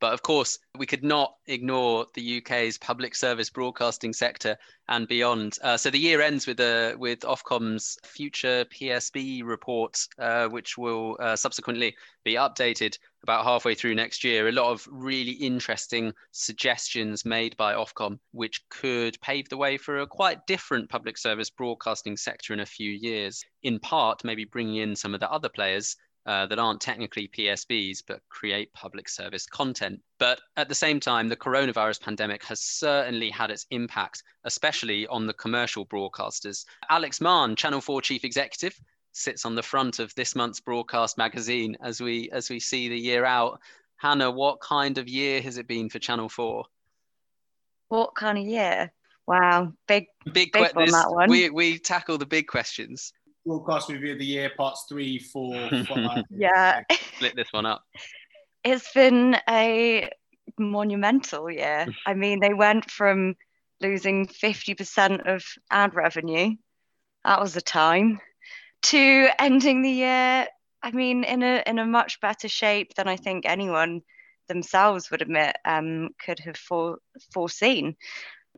but 0.00 0.12
of 0.12 0.22
course, 0.22 0.58
we 0.76 0.86
could 0.86 1.02
not 1.02 1.34
ignore 1.46 2.06
the 2.14 2.38
UK's 2.38 2.78
public 2.78 3.14
service 3.14 3.50
broadcasting 3.50 4.12
sector 4.12 4.56
and 4.88 5.08
beyond. 5.08 5.58
Uh, 5.62 5.76
so 5.76 5.90
the 5.90 5.98
year 5.98 6.20
ends 6.20 6.46
with 6.46 6.60
uh, 6.60 6.94
with 6.98 7.20
Ofcom's 7.20 7.98
future 8.04 8.64
PSB 8.66 9.42
report, 9.44 9.98
uh, 10.18 10.48
which 10.48 10.78
will 10.78 11.16
uh, 11.20 11.36
subsequently 11.36 11.94
be 12.24 12.34
updated 12.34 12.96
about 13.22 13.44
halfway 13.44 13.74
through 13.74 13.94
next 13.94 14.22
year. 14.22 14.48
A 14.48 14.52
lot 14.52 14.70
of 14.70 14.86
really 14.90 15.32
interesting 15.32 16.12
suggestions 16.30 17.24
made 17.24 17.56
by 17.56 17.74
Ofcom, 17.74 18.18
which 18.32 18.62
could 18.68 19.20
pave 19.20 19.48
the 19.48 19.56
way 19.56 19.76
for 19.76 19.98
a 19.98 20.06
quite 20.06 20.46
different 20.46 20.88
public 20.88 21.18
service 21.18 21.50
broadcasting 21.50 22.16
sector 22.16 22.52
in 22.52 22.60
a 22.60 22.66
few 22.66 22.90
years. 22.90 23.44
In 23.62 23.80
part, 23.80 24.24
maybe 24.24 24.44
bringing 24.44 24.76
in 24.76 24.96
some 24.96 25.14
of 25.14 25.20
the 25.20 25.30
other 25.30 25.48
players 25.48 25.96
uh, 26.28 26.44
that 26.44 26.58
aren't 26.58 26.82
technically 26.82 27.26
PSBs 27.26 28.02
but 28.06 28.20
create 28.28 28.70
public 28.74 29.08
service 29.08 29.46
content. 29.46 29.98
But 30.18 30.38
at 30.58 30.68
the 30.68 30.74
same 30.74 31.00
time, 31.00 31.26
the 31.26 31.36
coronavirus 31.36 32.02
pandemic 32.02 32.44
has 32.44 32.60
certainly 32.60 33.30
had 33.30 33.50
its 33.50 33.66
impact, 33.70 34.22
especially 34.44 35.06
on 35.06 35.26
the 35.26 35.32
commercial 35.32 35.86
broadcasters. 35.86 36.66
Alex 36.90 37.22
Mahon, 37.22 37.56
Channel 37.56 37.80
4 37.80 38.02
chief 38.02 38.24
executive, 38.24 38.78
sits 39.12 39.46
on 39.46 39.54
the 39.54 39.62
front 39.62 40.00
of 40.00 40.14
this 40.16 40.36
month's 40.36 40.60
broadcast 40.60 41.16
magazine 41.16 41.78
as 41.80 41.98
we 41.98 42.28
as 42.30 42.50
we 42.50 42.60
see 42.60 42.90
the 42.90 42.98
year 42.98 43.24
out. 43.24 43.58
Hannah, 43.96 44.30
what 44.30 44.60
kind 44.60 44.98
of 44.98 45.08
year 45.08 45.40
has 45.40 45.56
it 45.56 45.66
been 45.66 45.88
for 45.88 45.98
Channel 45.98 46.28
4? 46.28 46.62
What 47.88 48.14
kind 48.14 48.36
of 48.36 48.44
year? 48.44 48.92
Wow, 49.26 49.72
big, 49.86 50.06
big, 50.26 50.52
big 50.52 50.72
que- 50.74 50.90
that 50.90 51.10
one. 51.10 51.30
We 51.30 51.48
we 51.48 51.78
tackle 51.78 52.18
the 52.18 52.26
big 52.26 52.48
questions 52.48 53.14
broadcast 53.48 53.88
review 53.88 54.12
of 54.12 54.18
the 54.18 54.26
year, 54.26 54.50
parts 54.56 54.84
three, 54.88 55.18
four, 55.18 55.54
five. 55.88 56.24
yeah. 56.30 56.82
Split 57.16 57.34
this 57.34 57.52
one 57.52 57.66
up. 57.66 57.82
It's 58.62 58.92
been 58.92 59.36
a 59.48 60.10
monumental 60.58 61.50
year. 61.50 61.86
I 62.06 62.14
mean, 62.14 62.40
they 62.40 62.52
went 62.52 62.90
from 62.90 63.34
losing 63.80 64.26
50% 64.26 65.34
of 65.34 65.44
ad 65.70 65.94
revenue, 65.94 66.56
that 67.24 67.40
was 67.40 67.54
the 67.54 67.60
time, 67.60 68.20
to 68.82 69.28
ending 69.38 69.82
the 69.82 69.90
year, 69.90 70.46
I 70.82 70.90
mean, 70.92 71.24
in 71.24 71.42
a 71.42 71.62
in 71.66 71.78
a 71.78 71.86
much 71.86 72.20
better 72.20 72.48
shape 72.48 72.94
than 72.94 73.08
I 73.08 73.16
think 73.16 73.44
anyone 73.44 74.02
themselves 74.48 75.10
would 75.10 75.22
admit 75.22 75.56
um, 75.64 76.10
could 76.24 76.38
have 76.40 76.56
for, 76.56 76.98
foreseen. 77.32 77.96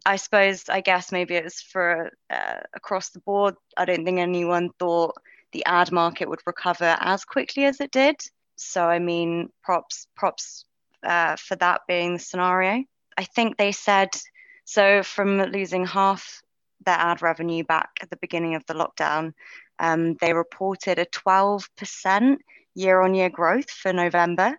I 0.04 0.16
suppose, 0.16 0.68
I 0.68 0.80
guess 0.80 1.12
maybe 1.12 1.34
it 1.34 1.44
was 1.44 1.60
for 1.60 2.10
uh, 2.30 2.60
across 2.74 3.10
the 3.10 3.20
board. 3.20 3.54
I 3.76 3.84
don't 3.84 4.04
think 4.04 4.18
anyone 4.18 4.70
thought 4.78 5.16
the 5.52 5.64
ad 5.66 5.92
market 5.92 6.28
would 6.28 6.40
recover 6.46 6.96
as 7.00 7.24
quickly 7.24 7.64
as 7.64 7.80
it 7.80 7.90
did. 7.90 8.16
So, 8.56 8.84
I 8.84 8.98
mean, 8.98 9.50
props, 9.62 10.06
props 10.16 10.64
uh, 11.02 11.36
for 11.36 11.56
that 11.56 11.82
being 11.88 12.14
the 12.14 12.18
scenario. 12.18 12.84
I 13.16 13.24
think 13.24 13.56
they 13.56 13.72
said 13.72 14.10
so 14.64 15.02
from 15.02 15.38
losing 15.38 15.84
half 15.86 16.42
their 16.84 16.94
ad 16.94 17.22
revenue 17.22 17.64
back 17.64 17.90
at 18.00 18.10
the 18.10 18.16
beginning 18.16 18.54
of 18.54 18.64
the 18.66 18.74
lockdown 18.74 19.32
Um, 19.78 20.14
they 20.20 20.32
reported 20.34 20.98
a 20.98 21.06
12% 21.06 22.36
year 22.74 23.00
on 23.00 23.14
year 23.14 23.30
growth 23.30 23.70
for 23.70 23.92
November. 23.92 24.58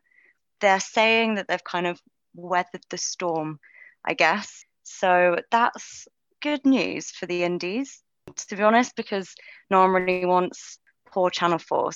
They're 0.60 0.80
saying 0.80 1.36
that 1.36 1.48
they've 1.48 1.64
kind 1.64 1.88
of 1.88 2.02
weathered 2.36 2.84
the 2.90 2.98
storm, 2.98 3.60
I 4.04 4.14
guess. 4.16 4.66
So 5.00 5.38
that's 5.52 6.08
good 6.42 6.66
news 6.66 7.12
for 7.12 7.26
the 7.26 7.44
indies, 7.44 8.02
to 8.48 8.56
be 8.56 8.64
honest, 8.64 8.96
because 8.96 9.34
no 9.70 9.80
one 9.80 9.92
really 9.92 10.26
wants 10.26 10.80
poor 11.12 11.30
Channel 11.30 11.60
4. 11.60 11.92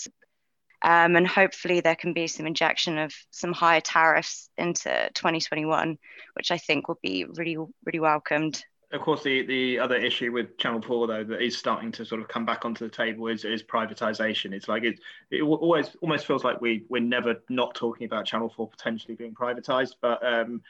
Um, 0.81 1.15
and 1.15 1.27
hopefully 1.27 1.81
there 1.81 1.95
can 1.95 2.13
be 2.13 2.27
some 2.27 2.45
injection 2.45 2.97
of 2.97 3.13
some 3.31 3.53
higher 3.53 3.81
tariffs 3.81 4.49
into 4.57 5.09
2021, 5.15 5.97
which 6.35 6.51
I 6.51 6.57
think 6.57 6.87
will 6.87 6.99
be 7.01 7.25
really, 7.25 7.57
really 7.85 7.99
welcomed. 7.99 8.63
Of 8.91 9.01
course, 9.01 9.23
the, 9.23 9.45
the 9.45 9.79
other 9.79 9.95
issue 9.95 10.31
with 10.31 10.57
Channel 10.57 10.81
4, 10.81 11.07
though, 11.07 11.23
that 11.23 11.41
is 11.41 11.57
starting 11.57 11.91
to 11.93 12.05
sort 12.05 12.21
of 12.21 12.27
come 12.27 12.45
back 12.45 12.65
onto 12.65 12.85
the 12.85 12.95
table 12.95 13.27
is, 13.27 13.43
is 13.43 13.63
privatization. 13.63 14.53
It's 14.53 14.67
like 14.67 14.83
it, 14.83 14.99
it 15.31 15.41
always 15.41 15.95
almost 16.01 16.27
feels 16.27 16.43
like 16.43 16.61
we, 16.61 16.85
we're 16.87 17.01
never 17.01 17.37
not 17.49 17.73
talking 17.73 18.05
about 18.05 18.25
Channel 18.25 18.53
4 18.55 18.69
potentially 18.69 19.15
being 19.15 19.33
privatized, 19.33 19.95
but 20.01 20.23
um, 20.25 20.61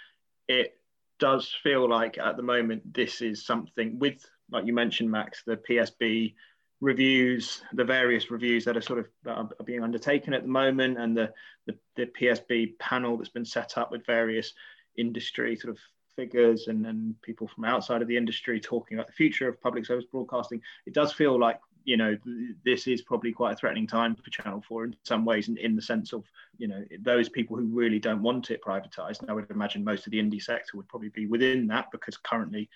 it 0.47 0.77
does 1.19 1.53
feel 1.63 1.89
like 1.89 2.17
at 2.17 2.37
the 2.37 2.43
moment 2.43 2.93
this 2.93 3.21
is 3.21 3.45
something 3.45 3.99
with, 3.99 4.25
like 4.51 4.65
you 4.65 4.73
mentioned, 4.73 5.09
Max, 5.09 5.43
the 5.45 5.57
PSB 5.57 6.33
reviews, 6.81 7.63
the 7.73 7.83
various 7.83 8.29
reviews 8.29 8.65
that 8.65 8.77
are 8.77 8.81
sort 8.81 8.99
of 8.99 9.07
are 9.27 9.49
being 9.65 9.83
undertaken 9.83 10.33
at 10.33 10.43
the 10.43 10.47
moment, 10.47 10.97
and 10.97 11.15
the, 11.15 11.31
the, 11.67 11.75
the 11.95 12.05
PSB 12.05 12.77
panel 12.79 13.17
that's 13.17 13.29
been 13.29 13.45
set 13.45 13.77
up 13.77 13.91
with 13.91 14.05
various 14.05 14.53
industry 14.97 15.55
sort 15.55 15.73
of 15.73 15.79
figures 16.15 16.67
and, 16.67 16.85
and 16.85 17.21
people 17.21 17.47
from 17.47 17.65
outside 17.65 18.01
of 18.01 18.07
the 18.07 18.17
industry 18.17 18.59
talking 18.59 18.97
about 18.97 19.07
the 19.07 19.13
future 19.13 19.49
of 19.49 19.61
public 19.61 19.85
service 19.85 20.05
broadcasting. 20.11 20.61
It 20.85 20.93
does 20.93 21.11
feel 21.11 21.39
like 21.39 21.59
you 21.85 21.97
know 21.97 22.17
this 22.65 22.87
is 22.87 23.01
probably 23.01 23.31
quite 23.31 23.53
a 23.53 23.55
threatening 23.55 23.87
time 23.87 24.15
for 24.15 24.29
Channel 24.29 24.63
Four 24.67 24.85
in 24.85 24.95
some 25.03 25.23
ways, 25.23 25.47
in, 25.47 25.57
in 25.57 25.75
the 25.75 25.81
sense 25.81 26.11
of 26.13 26.23
you 26.57 26.67
know 26.67 26.83
those 26.99 27.29
people 27.29 27.55
who 27.55 27.65
really 27.65 27.99
don't 27.99 28.21
want 28.21 28.51
it 28.51 28.61
privatized. 28.61 29.21
And 29.21 29.29
I 29.29 29.33
would 29.33 29.49
imagine 29.49 29.83
most 29.83 30.05
of 30.05 30.11
the 30.11 30.19
indie 30.19 30.41
sector 30.41 30.75
would 30.75 30.87
probably 30.87 31.09
be 31.09 31.27
within 31.27 31.67
that 31.67 31.91
because 31.91 32.17
currently 32.17 32.69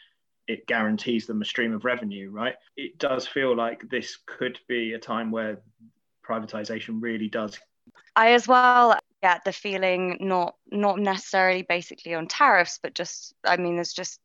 it 0.47 0.65
guarantees 0.67 1.27
them 1.27 1.41
a 1.41 1.45
stream 1.45 1.73
of 1.73 1.85
revenue, 1.85 2.31
right? 2.31 2.55
It 2.75 2.97
does 2.97 3.27
feel 3.27 3.55
like 3.55 3.87
this 3.89 4.17
could 4.25 4.59
be 4.67 4.93
a 4.93 4.99
time 4.99 5.29
where 5.29 5.59
privatization 6.27 7.01
really 7.01 7.27
does. 7.27 7.59
I 8.15 8.33
as 8.33 8.47
well 8.47 8.97
get 9.21 9.43
the 9.43 9.51
feeling 9.51 10.17
not 10.21 10.55
not 10.71 10.99
necessarily 10.99 11.63
basically 11.63 12.13
on 12.13 12.27
tariffs, 12.27 12.79
but 12.81 12.93
just 12.93 13.33
I 13.43 13.57
mean, 13.57 13.75
there's 13.75 13.93
just 13.93 14.19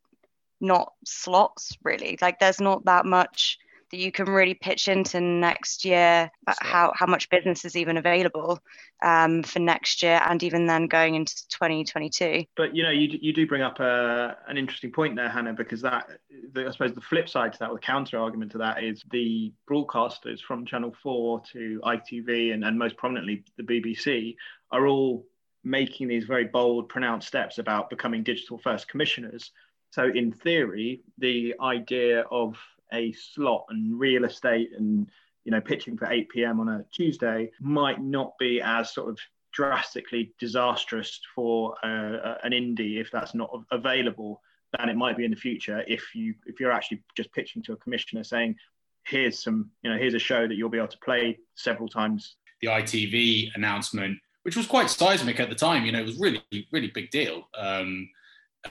not 0.60 0.92
slots 1.04 1.76
really. 1.82 2.18
Like 2.20 2.38
there's 2.38 2.60
not 2.60 2.84
that 2.86 3.06
much 3.06 3.58
that 3.94 4.00
you 4.00 4.10
can 4.10 4.26
really 4.26 4.54
pitch 4.54 4.88
into 4.88 5.20
next 5.20 5.84
year 5.84 6.28
how, 6.60 6.92
how 6.96 7.06
much 7.06 7.30
business 7.30 7.64
is 7.64 7.76
even 7.76 7.96
available 7.96 8.58
um, 9.04 9.44
for 9.44 9.60
next 9.60 10.02
year 10.02 10.20
and 10.26 10.42
even 10.42 10.66
then 10.66 10.88
going 10.88 11.14
into 11.14 11.32
2022 11.48 12.44
but 12.56 12.74
you 12.74 12.82
know 12.82 12.90
you, 12.90 13.16
you 13.22 13.32
do 13.32 13.46
bring 13.46 13.62
up 13.62 13.78
a, 13.78 13.84
uh, 13.84 14.34
an 14.48 14.58
interesting 14.58 14.90
point 14.90 15.14
there 15.14 15.28
hannah 15.28 15.52
because 15.52 15.80
that 15.80 16.08
the, 16.52 16.66
i 16.66 16.70
suppose 16.72 16.92
the 16.92 17.00
flip 17.00 17.28
side 17.28 17.52
to 17.52 17.58
that 17.60 17.70
or 17.70 17.74
the 17.74 17.80
counter 17.80 18.18
argument 18.18 18.50
to 18.50 18.58
that 18.58 18.82
is 18.82 19.04
the 19.12 19.52
broadcasters 19.70 20.40
from 20.40 20.66
channel 20.66 20.92
4 21.00 21.42
to 21.52 21.80
itv 21.84 22.52
and, 22.52 22.64
and 22.64 22.76
most 22.76 22.96
prominently 22.96 23.44
the 23.56 23.62
bbc 23.62 24.34
are 24.72 24.88
all 24.88 25.24
making 25.62 26.08
these 26.08 26.24
very 26.24 26.46
bold 26.46 26.88
pronounced 26.88 27.28
steps 27.28 27.58
about 27.58 27.88
becoming 27.88 28.22
digital 28.22 28.58
first 28.58 28.86
commissioners. 28.86 29.50
So 29.92 30.10
in 30.14 30.30
theory 30.30 31.00
the 31.18 31.54
idea 31.60 32.24
of 32.30 32.58
a 32.92 33.12
slot 33.12 33.66
and 33.70 33.98
real 33.98 34.24
estate 34.24 34.70
and 34.76 35.08
you 35.44 35.52
know 35.52 35.60
pitching 35.60 35.96
for 35.96 36.10
8 36.10 36.28
p.m. 36.28 36.60
on 36.60 36.68
a 36.68 36.84
Tuesday 36.92 37.50
might 37.60 38.02
not 38.02 38.32
be 38.38 38.60
as 38.60 38.92
sort 38.92 39.10
of 39.10 39.18
drastically 39.52 40.32
disastrous 40.38 41.20
for 41.34 41.74
uh, 41.84 42.34
an 42.42 42.52
indie 42.52 43.00
if 43.00 43.10
that's 43.10 43.34
not 43.34 43.50
available 43.70 44.42
than 44.76 44.88
it 44.88 44.96
might 44.96 45.16
be 45.16 45.24
in 45.24 45.30
the 45.30 45.36
future 45.36 45.84
if 45.86 46.14
you 46.14 46.34
if 46.46 46.58
you're 46.58 46.72
actually 46.72 47.00
just 47.16 47.32
pitching 47.32 47.62
to 47.62 47.72
a 47.72 47.76
commissioner 47.76 48.24
saying 48.24 48.56
here's 49.04 49.42
some 49.42 49.70
you 49.82 49.90
know 49.90 49.96
here's 49.96 50.14
a 50.14 50.18
show 50.18 50.48
that 50.48 50.54
you'll 50.56 50.68
be 50.68 50.78
able 50.78 50.88
to 50.88 50.98
play 50.98 51.38
several 51.54 51.88
times 51.88 52.36
the 52.60 52.66
itv 52.66 53.48
announcement 53.54 54.18
which 54.42 54.56
was 54.56 54.66
quite 54.66 54.90
seismic 54.90 55.38
at 55.38 55.48
the 55.48 55.54
time 55.54 55.84
you 55.84 55.92
know 55.92 56.00
it 56.00 56.06
was 56.06 56.18
really 56.18 56.42
really 56.72 56.90
big 56.92 57.10
deal 57.10 57.48
um, 57.56 58.08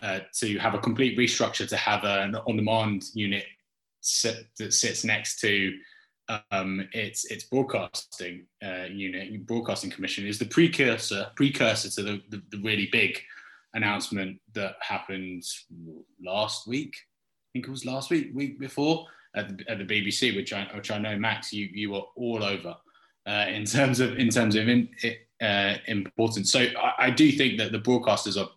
uh, 0.01 0.19
to 0.33 0.57
have 0.57 0.73
a 0.73 0.79
complete 0.79 1.17
restructure 1.17 1.67
to 1.67 1.77
have 1.77 2.03
an 2.03 2.35
on-demand 2.35 3.05
unit 3.13 3.45
sit, 4.05 4.47
that 4.57 4.73
sits 4.73 5.03
next 5.03 5.39
to 5.41 5.73
um, 6.51 6.87
its 6.93 7.25
its 7.25 7.43
broadcasting 7.45 8.45
uh, 8.63 8.85
unit, 8.89 9.45
broadcasting 9.45 9.89
commission, 9.89 10.25
is 10.25 10.39
the 10.39 10.45
precursor 10.45 11.27
precursor 11.35 11.89
to 11.89 12.03
the, 12.03 12.21
the, 12.29 12.41
the, 12.51 12.61
really 12.63 12.87
big 12.91 13.19
announcement 13.73 14.39
that 14.53 14.75
happened 14.79 15.43
last 16.23 16.67
week. 16.67 16.95
I 16.95 17.47
think 17.53 17.67
it 17.67 17.71
was 17.71 17.85
last 17.85 18.09
week, 18.09 18.31
week 18.33 18.59
before 18.59 19.05
at 19.35 19.57
the, 19.57 19.69
at 19.69 19.77
the 19.79 19.85
BBC, 19.85 20.35
which 20.35 20.53
I 20.53 20.67
which 20.75 20.91
I 20.91 20.97
know 20.97 21.17
Max, 21.17 21.51
you 21.51 21.69
you 21.73 21.91
were 21.91 22.03
all 22.15 22.43
over 22.43 22.75
uh, 23.27 23.45
in 23.49 23.65
terms 23.65 23.99
of 23.99 24.17
in 24.17 24.29
terms 24.29 24.55
of 24.55 24.67
in, 24.67 24.89
uh, 25.41 25.75
importance. 25.87 26.51
So 26.51 26.61
I, 26.61 27.07
I, 27.07 27.09
do 27.09 27.31
think 27.31 27.57
that 27.57 27.71
the 27.71 27.79
broadcasters 27.79 28.41
are 28.41 28.49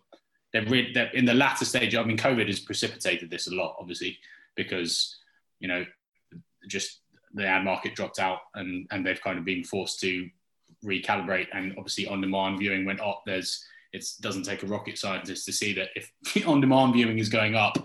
they're, 0.53 0.65
re- 0.65 0.93
they're 0.93 1.11
in 1.11 1.25
the 1.25 1.33
latter 1.33 1.65
stage. 1.65 1.95
I 1.95 2.03
mean, 2.03 2.17
COVID 2.17 2.47
has 2.47 2.59
precipitated 2.59 3.29
this 3.29 3.47
a 3.47 3.55
lot, 3.55 3.75
obviously, 3.79 4.17
because 4.55 5.17
you 5.59 5.67
know, 5.67 5.85
just 6.67 7.01
the 7.33 7.45
ad 7.45 7.63
market 7.63 7.95
dropped 7.95 8.19
out 8.19 8.39
and, 8.55 8.87
and 8.91 9.05
they've 9.05 9.21
kind 9.21 9.37
of 9.37 9.45
been 9.45 9.63
forced 9.63 9.99
to 10.01 10.29
recalibrate. 10.83 11.47
And 11.53 11.73
obviously, 11.77 12.07
on 12.07 12.21
demand 12.21 12.59
viewing 12.59 12.85
went 12.85 13.01
up. 13.01 13.23
There's 13.25 13.63
it 13.93 14.05
doesn't 14.21 14.43
take 14.43 14.63
a 14.63 14.67
rocket 14.67 14.97
scientist 14.97 15.45
to 15.45 15.51
see 15.53 15.73
that 15.73 15.89
if 15.95 16.11
on 16.47 16.61
demand 16.61 16.93
viewing 16.93 17.19
is 17.19 17.29
going 17.29 17.55
up, 17.55 17.77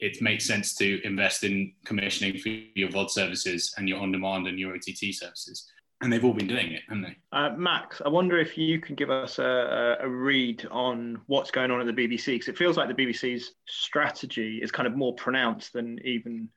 it 0.00 0.20
makes 0.20 0.46
sense 0.46 0.74
to 0.74 1.00
invest 1.06 1.44
in 1.44 1.72
commissioning 1.84 2.38
for 2.38 2.48
your 2.48 2.88
VOD 2.88 3.10
services 3.10 3.74
and 3.76 3.88
your 3.88 4.00
on 4.00 4.12
demand 4.12 4.46
and 4.46 4.58
your 4.58 4.74
OTT 4.74 5.12
services. 5.14 5.70
And 6.00 6.12
they've 6.12 6.24
all 6.24 6.34
been 6.34 6.48
doing 6.48 6.72
it, 6.72 6.82
haven't 6.88 7.04
they? 7.04 7.16
Uh, 7.32 7.50
Max, 7.56 8.02
I 8.04 8.08
wonder 8.08 8.38
if 8.38 8.58
you 8.58 8.80
can 8.80 8.94
give 8.94 9.10
us 9.10 9.38
a, 9.38 9.96
a 10.00 10.08
read 10.08 10.66
on 10.70 11.20
what's 11.26 11.50
going 11.50 11.70
on 11.70 11.80
at 11.80 11.86
the 11.86 11.92
BBC, 11.92 12.26
because 12.26 12.48
it 12.48 12.58
feels 12.58 12.76
like 12.76 12.94
the 12.94 13.06
BBC's 13.06 13.52
strategy 13.66 14.58
is 14.60 14.70
kind 14.70 14.86
of 14.86 14.96
more 14.96 15.14
pronounced 15.14 15.72
than 15.72 15.98
even 16.04 16.48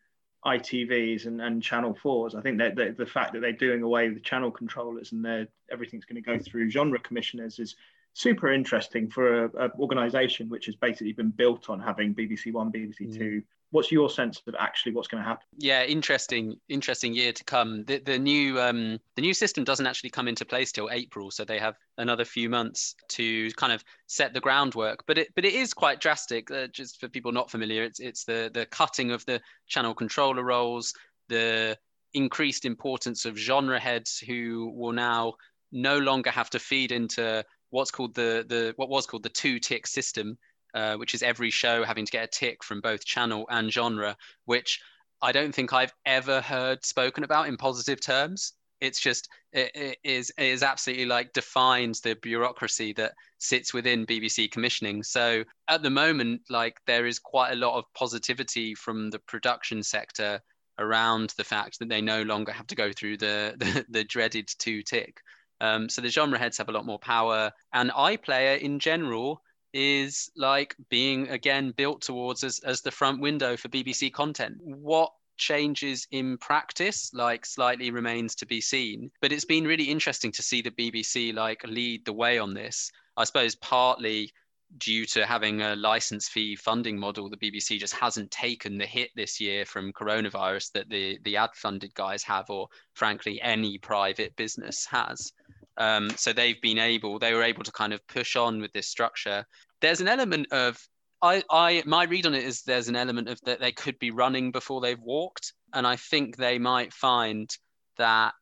ITVs 0.45 1.25
and, 1.25 1.41
and 1.41 1.61
Channel 1.61 1.97
4s. 2.03 2.35
I 2.35 2.41
think 2.41 2.57
that, 2.59 2.75
that 2.75 2.97
the 2.97 3.05
fact 3.05 3.33
that 3.33 3.41
they're 3.41 3.51
doing 3.51 3.81
away 3.81 4.07
with 4.07 4.17
the 4.17 4.23
channel 4.23 4.51
controllers 4.51 5.11
and 5.11 5.23
they're, 5.23 5.47
everything's 5.71 6.05
going 6.05 6.21
to 6.21 6.21
go 6.21 6.39
through 6.39 6.69
genre 6.69 6.99
commissioners 6.99 7.59
is 7.59 7.75
super 8.13 8.51
interesting 8.51 9.09
for 9.09 9.45
an 9.45 9.71
organisation 9.79 10.49
which 10.49 10.65
has 10.65 10.75
basically 10.75 11.13
been 11.13 11.29
built 11.29 11.69
on 11.69 11.79
having 11.79 12.15
BBC 12.15 12.53
One, 12.53 12.71
BBC 12.71 13.17
Two, 13.17 13.41
mm 13.41 13.43
what's 13.71 13.91
your 13.91 14.09
sense 14.09 14.41
of 14.47 14.55
actually 14.57 14.93
what's 14.93 15.07
going 15.07 15.21
to 15.21 15.27
happen? 15.27 15.45
Yeah, 15.57 15.83
interesting, 15.83 16.55
interesting 16.69 17.13
year 17.13 17.33
to 17.33 17.43
come. 17.43 17.83
The, 17.85 17.99
the 17.99 18.17
new 18.17 18.59
um, 18.59 18.99
the 19.15 19.21
new 19.21 19.33
system 19.33 19.63
doesn't 19.63 19.85
actually 19.85 20.11
come 20.11 20.27
into 20.27 20.45
place 20.45 20.71
till 20.71 20.89
April, 20.91 21.31
so 21.31 21.43
they 21.43 21.59
have 21.59 21.75
another 21.97 22.25
few 22.25 22.49
months 22.49 22.95
to 23.09 23.51
kind 23.51 23.73
of 23.73 23.83
set 24.07 24.33
the 24.33 24.39
groundwork. 24.39 25.03
But 25.05 25.17
it 25.17 25.27
but 25.35 25.45
it 25.45 25.53
is 25.53 25.73
quite 25.73 25.99
drastic. 25.99 26.49
Uh, 26.49 26.67
just 26.67 26.99
for 26.99 27.09
people 27.09 27.31
not 27.31 27.51
familiar, 27.51 27.83
it's 27.83 27.99
it's 27.99 28.23
the 28.23 28.49
the 28.53 28.65
cutting 28.67 29.11
of 29.11 29.25
the 29.25 29.41
channel 29.67 29.93
controller 29.93 30.43
roles, 30.43 30.93
the 31.27 31.77
increased 32.13 32.65
importance 32.65 33.25
of 33.25 33.37
genre 33.37 33.79
heads 33.79 34.17
who 34.17 34.71
will 34.75 34.93
now 34.93 35.33
no 35.71 35.97
longer 35.97 36.31
have 36.31 36.49
to 36.49 36.59
feed 36.59 36.91
into 36.91 37.43
what's 37.69 37.91
called 37.91 38.15
the 38.15 38.45
the 38.47 38.73
what 38.77 38.89
was 38.89 39.05
called 39.05 39.23
the 39.23 39.29
two 39.29 39.59
tick 39.59 39.85
system 39.85 40.37
uh, 40.77 40.95
which 40.95 41.15
is 41.15 41.23
every 41.23 41.49
show 41.49 41.83
having 41.83 42.05
to 42.05 42.11
get 42.11 42.23
a 42.23 42.27
tick 42.27 42.63
from 42.63 42.81
both 42.81 43.03
channel 43.03 43.47
and 43.49 43.73
genre, 43.73 44.15
which 44.45 44.79
I 45.23 45.31
don't 45.31 45.53
think 45.53 45.73
I've 45.73 45.93
ever 46.05 46.39
heard 46.39 46.85
spoken 46.85 47.23
about 47.23 47.47
in 47.47 47.57
positive 47.57 47.99
terms. 47.99 48.53
It's 48.79 48.99
just 48.99 49.27
it, 49.53 49.71
it 49.73 49.97
is 50.03 50.31
it 50.37 50.45
is 50.45 50.61
absolutely 50.61 51.07
like 51.07 51.33
defines 51.33 52.01
the 52.01 52.15
bureaucracy 52.21 52.93
that 52.93 53.13
sits 53.39 53.73
within 53.73 54.05
BBC 54.05 54.51
commissioning. 54.51 55.01
So 55.01 55.43
at 55.67 55.81
the 55.81 55.89
moment, 55.89 56.41
like 56.47 56.77
there 56.85 57.07
is 57.07 57.17
quite 57.17 57.53
a 57.53 57.55
lot 57.65 57.75
of 57.75 57.85
positivity 57.95 58.75
from 58.75 59.09
the 59.09 59.19
production 59.19 59.81
sector 59.81 60.39
around 60.77 61.33
the 61.37 61.43
fact 61.43 61.79
that 61.79 61.89
they 61.89 62.01
no 62.01 62.21
longer 62.21 62.51
have 62.51 62.67
to 62.67 62.75
go 62.75 62.91
through 62.91 63.17
the 63.17 63.55
the, 63.57 63.83
the 63.89 64.03
dreaded 64.03 64.47
two 64.59 64.83
tick. 64.83 65.17
Um, 65.59 65.89
so 65.89 66.03
the 66.03 66.09
genre 66.09 66.37
heads 66.37 66.59
have 66.59 66.69
a 66.69 66.71
lot 66.71 66.85
more 66.85 66.99
power, 66.99 67.51
and 67.73 67.89
iPlayer 67.89 68.59
in 68.59 68.77
general 68.77 69.41
is 69.79 70.31
like 70.35 70.75
being 70.89 71.29
again 71.29 71.71
built 71.77 72.01
towards 72.01 72.43
as, 72.43 72.59
as 72.65 72.81
the 72.81 72.89
front 72.89 73.21
window 73.21 73.55
for 73.55 73.69
BBC 73.69 74.11
content. 74.11 74.57
What 74.59 75.11
changes 75.37 76.07
in 76.09 76.35
practice 76.39 77.11
like 77.13 77.45
slightly 77.45 77.91
remains 77.91 78.33
to 78.33 78.43
be 78.47 78.59
seen 78.59 79.11
but 79.21 79.31
it's 79.31 79.45
been 79.45 79.65
really 79.65 79.83
interesting 79.83 80.31
to 80.31 80.41
see 80.41 80.63
the 80.63 80.71
bbc 80.71 81.31
like 81.31 81.63
lead 81.67 82.03
the 82.05 82.11
way 82.11 82.39
on 82.39 82.55
this 82.55 82.91
i 83.17 83.23
suppose 83.23 83.53
partly 83.53 84.33
due 84.77 85.05
to 85.05 85.25
having 85.25 85.61
a 85.61 85.75
license 85.75 86.27
fee 86.27 86.55
funding 86.55 86.99
model, 86.99 87.29
the 87.29 87.37
BBC 87.37 87.79
just 87.79 87.95
hasn't 87.95 88.29
taken 88.31 88.77
the 88.77 88.85
hit 88.85 89.09
this 89.15 89.39
year 89.39 89.65
from 89.65 89.93
coronavirus 89.93 90.71
that 90.73 90.89
the 90.89 91.17
the 91.23 91.37
ad 91.37 91.51
funded 91.53 91.93
guys 91.93 92.23
have, 92.23 92.49
or 92.49 92.67
frankly 92.93 93.41
any 93.41 93.77
private 93.77 94.35
business 94.35 94.85
has. 94.85 95.31
Um, 95.77 96.09
so 96.17 96.33
they've 96.33 96.61
been 96.61 96.79
able, 96.79 97.19
they 97.19 97.33
were 97.33 97.43
able 97.43 97.63
to 97.63 97.71
kind 97.71 97.93
of 97.93 98.05
push 98.07 98.35
on 98.35 98.59
with 98.59 98.73
this 98.73 98.87
structure. 98.87 99.45
There's 99.81 100.01
an 100.01 100.07
element 100.07 100.51
of 100.51 100.79
I, 101.21 101.43
I 101.49 101.83
my 101.85 102.03
read 102.03 102.25
on 102.25 102.35
it 102.35 102.43
is 102.43 102.61
there's 102.61 102.89
an 102.89 102.95
element 102.95 103.27
of 103.27 103.39
that 103.41 103.59
they 103.59 103.71
could 103.71 103.97
be 103.99 104.11
running 104.11 104.51
before 104.51 104.81
they've 104.81 104.99
walked, 104.99 105.53
and 105.73 105.87
I 105.87 105.95
think 105.95 106.37
they 106.37 106.59
might 106.59 106.93
find 106.93 107.49
that 107.97 108.35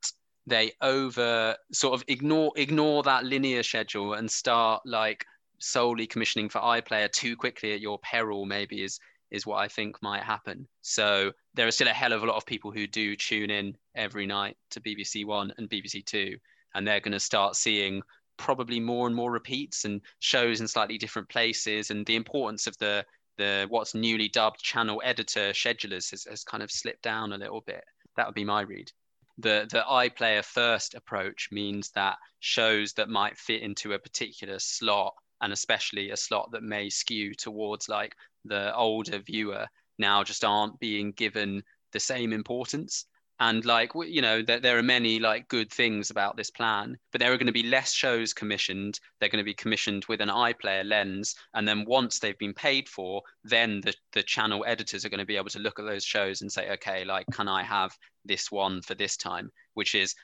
they 0.48 0.74
over 0.82 1.56
sort 1.72 1.94
of 1.94 2.04
ignore 2.08 2.52
ignore 2.56 3.04
that 3.04 3.26
linear 3.26 3.64
schedule 3.64 4.14
and 4.14 4.30
start 4.30 4.82
like 4.86 5.26
solely 5.60 6.06
commissioning 6.06 6.50
for 6.50 6.60
iPlayer 6.60 7.12
too 7.12 7.36
quickly 7.36 7.74
at 7.74 7.80
your 7.82 7.98
peril 8.00 8.46
maybe 8.46 8.84
is 8.84 9.00
is 9.32 9.46
what 9.46 9.58
I 9.58 9.68
think 9.68 10.02
might 10.02 10.24
happen. 10.24 10.68
So 10.82 11.32
there 11.56 11.68
are 11.68 11.72
still 11.72 11.88
a 11.88 11.92
hell 11.92 12.14
of 12.14 12.24
a 12.24 12.26
lot 12.26 12.36
of 12.38 12.46
people 12.46 12.72
who 12.72 12.88
do 12.88 13.16
tune 13.16 13.50
in 13.50 13.76
every 13.96 14.28
night 14.28 14.56
to 14.72 14.82
BBC 14.82 15.26
One 15.26 15.54
and 15.58 15.70
BBC 15.70 16.06
Two, 16.06 16.38
and 16.74 16.88
they're 16.88 17.00
going 17.00 17.14
to 17.14 17.20
start 17.20 17.56
seeing 17.56 18.02
probably 18.38 18.80
more 18.80 19.08
and 19.08 19.16
more 19.16 19.32
repeats 19.32 19.86
and 19.86 20.02
shows 20.20 20.62
in 20.62 20.68
slightly 20.68 20.98
different 20.98 21.30
places, 21.30 21.92
and 21.92 22.06
the 22.06 22.16
importance 22.16 22.68
of 22.68 22.78
the 22.78 23.06
the 23.38 23.66
what's 23.70 23.94
newly 23.94 24.30
dubbed 24.30 24.64
channel 24.64 25.02
editor 25.04 25.52
schedulers 25.52 26.10
has, 26.12 26.24
has 26.24 26.44
kind 26.44 26.64
of 26.64 26.72
slipped 26.72 27.02
down 27.02 27.34
a 27.34 27.38
little 27.38 27.62
bit. 27.62 27.84
That 28.16 28.28
would 28.28 28.36
be 28.36 28.46
my 28.46 28.62
read. 28.62 28.92
The 29.38 29.68
the 29.70 29.84
iPlayer 29.90 30.44
first 30.44 30.96
approach 30.96 31.50
means 31.52 31.92
that 31.92 32.18
shows 32.40 32.94
that 32.94 33.10
might 33.10 33.38
fit 33.38 33.62
into 33.62 33.94
a 33.94 34.00
particular 34.00 34.60
slot 34.60 35.14
and 35.42 35.52
especially 35.52 36.12
a 36.12 36.18
slot 36.18 36.52
that 36.52 36.64
may 36.64 36.90
skew 36.90 37.34
towards 37.34 37.90
like 37.90 38.16
the 38.46 38.74
older 38.76 39.20
viewer 39.20 39.68
now 39.98 40.24
just 40.24 40.46
aren't 40.46 40.80
being 40.80 41.12
given 41.12 41.64
the 41.92 42.00
same 42.00 42.32
importance 42.32 43.06
and 43.40 43.66
like 43.66 43.92
you 44.08 44.22
know 44.22 44.42
there, 44.42 44.60
there 44.60 44.78
are 44.78 44.84
many 44.84 45.20
like 45.20 45.48
good 45.50 45.72
things 45.72 46.10
about 46.10 46.38
this 46.38 46.50
plan 46.50 46.98
but 47.12 47.20
there 47.20 47.34
are 47.34 47.38
going 47.38 47.48
to 47.48 47.52
be 47.52 47.64
less 47.64 47.92
shows 47.92 48.34
commissioned 48.34 49.00
they're 49.20 49.30
going 49.30 49.44
to 49.44 49.46
be 49.46 49.54
commissioned 49.54 50.06
with 50.06 50.22
an 50.22 50.30
iplayer 50.30 50.86
lens 50.86 51.36
and 51.54 51.68
then 51.68 51.84
once 51.86 52.20
they've 52.20 52.38
been 52.38 52.54
paid 52.54 52.88
for 52.88 53.22
then 53.44 53.82
the, 53.82 53.94
the 54.14 54.24
channel 54.24 54.64
editors 54.66 55.04
are 55.04 55.10
going 55.10 55.20
to 55.20 55.26
be 55.26 55.36
able 55.36 55.50
to 55.50 55.60
look 55.60 55.80
at 55.80 55.86
those 55.86 56.06
shows 56.06 56.42
and 56.42 56.52
say 56.52 56.72
okay 56.72 57.04
like 57.04 57.26
can 57.34 57.48
i 57.48 57.62
have 57.62 57.92
this 58.26 58.52
one 58.52 58.82
for 58.82 58.96
this 58.96 59.18
time? 59.18 59.52
Which 59.76 59.96
is 59.96 60.16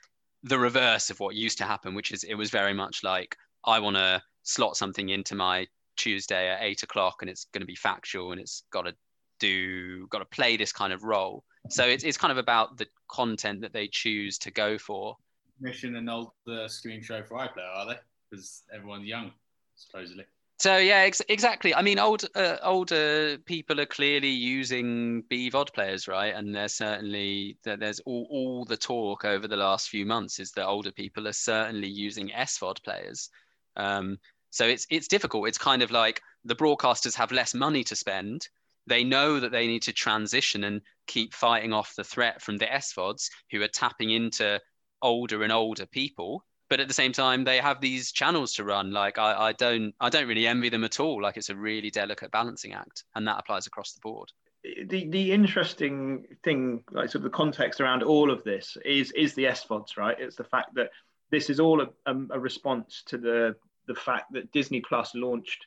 the 0.43 0.58
reverse 0.58 1.10
of 1.10 1.19
what 1.19 1.36
used 1.36 1.60
to 1.60 1.63
happen 1.63 1.93
which 1.93 2.12
is 2.12 2.24
it 2.24 2.34
was 2.34 2.50
very 2.50 2.74
much 2.74 3.04
like 3.04 3.36
i 3.65 3.78
want 3.78 3.95
to 3.95 4.19
slot 4.41 4.76
something 4.76 5.10
into 5.10 5.36
my 5.36 5.67
tuesday 5.97 6.50
at 6.50 6.63
eight 6.63 6.82
o'clock 6.82 7.17
and 7.21 7.30
it's 7.30 7.45
going 7.54 7.62
to 7.62 7.67
be 7.67 7.76
factual 7.76 8.32
and 8.32 8.41
it's 8.41 8.63
got 8.71 8.84
to 8.84 8.95
do 9.39 10.08
got 10.08 10.17
to 10.17 10.26
play 10.26 10.58
this 10.58 10.71
kind 10.71 10.93
of 10.93 11.04
role 11.04 11.43
so 11.69 11.86
it's, 11.86 12.04
it's 12.04 12.17
kind 12.17 12.32
of 12.32 12.38
about 12.38 12.78
the 12.78 12.88
content 13.08 13.62
that 13.62 13.74
they 13.74 13.88
choose 13.88 14.38
to 14.39 14.52
go 14.52 14.78
for. 14.78 15.17
Mission 15.60 15.95
an 15.95 16.10
older 16.10 16.67
screen 16.67 17.02
show 17.02 17.24
for 17.24 17.38
iPlayer, 17.38 17.76
are 17.76 17.88
they? 17.88 18.00
Because 18.30 18.63
everyone's 18.74 19.06
young, 19.06 19.32
supposedly. 19.76 20.26
So 20.62 20.78
yeah, 20.78 20.97
ex- 20.97 21.24
exactly. 21.28 21.74
I 21.74 21.82
mean, 21.82 21.97
old 21.97 22.24
uh, 22.36 22.58
older 22.62 23.39
people 23.39 23.82
are 23.82 23.88
clearly 23.88 24.30
using 24.30 25.24
BVOD 25.24 25.74
players, 25.74 26.08
right? 26.08 26.36
And 26.36 26.54
there's 26.54 26.76
certainly 26.76 27.58
there's 27.63 28.00
all, 28.02 28.28
all 28.30 28.65
the 28.65 28.78
talk 28.78 29.26
over 29.26 29.47
the 29.47 29.56
last 29.58 29.89
few 29.89 30.06
months 30.06 30.39
is 30.39 30.52
that 30.52 30.67
older 30.67 30.91
people 30.91 31.28
are 31.28 31.34
certainly 31.34 31.88
using 31.88 32.30
SVOD 32.30 32.84
players. 32.84 33.32
Um, 33.76 34.19
so 34.52 34.67
it's 34.67 34.86
it's 34.91 35.08
difficult. 35.08 35.47
It's 35.47 35.58
kind 35.58 35.82
of 35.82 35.89
like 35.89 36.21
the 36.45 36.56
broadcasters 36.56 37.15
have 37.15 37.32
less 37.32 37.56
money 37.56 37.84
to 37.86 37.95
spend, 37.95 38.47
they 38.88 39.04
know 39.04 39.39
that 39.39 39.52
they 39.52 39.67
need 39.67 39.84
to 39.84 39.94
transition 39.94 40.63
and 40.63 40.82
keep 41.08 41.34
fighting 41.34 41.74
off 41.74 41.96
the 41.96 42.04
threat 42.04 42.41
from 42.41 42.58
the 42.58 42.65
SVODs 42.65 43.30
who 43.52 43.62
are 43.62 43.67
tapping 43.67 44.12
into 44.12 44.60
older 45.02 45.44
and 45.44 45.52
older 45.52 45.86
people. 45.86 46.46
But 46.70 46.80
at 46.80 46.88
the 46.88 46.94
same 46.94 47.12
time, 47.12 47.44
they 47.44 47.58
have 47.58 47.82
these 47.82 48.12
channels 48.12 48.54
to 48.54 48.63
run. 48.63 48.91
Like 48.91 49.17
I, 49.17 49.50
I 49.50 49.52
don't, 49.54 49.94
I 50.00 50.10
don't 50.10 50.28
really 50.28 50.48
envy 50.48 50.70
them 50.70 50.86
at 50.86 51.00
all. 51.00 51.22
Like 51.22 51.36
it's 51.36 51.50
a 51.50 51.56
really 51.56 51.89
delicate 51.89 52.32
balancing 52.32 52.74
act, 52.74 53.04
and 53.15 53.28
that 53.28 53.39
applies 53.39 53.67
across 53.67 53.91
the 53.91 54.00
board. 54.00 54.32
The 54.63 55.10
the 55.10 55.32
interesting 55.32 56.26
thing, 56.44 56.84
like 56.91 57.10
sort 57.10 57.15
of 57.15 57.24
the 57.24 57.30
context 57.30 57.82
around 57.82 58.04
all 58.04 58.32
of 58.32 58.44
this, 58.44 58.78
is 58.86 59.12
is 59.12 59.34
the 59.34 59.46
SVODs, 59.46 59.98
right? 59.98 60.15
It's 60.17 60.38
the 60.38 60.46
fact 60.46 60.76
that 60.76 60.91
this 61.30 61.50
is 61.50 61.60
all 61.60 61.82
a, 61.82 61.89
a, 62.06 62.15
a 62.32 62.39
response 62.39 63.04
to 63.08 63.17
the 63.17 63.56
the 63.88 63.96
fact 63.96 64.32
that 64.32 64.52
Disney 64.52 64.80
Plus 64.80 65.13
launched 65.13 65.65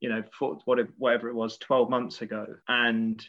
you 0.00 0.08
know, 0.08 0.22
for 0.38 0.58
whatever 0.64 1.28
it 1.28 1.34
was 1.34 1.58
12 1.58 1.90
months 1.90 2.22
ago. 2.22 2.46
And 2.68 3.24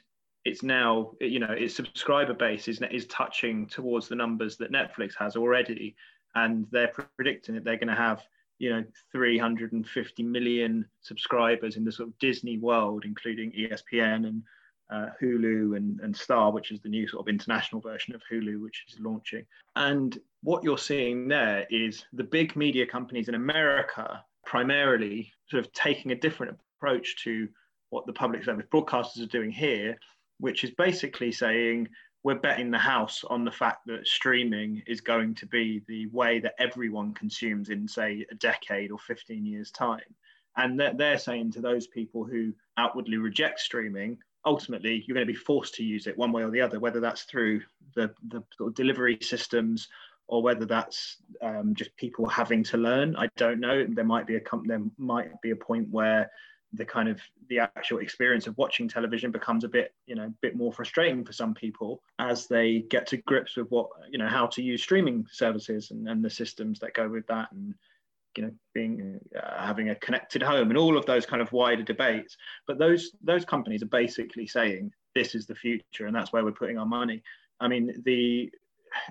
it's 0.46 0.64
now, 0.64 1.12
you 1.20 1.40
know, 1.40 1.52
its 1.52 1.76
subscriber 1.76 2.34
base 2.34 2.68
is, 2.68 2.82
is 2.92 3.06
touching 3.08 3.68
towards 3.68 4.08
the 4.08 4.16
numbers 4.16 4.58
that 4.58 4.72
Netflix 4.72 5.14
has 5.18 5.36
already. 5.36 5.96
And 6.36 6.68
they're 6.72 6.94
predicting 7.16 7.56
that 7.56 7.64
they're 7.64 7.78
going 7.78 7.88
to 7.88 7.96
have, 7.96 8.22
you 8.60 8.70
know, 8.70 8.84
350 9.12 10.24
million 10.24 10.86
subscribers 11.02 11.78
in 11.78 11.84
the 11.84 11.92
sort 11.92 12.10
of 12.10 12.20
Disney 12.20 12.58
world, 12.58 13.06
including 13.06 13.52
ESPN 13.52 14.28
and 14.28 14.44
uh, 14.90 15.08
Hulu 15.22 15.76
and, 15.76 16.00
and 16.00 16.16
Star, 16.16 16.52
which 16.52 16.72
is 16.72 16.80
the 16.82 16.90
new 16.90 17.08
sort 17.08 17.28
of 17.28 17.30
international 17.30 17.82
version 17.82 18.16
of 18.16 18.22
Hulu, 18.32 18.62
which 18.62 18.86
is 18.88 19.00
launching. 19.00 19.46
And 19.76 20.18
what 20.44 20.64
you're 20.64 20.78
seeing 20.78 21.28
there 21.28 21.66
is 21.70 22.06
the 22.14 22.24
big 22.24 22.56
media 22.56 22.86
companies 22.86 23.28
in 23.28 23.36
America 23.36 24.24
primarily 24.48 25.34
sort 25.50 25.64
of 25.64 25.72
taking 25.74 26.12
a 26.12 26.16
different 26.16 26.58
approach 26.78 27.22
to 27.22 27.50
what 27.90 28.06
the 28.06 28.14
public 28.14 28.46
service 28.46 28.66
broadcasters 28.74 29.22
are 29.22 29.28
doing 29.28 29.52
here, 29.52 30.00
which 30.40 30.64
is 30.64 30.72
basically 30.72 31.34
saying 31.34 31.88
we're 32.24 32.36
betting 32.36 32.72
the 32.72 32.78
house 32.78 33.26
on 33.30 33.44
the 33.44 33.52
fact 33.52 33.86
that 33.86 34.08
streaming 34.08 34.82
is 34.88 35.02
going 35.02 35.36
to 35.36 35.46
be 35.46 35.84
the 35.90 36.08
way 36.08 36.40
that 36.40 36.56
everyone 36.60 37.14
consumes 37.14 37.70
in, 37.70 37.88
say, 37.88 38.26
a 38.32 38.36
decade 38.36 38.90
or 38.90 38.98
15 39.00 39.46
years' 39.46 39.72
time. 39.72 40.16
And 40.56 40.80
that 40.80 40.98
they're 40.98 41.20
saying 41.20 41.52
to 41.52 41.62
those 41.62 41.88
people 41.88 42.24
who 42.24 42.54
outwardly 42.78 43.18
reject 43.18 43.60
streaming, 43.60 44.18
ultimately 44.46 45.04
you're 45.06 45.16
going 45.16 45.28
to 45.28 45.32
be 45.32 45.38
forced 45.38 45.76
to 45.76 45.84
use 45.84 46.08
it 46.08 46.18
one 46.18 46.32
way 46.32 46.44
or 46.44 46.52
the 46.52 46.62
other, 46.62 46.80
whether 46.80 47.02
that's 47.02 47.24
through 47.24 47.62
the, 47.96 48.14
the 48.30 48.42
sort 48.58 48.70
of 48.70 48.76
delivery 48.76 49.18
systems 49.22 49.90
or 50.28 50.42
whether 50.42 50.66
that's 50.66 51.18
um, 51.42 51.74
just 51.74 51.96
people 51.96 52.28
having 52.28 52.64
to 52.66 52.78
learn. 52.78 53.16
I 53.16 53.30
don't 53.38 53.60
know. 53.60 53.86
There 53.88 54.06
might 54.06 54.28
be 54.28 54.36
a 54.36 54.42
there 54.66 54.82
might 54.98 55.42
be 55.42 55.52
a 55.52 55.56
point 55.56 55.90
where 55.90 56.30
the 56.74 56.86
kind 56.86 57.08
of 57.08 57.22
the 57.50 57.60
actual 57.60 58.00
experience 58.00 58.46
of 58.46 58.58
watching 58.58 58.90
television 58.90 59.32
becomes 59.32 59.64
a 59.64 59.70
bit 59.70 59.94
you 60.06 60.16
know 60.16 60.26
a 60.26 60.34
bit 60.42 60.56
more 60.56 60.74
frustrating 60.74 61.24
for 61.24 61.32
some 61.32 61.54
people 61.54 62.02
as 62.20 62.48
they 62.48 62.80
get 62.90 63.08
to 63.08 63.18
grips 63.18 63.56
with 63.56 63.68
what 63.70 63.88
you 64.12 64.18
know 64.18 64.28
how 64.28 64.46
to 64.46 64.62
use 64.62 64.84
streaming 64.84 65.26
services 65.32 65.92
and, 65.92 66.08
and 66.10 66.24
the 66.24 66.30
systems 66.30 66.80
that 66.80 66.94
go 66.94 67.08
with 67.08 67.26
that 67.28 67.50
and 67.54 67.74
you 68.36 68.44
know 68.44 68.52
being 68.74 69.20
uh, 69.42 69.66
having 69.66 69.90
a 69.90 69.96
connected 69.96 70.44
home 70.44 70.70
and 70.70 70.78
all 70.78 70.98
of 70.98 71.06
those 71.06 71.26
kind 71.26 71.42
of 71.42 71.52
wider 71.54 71.84
debates 71.84 72.36
but 72.68 72.78
those 72.78 73.12
those 73.24 73.46
companies 73.46 73.82
are 73.82 73.88
basically 73.88 74.46
saying 74.46 74.92
this 75.16 75.36
is 75.36 75.48
the 75.48 75.56
future 75.56 76.06
and 76.06 76.16
that's 76.16 76.34
where 76.34 76.44
we're 76.44 76.52
putting 76.52 76.78
our 76.78 76.86
money 76.86 77.24
i 77.62 77.68
mean 77.68 77.94
the 78.04 78.52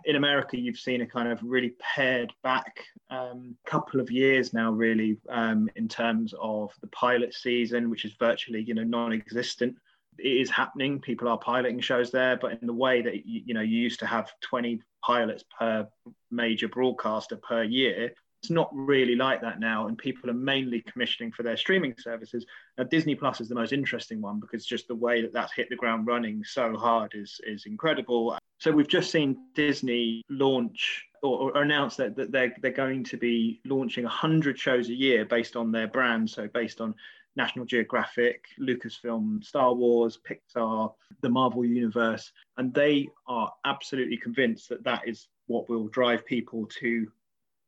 in 0.05 0.17
America, 0.17 0.59
you've 0.59 0.79
seen 0.79 1.03
a 1.03 1.07
kind 1.07 1.29
of 1.29 1.41
really 1.43 1.75
pared 1.81 2.33
back 2.43 2.81
um, 3.11 3.57
couple 3.67 4.01
of 4.01 4.11
years 4.11 4.53
now, 4.53 4.71
really, 4.71 5.19
um, 5.29 5.69
in 5.77 5.89
terms 5.89 6.35
of 6.41 6.73
the 6.81 6.89
pilot 6.89 7.35
season, 7.35 7.91
which 7.91 8.05
is 8.05 8.15
virtually, 8.19 8.63
you 8.63 8.75
know, 8.75 8.85
non-existent. 8.85 9.77
It 10.19 10.29
is 10.29 10.51
happening. 10.51 11.01
People 11.01 11.29
are 11.29 11.39
piloting 11.39 11.81
shows 11.81 12.11
there, 12.11 12.37
but 12.37 12.61
in 12.61 12.67
the 12.67 12.73
way 12.73 13.03
that 13.03 13.27
you, 13.27 13.43
you 13.47 13.55
know 13.55 13.61
you 13.61 13.79
used 13.79 14.01
to 14.01 14.07
have 14.07 14.31
20 14.41 14.81
pilots 15.03 15.45
per 15.59 15.87
major 16.31 16.69
broadcaster 16.69 17.37
per 17.37 17.63
year, 17.63 18.13
it's 18.43 18.51
not 18.51 18.71
really 18.73 19.17
like 19.17 19.41
that 19.41 19.61
now, 19.61 19.89
and 19.89 19.97
people 19.97 20.31
are 20.31 20.35
mainly 20.35 20.83
commissioning 20.83 21.33
for 21.33 21.43
their 21.43 21.57
streaming 21.57 21.95
services. 21.99 22.47
Now, 22.77 22.85
Disney 22.85 23.15
Plus 23.15 23.41
is 23.41 23.49
the 23.49 23.55
most 23.55 23.73
interesting 23.73 24.21
one 24.21 24.41
because 24.41 24.65
just 24.65 24.89
the 24.89 24.95
way 24.95 25.23
that 25.23 25.33
that's 25.33 25.53
hit 25.53 25.69
the 25.71 25.77
ground 25.77 26.07
running 26.07 26.45
so 26.45 26.77
hard 26.77 27.13
is 27.15 27.41
is 27.45 27.67
incredible. 27.67 28.39
So 28.59 28.71
we've 28.73 28.89
just 28.89 29.11
seen 29.11 29.37
Disney 29.55 30.23
launch 30.31 31.05
or, 31.23 31.53
or 31.57 31.63
announce 31.63 31.97
that, 31.97 32.17
that 32.17 32.33
they're, 32.33 32.55
they're 32.63 32.71
going 32.71 33.05
to 33.05 33.17
be 33.17 33.61
launching 33.65 34.05
100 34.05 34.59
shows 34.59 34.89
a 34.89 34.95
year 34.95 35.25
based 35.25 35.57
on 35.57 35.73
their 35.73 35.89
brand. 35.89 36.31
So 36.31 36.49
based 36.49 36.81
on 36.81 36.95
National 37.37 37.67
Geographic, 37.67 38.47
Lucasfilm, 38.59 39.45
Star 39.45 39.75
Wars, 39.75 40.19
Pixar, 40.29 40.93
the 41.21 41.29
Marvel 41.29 41.65
Universe. 41.65 42.33
And 42.57 42.73
they 42.73 43.09
are 43.29 43.53
absolutely 43.65 44.17
convinced 44.17 44.71
that 44.71 44.85
that 44.85 45.07
is 45.07 45.29
what 45.47 45.69
will 45.69 45.89
drive 45.89 46.25
people 46.25 46.67
to 46.81 47.07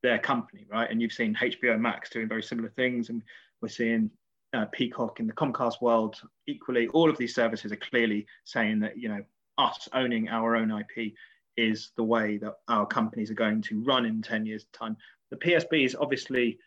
their 0.02 0.18
company, 0.18 0.66
right? 0.70 0.90
And 0.90 1.00
you've 1.02 1.12
seen 1.12 1.34
HBO 1.34 1.78
Max 1.78 2.10
doing 2.10 2.28
very 2.28 2.42
similar 2.42 2.70
things. 2.70 3.10
And 3.10 3.22
we're 3.60 3.68
seeing 3.68 4.10
uh, 4.52 4.66
Peacock 4.72 5.20
in 5.20 5.26
the 5.26 5.32
Comcast 5.32 5.80
world 5.80 6.20
equally. 6.46 6.88
All 6.88 7.10
of 7.10 7.18
these 7.18 7.34
services 7.34 7.72
are 7.72 7.76
clearly 7.76 8.26
saying 8.44 8.80
that, 8.80 8.98
you 8.98 9.08
know, 9.08 9.22
us 9.58 9.88
owning 9.92 10.28
our 10.28 10.56
own 10.56 10.70
IP 10.70 11.14
is 11.56 11.90
the 11.96 12.04
way 12.04 12.38
that 12.38 12.54
our 12.68 12.86
companies 12.86 13.30
are 13.30 13.34
going 13.34 13.60
to 13.62 13.82
run 13.82 14.06
in 14.06 14.22
10 14.22 14.46
years' 14.46 14.66
time. 14.72 14.96
The 15.30 15.36
PSBs 15.36 15.96
obviously 16.00 16.58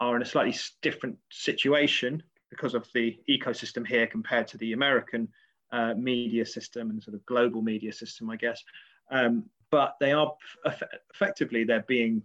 are 0.00 0.14
in 0.14 0.22
a 0.22 0.26
slightly 0.26 0.54
different 0.82 1.18
situation 1.30 2.22
because 2.50 2.74
of 2.74 2.86
the 2.94 3.18
ecosystem 3.28 3.86
here 3.86 4.06
compared 4.06 4.46
to 4.48 4.58
the 4.58 4.72
American 4.72 5.28
uh, 5.72 5.94
media 5.94 6.46
system 6.46 6.90
and 6.90 7.02
sort 7.02 7.14
of 7.14 7.26
global 7.26 7.60
media 7.60 7.92
system, 7.92 8.30
I 8.30 8.36
guess. 8.36 8.62
Um, 9.10 9.46
but 9.70 9.96
they 10.00 10.12
are 10.12 10.32
effectively 11.12 11.64
they're 11.64 11.84
being 11.88 12.22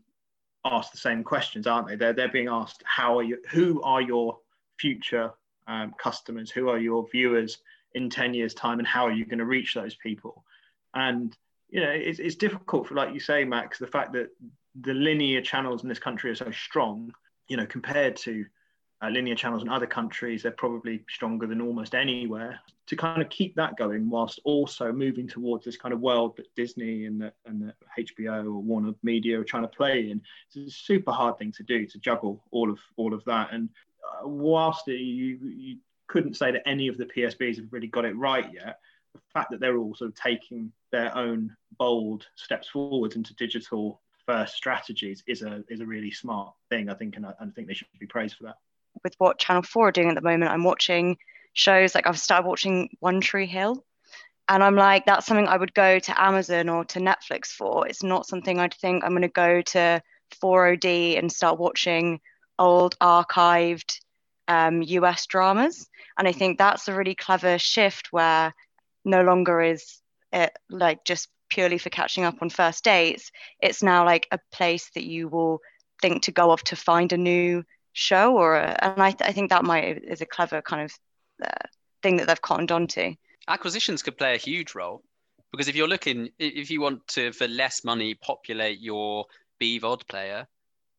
asked 0.66 0.92
the 0.92 0.98
same 0.98 1.24
questions, 1.24 1.68
aren't 1.68 1.88
they? 1.88 1.96
They're 1.96 2.14
they're 2.14 2.30
being 2.30 2.48
asked 2.48 2.84
how 2.86 3.18
are 3.18 3.24
you, 3.24 3.38
who 3.50 3.82
are 3.82 4.02
your 4.02 4.38
future 4.78 5.32
um, 5.68 5.94
customers, 5.98 6.52
who 6.52 6.70
are 6.70 6.80
your 6.80 7.08
viewers 7.12 7.60
in 7.94 8.10
ten 8.10 8.34
years' 8.34 8.54
time, 8.54 8.80
and 8.80 8.88
how 8.88 9.06
are 9.06 9.12
you 9.12 9.26
going 9.26 9.40
to 9.40 9.46
reach 9.46 9.74
those 9.74 9.96
people? 9.96 10.44
And 10.94 11.36
you 11.70 11.80
know, 11.80 11.90
it's, 11.90 12.20
it's 12.20 12.36
difficult 12.36 12.88
for, 12.88 12.96
like 12.96 13.14
you 13.14 13.20
say, 13.20 13.46
Max, 13.46 13.80
the 13.80 13.88
fact 13.88 14.14
that 14.14 14.30
the 14.80 14.94
linear 14.94 15.42
channels 15.42 15.84
in 15.84 15.90
this 15.90 16.00
country 16.00 16.30
are 16.30 16.36
so 16.36 16.52
strong, 16.52 17.14
you 17.48 17.58
know, 17.58 17.66
compared 17.66 18.18
to 18.18 18.46
uh, 19.02 19.10
linear 19.10 19.36
channels 19.36 19.64
in 19.64 19.70
other 19.70 19.88
countries, 19.88 20.44
they're 20.44 20.52
probably 20.52 21.04
stronger 21.10 21.48
than 21.48 21.62
almost 21.62 21.96
anywhere. 21.96 22.60
To 22.88 22.96
kind 22.96 23.22
of 23.22 23.30
keep 23.30 23.56
that 23.56 23.78
going 23.78 24.10
whilst 24.10 24.40
also 24.44 24.92
moving 24.92 25.28
towards 25.28 25.64
this 25.64 25.78
kind 25.78 25.94
of 25.94 26.02
world 26.02 26.36
that 26.38 26.54
Disney 26.56 27.06
and 27.06 27.22
the, 27.22 27.34
and 27.46 27.62
the 27.62 27.74
HBO 27.98 28.46
or 28.46 28.60
Warner 28.60 28.94
Media 29.02 29.40
are 29.40 29.46
trying 29.46 29.64
to 29.64 29.70
play 29.70 30.12
in, 30.12 30.22
it's 30.48 30.58
a 30.58 30.70
super 30.70 31.12
hard 31.12 31.38
thing 31.38 31.54
to 31.54 31.64
do 31.64 31.86
to 31.88 32.00
juggle 32.00 32.44
all 32.52 32.70
of 32.70 32.80
all 32.98 33.14
of 33.14 33.24
that. 33.26 33.54
And 33.54 33.70
uh, 34.04 34.28
whilst 34.28 34.88
it, 34.88 35.00
you 35.00 35.40
you 35.42 35.78
couldn't 36.08 36.36
say 36.36 36.52
that 36.52 36.68
any 36.68 36.90
of 36.90 36.98
the 36.98 37.06
PSBs 37.06 37.56
have 37.58 37.72
really 37.72 37.88
got 37.88 38.04
it 38.04 38.18
right 38.18 38.52
yet, 38.54 38.80
the 39.14 39.22
fact 39.34 39.52
that 39.52 39.62
they're 39.62 39.78
all 39.78 39.96
sort 39.96 40.10
of 40.10 40.16
taking 40.16 40.72
their 40.92 41.16
own 41.16 41.56
bold 41.78 42.28
steps 42.36 42.68
forwards 42.68 43.16
into 43.16 43.34
digital 43.36 44.02
first 44.26 44.56
strategies 44.56 45.24
is 45.28 45.44
a 45.44 45.64
is 45.70 45.80
a 45.80 45.86
really 45.86 46.12
smart 46.12 46.54
thing, 46.70 46.90
I 46.90 46.94
think, 46.94 47.16
and 47.16 47.26
I, 47.26 47.34
I 47.40 47.46
think 47.56 47.68
they 47.70 47.74
should 47.74 47.88
be 47.98 48.06
praised 48.06 48.36
for 48.36 48.44
that 48.44 48.58
with 49.04 49.16
what 49.18 49.40
Channel 49.40 49.64
4 49.64 49.88
are 49.88 49.92
doing 49.92 50.10
at 50.10 50.16
the 50.16 50.22
moment, 50.22 50.52
I'm 50.52 50.64
watching 50.64 51.18
shows 51.54 51.96
like 51.96 52.08
I've 52.08 52.20
started 52.20 52.48
watching 52.48 52.90
One 53.00 53.22
Tree 53.22 53.48
Hill. 53.48 53.84
And 54.48 54.64
I'm 54.64 54.76
like, 54.76 55.06
that's 55.06 55.26
something 55.26 55.48
I 55.48 55.58
would 55.58 55.74
go 55.74 56.00
to 56.00 56.22
Amazon 56.22 56.68
or 56.68 56.84
to 56.86 57.00
Netflix 57.00 57.48
for. 57.48 57.88
It's 57.88 58.04
not 58.04 58.28
something 58.28 58.60
I'd 58.60 58.74
think 58.74 59.04
I'm 59.04 59.12
going 59.12 59.22
to 59.22 59.28
go 59.30 59.62
to 59.62 60.02
4OD 60.42 61.18
and 61.18 61.32
start 61.32 61.60
watching 61.60 62.20
old 62.60 62.98
archived 63.00 64.00
um, 64.48 64.82
US 64.82 65.26
dramas. 65.28 65.88
And 66.18 66.28
I 66.28 66.34
think 66.34 66.58
that's 66.58 66.88
a 66.88 66.94
really 66.94 67.16
clever 67.16 67.58
shift 67.58 68.12
where 68.12 68.54
no 69.06 69.22
longer 69.24 69.62
is 69.62 70.02
it 70.34 70.52
like 70.70 71.04
just 71.06 71.30
purely 71.50 71.78
for 71.78 71.90
catching 71.90 72.24
up 72.24 72.42
on 72.42 72.50
first 72.50 72.84
dates. 72.84 73.32
It's 73.62 73.84
now 73.84 74.06
like 74.06 74.28
a 74.32 74.40
place 74.52 74.90
that 74.96 75.04
you 75.04 75.28
will 75.28 75.60
think 76.02 76.24
to 76.24 76.32
go 76.32 76.52
off 76.52 76.64
to 76.64 76.76
find 76.76 77.12
a 77.14 77.18
new 77.18 77.64
show 77.94 78.38
or 78.38 78.56
a, 78.56 78.78
and 78.82 79.02
I, 79.02 79.12
th- 79.12 79.30
I 79.30 79.34
think 79.34 79.50
that 79.50 79.64
might 79.64 80.04
is 80.04 80.22
a 80.22 80.26
clever 80.26 80.62
kind 80.62 80.84
of 80.84 80.94
uh, 81.44 81.68
thing 82.02 82.18
that 82.18 82.28
they've 82.28 82.42
cottoned 82.42 82.72
onto 82.72 83.16
acquisitions 83.48 84.02
could 84.02 84.18
play 84.18 84.34
a 84.34 84.38
huge 84.38 84.76
role 84.76 85.04
because 85.52 85.68
if 85.68 85.76
you're 85.76 85.88
looking 85.88 86.30
if 86.40 86.70
you 86.72 86.82
want 86.82 87.06
to 87.08 87.32
for 87.32 87.48
less 87.48 87.84
money 87.84 88.14
populate 88.14 88.80
your 88.80 89.26
BVOD 89.62 90.08
player 90.08 90.48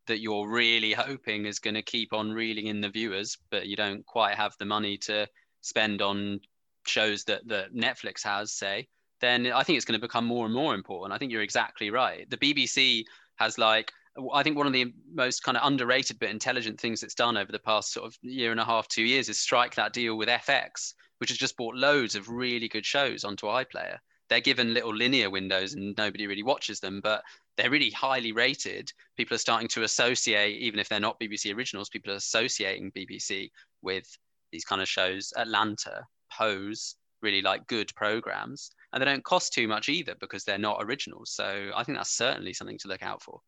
that 0.06 0.20
you're 0.20 0.48
really 0.48 0.92
hoping 0.92 1.46
is 1.46 1.60
going 1.60 1.74
to 1.74 1.82
keep 1.82 2.12
on 2.12 2.32
reeling 2.32 2.66
in 2.66 2.80
the 2.80 2.88
viewers 2.88 3.38
but 3.50 3.66
you 3.66 3.76
don't 3.76 4.04
quite 4.04 4.36
have 4.36 4.54
the 4.58 4.64
money 4.64 4.96
to 4.96 5.26
spend 5.60 6.02
on 6.02 6.40
shows 6.86 7.24
that 7.24 7.46
that 7.48 7.74
Netflix 7.74 8.22
has 8.24 8.52
say 8.52 8.88
then 9.22 9.46
I 9.46 9.62
think 9.62 9.76
it's 9.76 9.86
going 9.86 9.98
to 9.98 10.04
become 10.04 10.26
more 10.26 10.44
and 10.44 10.54
more 10.54 10.74
important. 10.74 11.14
I 11.14 11.18
think 11.18 11.30
you're 11.30 11.42
exactly 11.42 11.90
right. 11.90 12.28
The 12.28 12.36
BBC 12.36 13.04
has 13.36 13.56
like 13.56 13.92
I 14.34 14.42
think 14.42 14.56
one 14.56 14.66
of 14.66 14.72
the 14.74 14.92
most 15.12 15.42
kind 15.42 15.56
of 15.56 15.66
underrated 15.66 16.18
but 16.18 16.28
intelligent 16.28 16.78
things 16.78 17.02
it's 17.02 17.14
done 17.14 17.36
over 17.36 17.50
the 17.50 17.58
past 17.58 17.92
sort 17.92 18.06
of 18.06 18.16
year 18.22 18.50
and 18.50 18.60
a 18.60 18.64
half, 18.64 18.88
two 18.88 19.04
years 19.04 19.28
is 19.28 19.38
strike 19.38 19.74
that 19.76 19.94
deal 19.94 20.16
with 20.16 20.28
FX, 20.28 20.92
which 21.18 21.30
has 21.30 21.38
just 21.38 21.56
brought 21.56 21.74
loads 21.76 22.14
of 22.14 22.28
really 22.28 22.68
good 22.68 22.84
shows 22.84 23.24
onto 23.24 23.46
iPlayer. 23.46 23.98
They're 24.28 24.40
given 24.40 24.74
little 24.74 24.94
linear 24.94 25.30
windows 25.30 25.74
and 25.74 25.94
nobody 25.96 26.26
really 26.26 26.42
watches 26.42 26.78
them, 26.80 27.00
but 27.02 27.22
they're 27.56 27.70
really 27.70 27.90
highly 27.90 28.32
rated. 28.32 28.92
People 29.16 29.34
are 29.34 29.38
starting 29.38 29.68
to 29.68 29.82
associate, 29.82 30.60
even 30.60 30.78
if 30.78 30.88
they're 30.88 31.00
not 31.00 31.20
BBC 31.20 31.54
originals, 31.54 31.88
people 31.88 32.12
are 32.12 32.16
associating 32.16 32.92
BBC 32.92 33.50
with 33.80 34.06
these 34.52 34.64
kind 34.64 34.82
of 34.82 34.88
shows. 34.88 35.32
Atlanta, 35.36 36.04
Pose, 36.30 36.96
really 37.22 37.42
like 37.42 37.66
good 37.66 37.94
programs. 37.94 38.72
And 38.92 39.00
they 39.00 39.06
don't 39.06 39.24
cost 39.24 39.54
too 39.54 39.68
much 39.68 39.88
either 39.88 40.14
because 40.20 40.44
they're 40.44 40.58
not 40.58 40.78
originals. 40.80 41.30
So 41.30 41.70
I 41.74 41.82
think 41.82 41.96
that's 41.96 42.16
certainly 42.16 42.52
something 42.52 42.78
to 42.78 42.88
look 42.88 43.02
out 43.02 43.22
for 43.22 43.40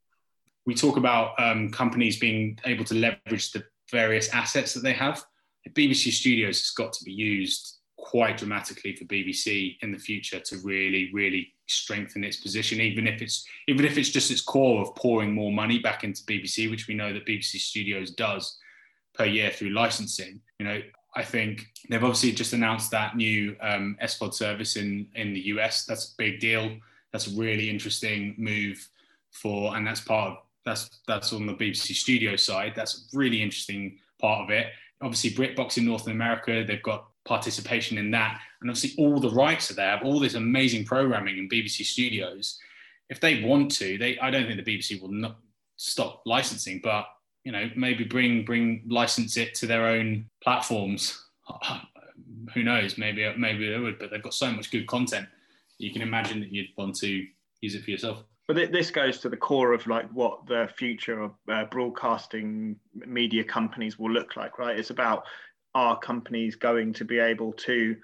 we 0.66 0.74
talk 0.74 0.96
about 0.96 1.38
um, 1.38 1.70
companies 1.70 2.18
being 2.18 2.59
able 2.64 2.85
to 2.85 2.94
leverage 2.94 3.53
the 3.53 3.64
various 3.90 4.29
assets 4.31 4.72
that 4.74 4.83
they 4.83 4.92
have. 4.92 5.24
BBC 5.70 6.12
Studios 6.12 6.61
has 6.61 6.70
got 6.70 6.92
to 6.92 7.05
be 7.05 7.12
used 7.12 7.79
quite 7.96 8.37
dramatically 8.37 8.94
for 8.94 9.05
BBC 9.05 9.77
in 9.81 9.90
the 9.90 9.98
future 9.98 10.38
to 10.38 10.59
really, 10.62 11.11
really 11.12 11.55
strengthen 11.66 12.22
its 12.22 12.37
position, 12.37 12.81
even 12.81 13.07
if 13.07 13.22
it's 13.22 13.46
even 13.66 13.85
if 13.85 13.96
it's 13.96 14.11
just 14.11 14.31
its 14.31 14.42
core 14.42 14.83
of 14.83 14.94
pouring 14.94 15.33
more 15.33 15.53
money 15.53 15.79
back 15.79 16.05
into 16.05 16.22
BBC, 16.24 16.70
which 16.70 16.87
we 16.87 16.94
know 16.94 17.12
that 17.12 17.27
BBC 17.27 17.59
Studios 17.59 18.11
does 18.11 18.59
per 19.14 19.24
year 19.24 19.50
through 19.50 19.70
licensing. 19.70 20.40
You 20.59 20.66
know, 20.66 20.83
I 21.16 21.22
think 21.22 21.66
they've 21.88 22.03
obviously 22.03 22.33
just 22.33 22.53
announced 22.53 22.90
that 22.90 23.16
new 23.16 23.57
um, 23.62 23.96
SVOD 24.03 24.35
service 24.35 24.77
in 24.77 25.07
in 25.14 25.33
the 25.33 25.40
US. 25.46 25.85
That's 25.85 26.12
a 26.12 26.14
big 26.18 26.40
deal. 26.40 26.77
That's 27.12 27.29
a 27.29 27.37
really 27.37 27.70
interesting 27.70 28.35
move 28.37 28.87
for, 29.31 29.77
and 29.77 29.87
that's 29.87 30.00
part 30.00 30.33
of 30.33 30.37
that's 30.64 31.00
that's 31.07 31.33
on 31.33 31.46
the 31.46 31.55
BBC 31.55 31.94
Studio 31.94 32.37
side. 32.37 32.72
That's 32.74 32.94
a 33.12 33.16
really 33.16 33.42
interesting 33.42 33.98
part 34.20 34.42
of 34.42 34.50
it. 34.50 34.68
Obviously, 35.03 35.31
BritBox 35.31 35.79
in 35.79 35.85
North 35.85 36.07
America, 36.07 36.64
they've 36.66 36.83
got 36.83 37.09
participation 37.24 37.98
in 37.98 38.11
that, 38.12 38.40
and 38.61 38.70
obviously 38.70 39.03
all 39.03 39.18
the 39.18 39.31
rights 39.31 39.70
are 39.70 39.74
there. 39.74 40.00
All 40.03 40.18
this 40.18 40.35
amazing 40.35 40.85
programming 40.85 41.38
in 41.38 41.48
BBC 41.48 41.85
Studios. 41.85 42.59
If 43.11 43.20
they 43.20 43.42
want 43.42 43.70
to, 43.72 43.98
they 43.98 44.18
I 44.18 44.31
don't 44.31 44.46
think 44.46 44.64
the 44.64 44.79
BBC 44.79 45.00
will 45.00 45.12
not 45.12 45.37
stop 45.77 46.22
licensing, 46.24 46.81
but 46.83 47.07
you 47.44 47.53
know 47.53 47.68
maybe 47.77 48.05
bring 48.05 48.44
bring 48.44 48.83
license 48.88 49.37
it 49.37 49.55
to 49.57 49.66
their 49.66 49.87
own 49.87 50.27
platforms. 50.42 51.22
Who 52.55 52.62
knows? 52.62 52.96
Maybe 52.96 53.31
maybe 53.37 53.68
they 53.68 53.79
would, 53.79 53.98
but 53.98 54.11
they've 54.11 54.22
got 54.22 54.35
so 54.35 54.50
much 54.50 54.70
good 54.70 54.87
content. 54.87 55.29
You 55.79 55.92
can 55.92 56.03
imagine 56.03 56.40
that 56.40 56.53
you'd 56.53 56.68
want 56.77 56.94
to 56.96 57.27
use 57.61 57.74
it 57.74 57.85
for 57.85 57.90
yourself 57.90 58.24
but 58.46 58.72
this 58.72 58.90
goes 58.90 59.18
to 59.18 59.28
the 59.28 59.37
core 59.37 59.72
of 59.72 59.87
like 59.87 60.09
what 60.11 60.46
the 60.46 60.68
future 60.76 61.20
of 61.20 61.33
uh, 61.50 61.64
broadcasting 61.64 62.76
media 62.94 63.42
companies 63.42 63.98
will 63.98 64.11
look 64.11 64.37
like 64.37 64.59
right 64.59 64.78
it's 64.78 64.90
about 64.90 65.24
are 65.74 65.98
companies 65.98 66.54
going 66.54 66.92
to 66.92 67.04
be 67.04 67.18
able 67.18 67.52
to 67.52 67.96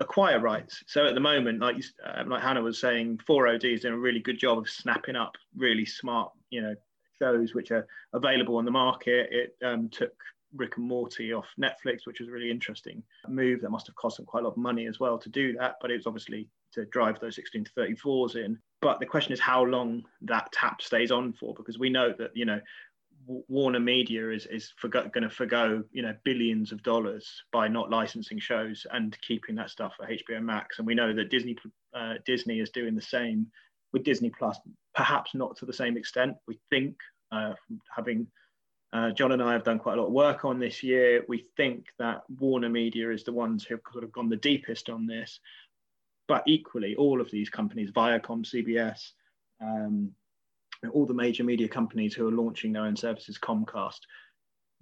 acquire 0.00 0.40
rights 0.40 0.82
so 0.86 1.06
at 1.06 1.14
the 1.14 1.20
moment 1.20 1.60
like 1.60 1.76
uh, 2.04 2.22
like 2.26 2.42
hannah 2.42 2.60
was 2.62 2.78
saying 2.78 3.18
4od 3.28 3.64
is 3.64 3.80
doing 3.80 3.94
a 3.94 3.98
really 3.98 4.20
good 4.20 4.38
job 4.38 4.58
of 4.58 4.68
snapping 4.68 5.16
up 5.16 5.32
really 5.56 5.86
smart 5.86 6.30
you 6.50 6.60
know 6.60 6.74
shows 7.18 7.54
which 7.54 7.70
are 7.70 7.86
available 8.12 8.56
on 8.56 8.66
the 8.66 8.70
market 8.70 9.28
it 9.30 9.56
um, 9.64 9.88
took 9.88 10.12
Rick 10.54 10.76
and 10.76 10.86
Morty 10.86 11.32
off 11.32 11.46
Netflix, 11.60 12.06
which 12.06 12.20
was 12.20 12.28
a 12.28 12.32
really 12.32 12.50
interesting 12.50 13.02
move. 13.28 13.60
That 13.60 13.70
must 13.70 13.86
have 13.88 13.96
cost 13.96 14.16
them 14.16 14.26
quite 14.26 14.40
a 14.40 14.44
lot 14.44 14.52
of 14.52 14.56
money 14.56 14.86
as 14.86 15.00
well 15.00 15.18
to 15.18 15.28
do 15.28 15.52
that, 15.54 15.74
but 15.80 15.90
it 15.90 15.96
was 15.96 16.06
obviously 16.06 16.48
to 16.72 16.84
drive 16.86 17.20
those 17.20 17.36
16 17.36 17.64
to 17.64 17.70
34s 17.72 18.36
in. 18.36 18.58
But 18.82 19.00
the 19.00 19.06
question 19.06 19.32
is 19.32 19.40
how 19.40 19.64
long 19.64 20.04
that 20.22 20.52
tap 20.52 20.82
stays 20.82 21.10
on 21.10 21.32
for, 21.32 21.54
because 21.54 21.78
we 21.78 21.90
know 21.90 22.12
that, 22.18 22.30
you 22.34 22.44
know, 22.44 22.60
Warner 23.26 23.80
Media 23.80 24.30
is 24.30 24.46
is 24.46 24.72
going 24.92 25.22
to 25.22 25.30
forgo 25.30 25.82
you 25.90 26.02
know 26.02 26.14
billions 26.24 26.70
of 26.70 26.82
dollars 26.82 27.42
by 27.52 27.66
not 27.66 27.90
licensing 27.90 28.38
shows 28.38 28.86
and 28.92 29.18
keeping 29.20 29.56
that 29.56 29.70
stuff 29.70 29.94
for 29.96 30.06
HBO 30.06 30.40
Max, 30.42 30.78
and 30.78 30.86
we 30.86 30.94
know 30.94 31.12
that 31.12 31.30
Disney 31.30 31.56
uh, 31.94 32.14
Disney 32.24 32.60
is 32.60 32.70
doing 32.70 32.94
the 32.94 33.02
same 33.02 33.48
with 33.92 34.04
Disney 34.04 34.30
Plus, 34.30 34.58
perhaps 34.94 35.34
not 35.34 35.56
to 35.56 35.66
the 35.66 35.72
same 35.72 35.96
extent. 35.96 36.36
We 36.46 36.58
think 36.70 36.96
uh, 37.32 37.54
having 37.94 38.28
uh, 38.92 39.10
John 39.10 39.32
and 39.32 39.42
I 39.42 39.52
have 39.52 39.64
done 39.64 39.78
quite 39.78 39.98
a 39.98 40.00
lot 40.00 40.08
of 40.08 40.12
work 40.12 40.44
on 40.44 40.58
this 40.58 40.82
year. 40.82 41.24
We 41.28 41.44
think 41.56 41.86
that 41.98 42.22
Warner 42.38 42.68
Media 42.68 43.10
is 43.10 43.24
the 43.24 43.32
ones 43.32 43.64
who 43.64 43.74
have 43.74 43.82
sort 43.92 44.04
of 44.04 44.12
gone 44.12 44.28
the 44.28 44.36
deepest 44.36 44.88
on 44.88 45.06
this, 45.06 45.40
but 46.28 46.42
equally, 46.46 46.96
all 46.96 47.20
of 47.20 47.30
these 47.30 47.50
companies, 47.50 47.90
Viacom, 47.90 48.44
CBS, 48.44 49.12
um, 49.60 50.10
all 50.92 51.06
the 51.06 51.14
major 51.14 51.44
media 51.44 51.68
companies 51.68 52.14
who 52.14 52.28
are 52.28 52.32
launching 52.32 52.72
their 52.72 52.84
own 52.84 52.96
services, 52.96 53.38
Comcast, 53.38 54.00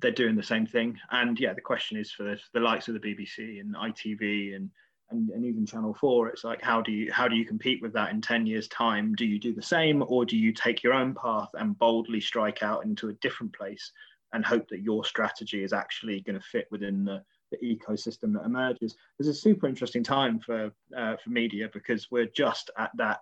they're 0.01 0.11
doing 0.11 0.37
the 0.37 0.43
same 0.43 0.67
thing. 0.67 0.99
And 1.11 1.39
yeah, 1.39 1.53
the 1.53 1.61
question 1.61 1.99
is 1.99 2.11
for 2.11 2.37
the, 2.53 2.61
likes 2.61 2.89
of 2.89 2.95
the 2.95 3.01
BBC 3.01 3.61
and 3.61 3.75
ITV 3.75 4.57
and, 4.57 4.71
and 5.11 5.29
and 5.31 5.45
even 5.45 5.67
Channel 5.67 5.95
Four, 5.95 6.29
it's 6.29 6.45
like 6.45 6.63
how 6.63 6.81
do 6.81 6.91
you 6.91 7.13
how 7.13 7.29
do 7.29 7.37
you 7.37 7.45
compete 7.45 7.83
with 7.83 7.93
that 7.93 8.11
in 8.11 8.23
ten 8.23 8.47
years' 8.47 8.69
time? 8.69 9.15
Do 9.15 9.27
you 9.27 9.39
do 9.39 9.55
the 9.55 9.63
same, 9.63 10.03
or 10.07 10.25
do 10.25 10.37
you 10.37 10.53
take 10.53 10.83
your 10.83 10.95
own 10.95 11.15
path 11.15 11.51
and 11.55 11.79
boldly 11.79 12.21
strike 12.21 12.63
out 12.63 12.85
into 12.85 13.11
a 13.11 13.15
different 13.15 13.55
place 13.55 13.93
and 14.33 14.45
hope 14.45 14.67
that 14.69 14.83
your 14.83 15.05
strategy 15.05 15.63
is 15.63 15.73
actually 15.75 16.21
going 16.23 16.39
to 16.39 16.47
fit 16.47 16.67
within 16.71 17.05
the 17.05 17.23
the 17.61 17.77
ecosystem 17.77 18.33
that 18.35 18.45
emerges. 18.45 18.97
It's 19.19 19.29
a 19.29 19.35
super 19.35 19.67
interesting 19.67 20.03
time 20.03 20.41
for 20.41 20.73
uh, 20.97 21.17
for 21.23 21.31
media 21.31 21.69
because 21.73 22.11
we're 22.11 22.27
just 22.27 22.71
at 22.79 22.91
that 22.97 23.21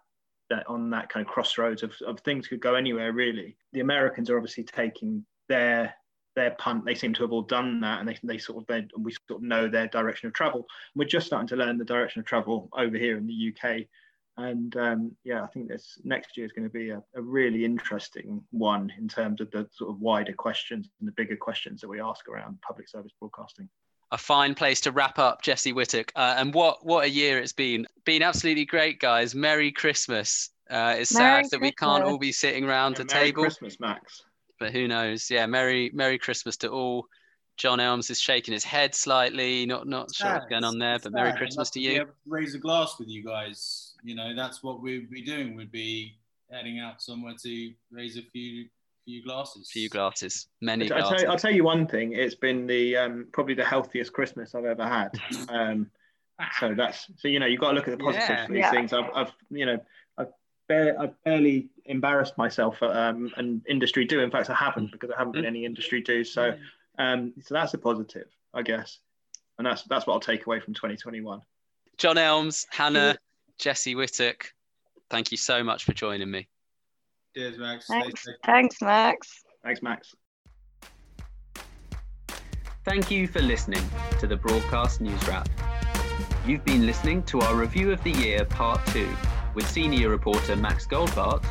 that 0.51 0.67
on 0.69 0.91
that 0.91 1.09
kind 1.09 1.25
of 1.25 1.33
crossroads 1.33 1.83
of, 1.83 1.93
of 2.07 2.21
things 2.21 2.49
could 2.49 2.61
go 2.61 2.75
anywhere 2.75 3.13
really. 3.13 3.57
The 3.73 3.81
Americans 3.81 4.31
are 4.31 4.37
obviously 4.37 4.65
taking 4.65 5.25
their 5.49 5.95
their 6.35 6.53
punt. 6.53 6.85
They 6.85 6.95
seem 6.95 7.15
to 7.15 7.23
have 7.23 7.33
all 7.33 7.43
done 7.43 7.81
that, 7.81 8.01
and 8.01 8.09
they, 8.09 8.19
they 8.23 8.39
sort 8.39 8.63
of 8.63 8.67
they, 8.67 8.87
we 8.99 9.13
sort 9.29 9.41
of 9.41 9.43
know 9.43 9.69
their 9.69 9.89
direction 9.89 10.29
of 10.29 10.35
travel. 10.35 10.67
We're 10.95 11.09
just 11.09 11.27
starting 11.27 11.49
to 11.49 11.57
learn 11.57 11.79
the 11.79 11.85
direction 11.85 12.21
of 12.21 12.27
travel 12.27 12.69
over 12.77 12.97
here 12.97 13.17
in 13.19 13.27
the 13.27 13.55
UK, 13.55 13.87
and 14.37 14.75
um, 14.77 15.17
yeah, 15.25 15.43
I 15.43 15.47
think 15.49 15.69
this 15.69 15.99
next 16.05 16.37
year 16.37 16.47
is 16.47 16.53
going 16.53 16.67
to 16.67 16.73
be 16.73 16.91
a, 16.91 17.03
a, 17.15 17.21
really 17.21 17.65
interesting 17.65 18.43
one 18.51 18.91
in 18.99 19.09
terms 19.09 19.43
of 19.43 19.51
the 19.51 19.69
sort 19.73 19.91
of 19.91 20.01
wider 20.01 20.33
questions 20.33 20.89
and 20.99 21.09
the 21.09 21.13
bigger 21.13 21.37
questions 21.37 21.81
that 21.81 21.89
we 21.89 22.01
ask 22.01 22.29
around 22.29 22.61
public 22.63 22.89
service 22.89 23.13
broadcasting. 23.19 23.69
A 24.13 24.19
fine 24.19 24.55
place 24.55 24.79
to 24.83 24.93
wrap 24.93 25.19
up, 25.19 25.41
Jesse 25.41 25.73
Whittock. 25.73 26.13
Uh, 26.15 26.35
and 26.37 26.53
what 26.53 26.85
what 26.85 27.05
a 27.05 27.11
year 27.11 27.39
it's 27.39 27.55
been! 27.55 27.87
Been 28.05 28.23
absolutely 28.23 28.67
great, 28.67 29.01
guys. 29.01 29.35
Merry 29.35 29.73
Christmas. 29.73 30.51
Uh, 30.71 30.97
it's 30.99 31.15
Merry 31.15 31.25
sad 31.25 31.35
Christmas. 31.35 31.51
that 31.51 31.61
we 31.63 31.73
can't 31.73 32.05
all 32.05 32.19
be 32.19 32.31
sitting 32.31 32.65
around 32.65 32.93
yeah, 32.93 32.99
the 32.99 33.15
Merry 33.15 33.27
table. 33.27 33.43
Christmas, 33.45 33.81
Max. 33.81 34.23
But 34.61 34.73
who 34.73 34.87
knows? 34.87 35.31
Yeah, 35.31 35.47
Merry 35.47 35.91
Merry 35.95 36.19
Christmas 36.19 36.59
to 36.59 36.69
all. 36.69 37.07
John 37.57 37.81
Elms 37.81 38.11
is 38.11 38.21
shaking 38.21 38.53
his 38.53 38.65
head 38.65 38.95
slightly, 38.95 39.65
not 39.65 39.87
not 39.87 40.15
sure 40.15 40.33
what's 40.33 40.47
going 40.47 40.65
on 40.65 40.79
there, 40.79 40.99
but 40.99 41.13
Merry 41.13 41.33
Christmas 41.33 41.71
to 41.71 41.81
you. 41.81 42.05
To 42.05 42.07
raise 42.27 42.55
a 42.55 42.59
glass 42.59 42.97
with 42.99 43.09
you 43.09 43.25
guys. 43.25 43.95
You 44.03 44.15
know, 44.15 44.35
that's 44.37 44.63
what 44.63 44.83
we'd 44.83 45.11
be 45.11 45.23
doing. 45.23 45.57
We'd 45.57 45.73
be 45.73 46.19
heading 46.51 46.81
out 46.81 47.01
somewhere 47.01 47.35
to 47.43 47.73
raise 47.91 48.19
a 48.19 48.23
few 48.23 48.67
few 49.05 49.23
glasses. 49.23 49.71
Few 49.71 49.89
glasses, 49.89 50.47
many. 50.61 50.91
I'll, 50.91 50.99
glasses. 50.99 51.11
Tell, 51.11 51.21
you, 51.21 51.33
I'll 51.33 51.39
tell 51.39 51.51
you 51.51 51.65
one 51.65 51.87
thing. 51.87 52.13
It's 52.13 52.35
been 52.35 52.67
the 52.67 52.97
um, 52.97 53.27
probably 53.33 53.55
the 53.55 53.65
healthiest 53.65 54.13
Christmas 54.13 54.55
I've 54.55 54.65
ever 54.65 54.87
had. 54.87 55.11
Um, 55.49 55.91
so 56.59 56.75
that's 56.75 57.09
so 57.19 57.29
you 57.29 57.39
know 57.39 57.47
you've 57.47 57.61
got 57.61 57.69
to 57.69 57.75
look 57.75 57.87
at 57.87 57.97
the 57.97 58.03
positives 58.03 58.29
yeah. 58.29 58.47
for 58.47 58.53
these 58.53 58.61
yeah. 58.61 58.71
things. 58.71 58.93
I've, 58.93 59.11
I've 59.15 59.33
you 59.51 59.67
know 59.67 59.79
I've 60.19 61.13
barely 61.25 61.69
embarrassed 61.85 62.39
myself 62.39 62.83
um, 62.83 63.31
and 63.37 63.63
industry 63.69 64.05
do. 64.05 64.21
In 64.21 64.31
fact, 64.31 64.51
I 64.51 64.55
haven't 64.55 64.93
because 64.93 65.11
I 65.11 65.19
haven't 65.19 65.33
been 65.33 65.45
any 65.45 65.65
industry 65.65 66.01
do. 66.01 66.25
So, 66.25 66.55
um, 66.99 67.33
so 67.43 67.55
that's 67.55 67.75
a 67.75 67.79
positive, 67.79 68.29
I 68.55 68.63
guess, 68.63 68.99
and 69.59 69.67
that's 69.67 69.83
that's 69.85 70.07
what 70.07 70.15
I'll 70.15 70.21
take 70.21 70.47
away 70.47 70.61
from 70.61 70.75
2021. 70.75 71.41
John 71.99 72.19
Elms, 72.19 72.67
Hannah, 72.71 73.17
Jesse 73.59 73.95
Whittock, 73.95 74.53
thank 75.11 75.31
you 75.31 75.37
so 75.37 75.63
much 75.63 75.85
for 75.85 75.93
joining 75.93 76.31
me. 76.31 76.49
Cheers, 77.35 77.57
Max. 77.59 77.87
Thanks, 77.87 78.27
Thanks 78.45 78.83
Max. 78.83 79.29
Thanks, 79.65 79.83
Max. 79.83 80.15
Thank 82.85 83.11
you 83.11 83.27
for 83.27 83.41
listening 83.41 83.83
to 84.21 84.27
the 84.27 84.37
Broadcast 84.37 85.01
News 85.01 85.27
Wrap. 85.27 85.49
You've 86.47 86.65
been 86.65 86.85
listening 86.85 87.23
to 87.25 87.41
our 87.41 87.55
Review 87.55 87.91
of 87.91 88.03
the 88.05 88.11
Year 88.11 88.45
Part 88.45 88.85
2 88.89 89.09
with 89.55 89.67
senior 89.71 90.11
reporter 90.11 90.57
Max 90.57 90.87
Goldbart, 90.87 91.43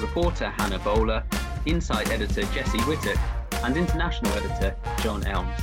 reporter 0.00 0.48
Hannah 0.48 0.78
Bowler, 0.80 1.22
insight 1.66 2.10
editor 2.10 2.42
Jesse 2.42 2.80
Whittock, 2.80 3.18
and 3.62 3.76
international 3.76 4.32
editor 4.32 4.74
John 5.02 5.24
Elms. 5.24 5.60